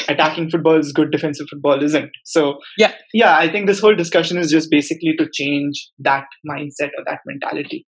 attacking 0.09 0.49
football 0.49 0.77
is 0.77 0.91
good, 0.91 1.11
defensive 1.11 1.47
football 1.49 1.81
isn't. 1.83 2.11
So 2.25 2.59
yeah, 2.77 2.93
yeah, 3.13 3.37
I 3.37 3.49
think 3.51 3.67
this 3.67 3.79
whole 3.79 3.95
discussion 3.95 4.37
is 4.37 4.51
just 4.51 4.69
basically 4.69 5.15
to 5.17 5.27
change 5.33 5.89
that 5.99 6.25
mindset 6.49 6.89
or 6.97 7.03
that 7.05 7.19
mentality. 7.25 7.85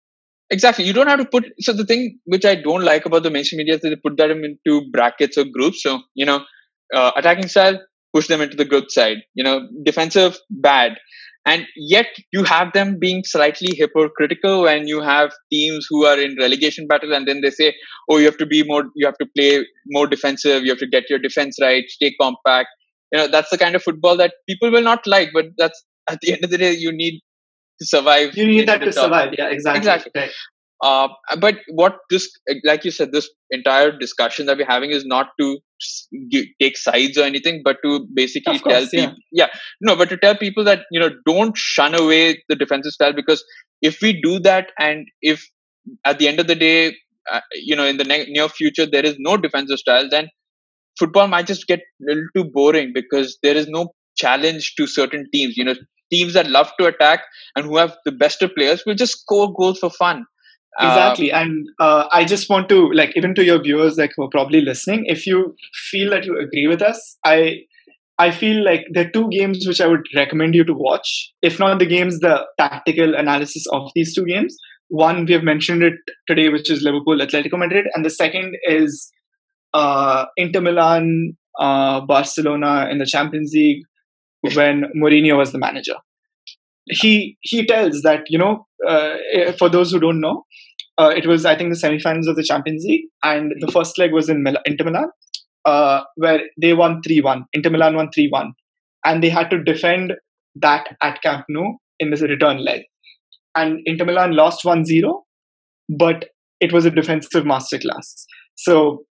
Exactly. 0.51 0.84
You 0.84 0.92
don't 0.92 1.07
have 1.07 1.20
to 1.20 1.26
put 1.26 1.44
so 1.61 1.72
the 1.72 1.84
thing 1.84 2.18
which 2.24 2.44
I 2.44 2.57
don't 2.57 2.82
like 2.84 3.07
about 3.07 3.22
the 3.22 3.30
mainstream 3.30 3.59
media 3.59 3.74
is 3.74 3.80
that 3.82 3.90
they 3.90 3.96
put 3.96 4.16
them 4.16 4.42
into 4.44 4.82
brackets 4.90 5.38
or 5.38 5.44
groups. 5.44 5.82
So, 5.82 6.01
you 6.14 6.26
know, 6.26 6.44
uh, 6.94 7.12
attacking 7.16 7.48
style, 7.48 7.78
push 8.12 8.26
them 8.26 8.40
into 8.40 8.57
the 8.57 8.64
good 8.64 8.90
side. 8.90 9.18
You 9.34 9.44
know, 9.44 9.68
defensive, 9.84 10.38
bad. 10.51 10.98
And 11.51 11.66
yet 11.76 12.07
you 12.32 12.44
have 12.44 12.72
them 12.74 12.98
being 13.01 13.22
slightly 13.24 13.74
hypocritical 13.76 14.62
when 14.62 14.86
you 14.86 15.01
have 15.01 15.32
teams 15.53 15.86
who 15.90 16.05
are 16.07 16.18
in 16.18 16.36
relegation 16.38 16.86
battle 16.86 17.12
and 17.12 17.26
then 17.26 17.40
they 17.40 17.51
say, 17.51 17.74
oh, 18.09 18.18
you 18.18 18.26
have 18.26 18.36
to 18.36 18.46
be 18.46 18.62
more, 18.64 18.84
you 18.94 19.05
have 19.05 19.18
to 19.18 19.26
play 19.36 19.66
more 19.88 20.07
defensive, 20.07 20.62
you 20.62 20.70
have 20.70 20.78
to 20.78 20.86
get 20.86 21.11
your 21.11 21.18
defense 21.18 21.57
right, 21.61 21.82
stay 21.88 22.14
compact. 22.20 22.68
You 23.12 23.18
know, 23.18 23.26
that's 23.26 23.51
the 23.51 23.59
kind 23.59 23.74
of 23.74 23.82
football 23.82 24.16
that 24.18 24.34
people 24.48 24.70
will 24.70 24.82
not 24.82 25.07
like, 25.07 25.30
but 25.34 25.46
that's 25.59 25.82
at 26.09 26.20
the 26.22 26.32
end 26.34 26.44
of 26.44 26.51
the 26.51 26.59
day, 26.59 26.72
you 26.72 26.92
need 26.92 27.20
to 27.80 27.86
survive. 27.86 28.36
You 28.36 28.46
need 28.46 28.68
that 28.68 28.82
to 28.82 28.92
survive. 28.92 29.34
Yeah, 29.36 29.48
exactly. 29.48 29.78
Exactly. 29.78 30.12
Right. 30.14 30.30
Uh, 30.83 31.09
but 31.39 31.57
what 31.68 31.99
this, 32.09 32.31
like 32.64 32.85
you 32.85 32.91
said, 32.91 33.12
this 33.12 33.28
entire 33.51 33.97
discussion 33.97 34.47
that 34.47 34.57
we're 34.57 34.66
having 34.66 34.91
is 34.91 35.05
not 35.05 35.28
to 35.39 35.59
take 36.61 36.76
sides 36.76 37.18
or 37.18 37.24
anything, 37.24 37.61
but 37.62 37.76
to 37.85 38.07
basically 38.14 38.59
course, 38.59 38.72
tell 38.72 38.87
people, 38.87 39.16
yeah. 39.31 39.47
yeah, 39.47 39.59
no, 39.83 39.95
but 39.95 40.09
to 40.09 40.16
tell 40.16 40.35
people 40.35 40.64
that 40.64 40.85
you 40.91 40.99
know 40.99 41.11
don't 41.26 41.57
shun 41.57 41.95
away 41.95 42.43
the 42.49 42.57
defensive 42.57 42.93
style 42.93 43.12
because 43.12 43.45
if 43.83 44.01
we 44.01 44.20
do 44.22 44.39
that, 44.41 44.72
and 44.78 45.07
if 45.20 45.47
at 46.07 46.18
the 46.18 46.28
end 46.28 46.41
of 46.41 46.47
the 46.47 46.55
day, 46.55 46.97
uh, 47.31 47.41
you 47.53 47.76
know, 47.76 47.85
in 47.85 47.99
the 47.99 48.05
ne- 48.05 48.26
near 48.31 48.49
future 48.49 48.87
there 48.87 49.05
is 49.05 49.16
no 49.18 49.37
defensive 49.37 49.78
style, 49.78 50.09
then 50.11 50.28
football 50.99 51.28
might 51.28 51.47
just 51.47 51.66
get 51.66 51.81
a 51.81 52.05
little 52.07 52.24
too 52.35 52.45
boring 52.45 52.93
because 52.95 53.39
there 53.43 53.57
is 53.57 53.68
no 53.68 53.93
challenge 54.16 54.74
to 54.76 54.87
certain 54.87 55.26
teams. 55.31 55.59
You 55.59 55.64
know, 55.64 55.74
teams 56.11 56.33
that 56.35 56.49
love 56.49 56.70
to 56.78 56.87
attack 56.87 57.20
and 57.55 57.66
who 57.66 57.76
have 57.76 57.97
the 58.07 58.12
best 58.12 58.41
of 58.43 58.55
players 58.55 58.83
will 58.87 58.95
just 58.95 59.20
score 59.20 59.53
goals 59.53 59.78
for 59.78 59.91
fun 59.91 60.24
exactly. 60.79 61.33
Uh, 61.33 61.41
and 61.41 61.68
uh, 61.81 62.07
i 62.12 62.25
just 62.25 62.49
want 62.49 62.68
to 62.68 62.91
like 62.93 63.16
even 63.16 63.35
to 63.35 63.45
your 63.45 63.61
viewers 63.62 63.97
like 63.97 64.12
who 64.16 64.25
are 64.25 64.31
probably 64.31 64.61
listening 64.61 65.05
if 65.07 65.27
you 65.27 65.55
feel 65.91 66.11
that 66.11 66.25
you 66.25 66.39
agree 66.39 66.66
with 66.66 66.83
us 66.83 67.18
i 67.25 67.57
i 68.18 68.31
feel 68.31 68.64
like 68.64 68.87
there 68.93 69.07
are 69.07 69.11
two 69.11 69.29
games 69.31 69.66
which 69.66 69.81
i 69.81 69.87
would 69.87 70.07
recommend 70.14 70.55
you 70.55 70.64
to 70.64 70.75
watch 70.75 71.33
if 71.43 71.59
not 71.59 71.79
the 71.79 71.87
games 71.87 72.21
the 72.21 72.47
tactical 72.59 73.14
analysis 73.14 73.66
of 73.73 73.91
these 73.95 74.14
two 74.14 74.25
games. 74.25 74.57
One 74.89 75.25
we 75.25 75.35
have 75.35 75.45
mentioned 75.45 75.85
it 75.85 75.95
today 76.27 76.49
which 76.49 76.68
is 76.68 76.83
liverpool 76.83 77.18
atletico 77.18 77.57
madrid 77.57 77.87
and 77.95 78.05
the 78.05 78.11
second 78.11 78.57
is 78.64 79.12
uh, 79.73 80.25
inter 80.37 80.61
milan 80.61 81.37
uh, 81.61 82.01
barcelona 82.01 82.89
in 82.91 82.99
the 82.99 83.07
champions 83.07 83.53
league 83.55 83.85
when 84.55 84.85
Mourinho 84.97 85.37
was 85.37 85.53
the 85.53 85.59
manager 85.59 85.95
he 86.87 87.37
he 87.43 87.66
tells 87.66 88.03
that 88.03 88.22
you 88.28 88.39
know 88.39 88.66
uh, 88.87 89.16
for 89.59 89.68
those 89.68 89.91
who 89.91 90.01
don't 90.01 90.20
know 90.20 90.45
uh, 90.99 91.09
it 91.16 91.26
was 91.26 91.45
I 91.45 91.57
think 91.57 91.72
the 91.72 91.81
semifinals 91.81 92.28
of 92.28 92.37
the 92.37 92.43
Champions 92.43 92.85
League, 92.85 93.07
and 93.22 93.53
the 93.61 93.72
first 93.72 93.97
leg 93.99 94.12
was 94.12 94.28
in 94.28 94.43
Mil- 94.43 94.59
Inter 94.66 94.85
Milan, 94.85 95.09
uh, 95.64 96.03
where 96.16 96.41
they 96.61 96.74
won 96.74 97.01
three 97.03 97.20
one. 97.20 97.45
Inter 97.55 97.70
Milan 97.70 97.97
won 97.97 98.11
three 98.12 98.28
one, 98.28 98.53
and 99.05 99.22
they 99.22 99.31
had 99.31 99.49
to 99.51 99.62
defend 99.62 100.12
that 100.57 100.89
at 101.03 101.22
Camp 101.22 101.47
Nou 101.49 101.76
in 102.01 102.11
this 102.11 102.20
return 102.20 102.62
leg, 102.62 102.83
and 103.55 103.81
Inter 103.87 104.05
Milan 104.05 104.33
lost 104.33 104.64
1-0, 104.64 105.22
but 105.89 106.26
it 106.61 106.72
was 106.72 106.85
a 106.85 106.91
defensive 106.91 107.45
masterclass. 107.45 108.24
So 108.57 109.05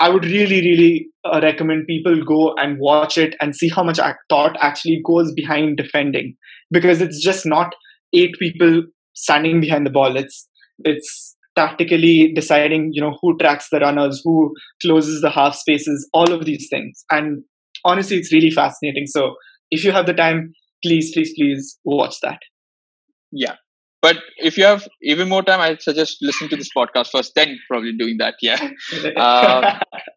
I 0.00 0.08
would 0.08 0.24
really, 0.24 0.60
really 0.60 1.08
uh, 1.24 1.40
recommend 1.42 1.86
people 1.86 2.24
go 2.24 2.54
and 2.56 2.78
watch 2.78 3.18
it 3.18 3.34
and 3.40 3.54
see 3.54 3.68
how 3.68 3.82
much 3.82 3.98
thought 4.28 4.56
actually 4.60 5.02
goes 5.04 5.32
behind 5.32 5.76
defending. 5.76 6.36
Because 6.70 7.00
it's 7.00 7.22
just 7.22 7.44
not 7.44 7.74
eight 8.12 8.34
people 8.38 8.82
standing 9.14 9.60
behind 9.60 9.86
the 9.86 9.90
ball. 9.90 10.16
It's 10.16 10.48
it's 10.80 11.36
tactically 11.56 12.32
deciding 12.32 12.90
you 12.92 13.00
know 13.00 13.18
who 13.20 13.36
tracks 13.38 13.68
the 13.70 13.80
runners 13.80 14.20
who 14.24 14.54
closes 14.80 15.20
the 15.22 15.30
half 15.30 15.56
spaces 15.56 16.08
all 16.12 16.32
of 16.32 16.44
these 16.44 16.68
things. 16.70 17.04
And 17.10 17.42
honestly 17.84 18.18
it's 18.18 18.32
really 18.32 18.50
fascinating. 18.50 19.06
So 19.06 19.34
if 19.70 19.84
you 19.84 19.90
have 19.90 20.06
the 20.06 20.14
time 20.14 20.52
please 20.84 21.12
please 21.12 21.32
please 21.36 21.78
watch 21.84 22.20
that. 22.20 22.38
Yeah 23.32 23.56
but 24.00 24.16
if 24.38 24.56
you 24.56 24.64
have 24.64 24.86
even 25.02 25.28
more 25.28 25.42
time 25.42 25.60
i'd 25.60 25.82
suggest 25.82 26.18
listening 26.20 26.50
to 26.50 26.56
this 26.56 26.70
podcast 26.76 27.08
first 27.10 27.32
then 27.34 27.58
probably 27.68 27.92
doing 27.96 28.16
that 28.18 28.34
yeah 28.42 28.70
um, 29.16 29.64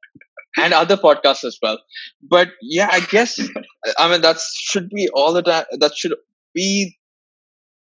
and 0.58 0.74
other 0.74 0.98
podcasts 0.98 1.44
as 1.44 1.58
well 1.62 1.80
but 2.22 2.50
yeah 2.62 2.90
i 2.92 3.00
guess 3.00 3.40
i 3.98 4.10
mean 4.10 4.22
that 4.22 4.38
should 4.40 4.90
be 4.90 5.10
all 5.14 5.34
the 5.34 5.42
time 5.42 5.66
that 5.80 5.96
should 5.96 6.14
be 6.54 6.98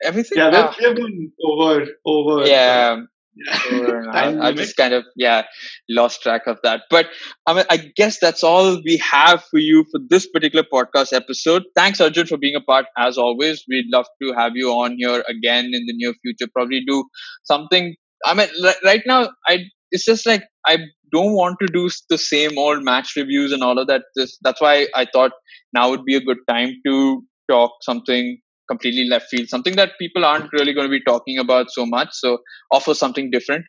everything. 0.02 0.38
Yeah, 0.38 0.48
uh, 0.48 0.72
we 0.78 0.84
have 0.84 0.96
gone 0.96 1.32
over 1.44 1.86
over. 2.04 2.46
Yeah. 2.46 3.02
I, 4.12 4.52
just 4.54 4.76
kind 4.76 4.92
of 4.92 5.04
yeah 5.16 5.42
lost 5.88 6.22
track 6.22 6.46
of 6.46 6.58
that. 6.64 6.82
But 6.90 7.06
i 7.46 7.54
mean 7.54 7.64
i 7.70 7.78
guess 7.96 8.18
that's 8.20 8.42
all 8.42 8.80
we 8.84 8.98
have 8.98 9.42
for 9.44 9.58
you 9.58 9.84
for 9.90 10.00
this 10.08 10.26
particular 10.28 10.64
podcast 10.72 11.12
episode. 11.12 11.62
Thanks 11.74 12.00
arjun 12.00 12.26
for 12.26 12.36
being 12.36 12.56
a 12.56 12.60
part 12.60 12.86
as 12.98 13.18
always. 13.18 13.64
We'd 13.68 13.86
love 13.92 14.06
to 14.22 14.32
have 14.34 14.52
you 14.54 14.70
on 14.70 14.96
here 14.98 15.24
again 15.28 15.66
in 15.66 15.86
the 15.86 15.94
near 15.96 16.14
future. 16.22 16.50
Probably 16.54 16.82
do 16.86 17.04
something 17.44 17.94
i 18.24 18.34
mean 18.34 18.48
right 18.84 19.02
now 19.06 19.28
i 19.48 19.58
it's 19.90 20.04
just 20.04 20.26
like 20.26 20.44
i 20.66 20.76
don't 21.12 21.34
want 21.34 21.56
to 21.60 21.66
do 21.66 21.88
the 22.08 22.18
same 22.18 22.56
old 22.58 22.84
match 22.84 23.14
reviews 23.16 23.52
and 23.52 23.62
all 23.62 23.78
of 23.78 23.86
that. 23.88 24.02
That's 24.42 24.60
why 24.60 24.86
i 24.94 25.06
thought 25.12 25.32
now 25.72 25.90
would 25.90 26.04
be 26.04 26.16
a 26.16 26.20
good 26.20 26.38
time 26.48 26.74
to 26.86 27.22
talk 27.50 27.72
something 27.82 28.38
completely 28.70 29.06
left 29.08 29.26
field, 29.30 29.48
something 29.48 29.76
that 29.76 29.92
people 29.98 30.24
aren't 30.24 30.52
really 30.52 30.72
going 30.72 30.86
to 30.86 30.90
be 30.90 31.02
talking 31.02 31.38
about 31.38 31.70
so 31.70 31.86
much. 31.86 32.08
So 32.12 32.38
offer 32.70 32.94
something 32.94 33.30
different. 33.30 33.64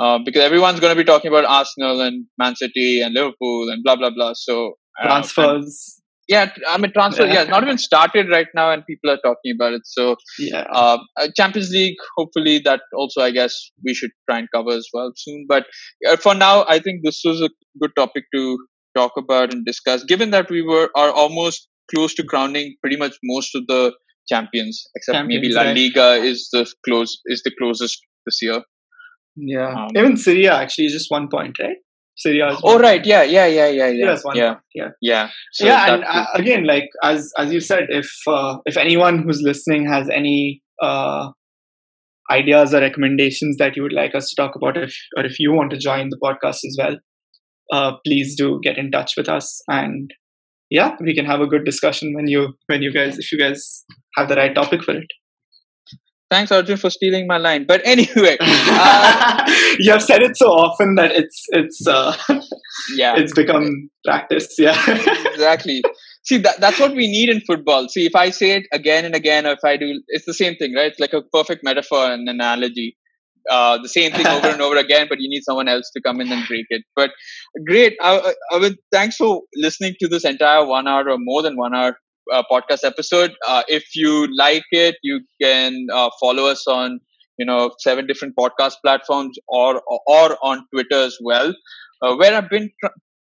Uh, 0.00 0.18
because 0.24 0.42
everyone's 0.42 0.80
going 0.80 0.92
to 0.92 1.00
be 1.00 1.04
talking 1.04 1.28
about 1.28 1.44
Arsenal 1.44 2.00
and 2.00 2.26
Man 2.36 2.56
City 2.56 3.00
and 3.00 3.14
Liverpool 3.14 3.70
and 3.70 3.84
blah 3.84 3.94
blah 3.94 4.10
blah. 4.10 4.32
So 4.34 4.74
uh, 5.00 5.06
transfers. 5.06 6.00
yeah, 6.26 6.50
I 6.68 6.78
mean 6.78 6.92
transfer. 6.92 7.26
Yeah. 7.26 7.34
yeah, 7.34 7.44
not 7.44 7.62
even 7.62 7.78
started 7.78 8.28
right 8.28 8.48
now, 8.56 8.72
and 8.72 8.84
people 8.84 9.10
are 9.10 9.20
talking 9.24 9.52
about 9.54 9.74
it. 9.74 9.82
So 9.84 10.16
yeah, 10.40 10.64
uh, 10.72 10.98
Champions 11.36 11.70
League. 11.70 11.94
Hopefully, 12.16 12.58
that 12.64 12.80
also 12.92 13.20
I 13.20 13.30
guess 13.30 13.70
we 13.84 13.94
should 13.94 14.10
try 14.28 14.40
and 14.40 14.48
cover 14.52 14.72
as 14.72 14.88
well 14.92 15.12
soon. 15.14 15.46
But 15.48 15.66
uh, 16.08 16.16
for 16.16 16.34
now, 16.34 16.64
I 16.68 16.80
think 16.80 17.04
this 17.04 17.22
was 17.24 17.40
a 17.40 17.50
good 17.80 17.92
topic 17.94 18.24
to 18.34 18.58
talk 18.96 19.12
about 19.16 19.52
and 19.52 19.64
discuss. 19.64 20.02
Given 20.02 20.30
that 20.30 20.50
we 20.50 20.62
were 20.62 20.90
are 20.96 21.12
almost 21.12 21.68
close 21.94 22.14
to 22.14 22.24
crowning 22.24 22.74
pretty 22.80 22.96
much 22.96 23.14
most 23.22 23.54
of 23.54 23.66
the 23.68 23.92
champions, 24.28 24.86
except 24.94 25.16
champions, 25.16 25.42
maybe 25.42 25.54
La 25.54 25.72
Liga 25.72 26.22
is 26.22 26.48
the 26.52 26.66
close 26.84 27.20
is 27.26 27.42
the 27.44 27.52
closest 27.58 28.00
this 28.26 28.38
year. 28.42 28.62
Yeah, 29.36 29.74
um, 29.74 29.88
even 29.96 30.16
Serie 30.16 30.46
A 30.46 30.54
actually 30.54 30.86
is 30.86 30.92
just 30.92 31.10
one 31.10 31.28
point, 31.28 31.56
right? 31.60 31.76
Serie 32.16 32.40
A. 32.40 32.56
oh 32.62 32.78
right, 32.78 33.04
yeah, 33.04 33.22
yeah, 33.22 33.46
yeah, 33.46 33.68
yeah, 33.68 33.88
yeah. 33.88 34.06
yeah, 34.06 34.16
point. 34.22 34.36
yeah, 34.74 34.88
yeah, 35.00 35.28
so 35.52 35.66
yeah. 35.66 35.94
And 35.94 36.04
uh, 36.04 36.26
again, 36.34 36.64
like 36.64 36.88
as 37.02 37.32
as 37.38 37.52
you 37.52 37.60
said, 37.60 37.86
if 37.88 38.10
uh, 38.26 38.58
if 38.66 38.76
anyone 38.76 39.22
who's 39.22 39.42
listening 39.42 39.86
has 39.86 40.08
any 40.08 40.62
uh, 40.80 41.30
ideas 42.30 42.72
or 42.72 42.80
recommendations 42.80 43.56
that 43.58 43.76
you 43.76 43.82
would 43.82 43.92
like 43.92 44.14
us 44.14 44.28
to 44.30 44.36
talk 44.36 44.54
about, 44.54 44.76
if 44.76 44.94
or 45.16 45.24
if 45.24 45.40
you 45.40 45.52
want 45.52 45.70
to 45.72 45.78
join 45.78 46.10
the 46.10 46.18
podcast 46.22 46.64
as 46.64 46.76
well, 46.78 46.96
uh, 47.72 47.96
please 48.06 48.36
do 48.36 48.60
get 48.62 48.78
in 48.78 48.90
touch 48.90 49.14
with 49.16 49.28
us 49.28 49.60
and 49.68 50.12
yeah, 50.74 50.96
we 51.00 51.14
can 51.14 51.24
have 51.24 51.40
a 51.40 51.46
good 51.46 51.64
discussion 51.64 52.14
when 52.14 52.26
you 52.26 52.54
when 52.66 52.82
you 52.82 52.92
guys 52.92 53.18
if 53.18 53.30
you 53.32 53.38
guys 53.38 53.84
have 54.16 54.28
the 54.28 54.34
right 54.34 54.54
topic 54.54 54.82
for 54.82 54.96
it. 55.02 55.12
Thanks, 56.30 56.50
Arjun, 56.50 56.78
for 56.78 56.90
stealing 56.90 57.28
my 57.28 57.36
line. 57.36 57.64
But 57.64 57.80
anyway, 57.84 58.36
uh, 58.40 59.44
you 59.78 59.92
have 59.92 60.02
said 60.02 60.22
it 60.22 60.36
so 60.36 60.46
often 60.46 60.96
that 60.96 61.12
it's 61.12 61.44
it's 61.50 61.86
uh, 61.86 62.16
yeah 62.96 63.14
it's 63.16 63.32
become 63.32 63.88
practice. 64.04 64.48
Yeah, 64.58 64.74
exactly. 65.32 65.80
see 66.24 66.38
that 66.38 66.60
that's 66.60 66.80
what 66.80 66.96
we 67.02 67.06
need 67.06 67.28
in 67.28 67.40
football. 67.52 67.88
See, 67.88 68.04
if 68.06 68.16
I 68.16 68.30
say 68.30 68.50
it 68.56 68.66
again 68.72 69.04
and 69.04 69.14
again, 69.14 69.46
or 69.46 69.52
if 69.52 69.64
I 69.64 69.76
do, 69.76 70.02
it's 70.08 70.26
the 70.26 70.34
same 70.34 70.56
thing, 70.56 70.74
right? 70.74 70.90
It's 70.90 70.98
like 71.06 71.12
a 71.12 71.22
perfect 71.22 71.62
metaphor 71.62 72.04
and 72.10 72.28
analogy. 72.28 72.96
Uh, 73.50 73.78
the 73.78 73.88
same 73.88 74.12
thing 74.12 74.26
over 74.26 74.48
and 74.48 74.60
over 74.60 74.76
again, 74.86 75.06
but 75.08 75.20
you 75.20 75.28
need 75.28 75.42
someone 75.42 75.68
else 75.68 75.90
to 75.94 76.00
come 76.00 76.20
in 76.20 76.30
and 76.32 76.46
break 76.48 76.66
it. 76.70 76.82
But 76.96 77.10
great, 77.66 77.96
I, 78.00 78.34
I 78.52 78.58
would 78.58 78.76
thanks 78.92 79.16
for 79.16 79.42
listening 79.54 79.94
to 80.00 80.08
this 80.08 80.24
entire 80.24 80.64
one 80.64 80.88
hour 80.88 81.10
or 81.10 81.18
more 81.18 81.42
than 81.42 81.56
one 81.56 81.74
hour 81.74 81.98
uh, 82.32 82.42
podcast 82.50 82.84
episode. 82.84 83.34
Uh, 83.46 83.62
if 83.68 83.94
you 83.94 84.28
like 84.36 84.64
it, 84.72 84.96
you 85.02 85.20
can 85.42 85.86
uh, 85.92 86.10
follow 86.20 86.46
us 86.46 86.66
on 86.66 87.00
you 87.38 87.44
know 87.46 87.72
seven 87.78 88.06
different 88.06 88.34
podcast 88.36 88.74
platforms 88.82 89.38
or 89.48 89.82
or 90.06 90.38
on 90.42 90.66
Twitter 90.72 91.02
as 91.02 91.18
well, 91.22 91.54
uh, 92.02 92.14
where 92.16 92.34
I've 92.34 92.50
been 92.50 92.70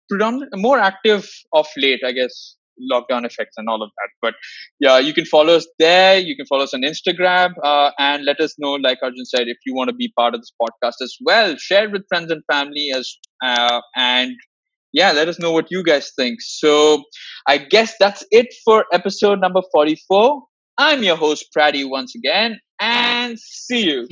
predominantly 0.09 0.61
more 0.61 0.79
active 0.79 1.29
of 1.53 1.67
late, 1.77 2.01
I 2.05 2.11
guess 2.11 2.55
lockdown 2.91 3.25
effects 3.25 3.55
and 3.57 3.69
all 3.69 3.81
of 3.81 3.89
that. 3.97 4.09
But 4.21 4.35
yeah, 4.79 4.99
you 4.99 5.13
can 5.13 5.25
follow 5.25 5.53
us 5.55 5.67
there. 5.79 6.17
You 6.17 6.35
can 6.35 6.45
follow 6.45 6.63
us 6.63 6.73
on 6.73 6.81
Instagram 6.81 7.53
uh, 7.63 7.91
and 7.99 8.25
let 8.25 8.39
us 8.39 8.55
know, 8.57 8.73
like 8.73 8.99
Arjun 9.03 9.25
said, 9.25 9.47
if 9.47 9.57
you 9.65 9.75
want 9.75 9.89
to 9.89 9.95
be 9.95 10.11
part 10.17 10.35
of 10.35 10.41
this 10.41 10.51
podcast 10.61 11.01
as 11.01 11.15
well. 11.23 11.55
Share 11.57 11.89
with 11.89 12.03
friends 12.09 12.31
and 12.31 12.41
family 12.51 12.91
as 12.95 13.17
uh, 13.43 13.81
and 13.95 14.33
yeah, 14.93 15.11
let 15.11 15.27
us 15.27 15.39
know 15.39 15.51
what 15.51 15.67
you 15.69 15.83
guys 15.83 16.11
think. 16.17 16.39
So 16.41 17.03
I 17.47 17.57
guess 17.57 17.95
that's 17.99 18.25
it 18.31 18.47
for 18.63 18.85
episode 18.93 19.41
number 19.41 19.61
44. 19.73 20.41
I'm 20.77 21.03
your 21.03 21.17
host, 21.17 21.47
Praddy, 21.55 21.87
once 21.87 22.15
again, 22.15 22.59
and 22.79 23.37
see 23.39 23.85
you. 23.85 24.07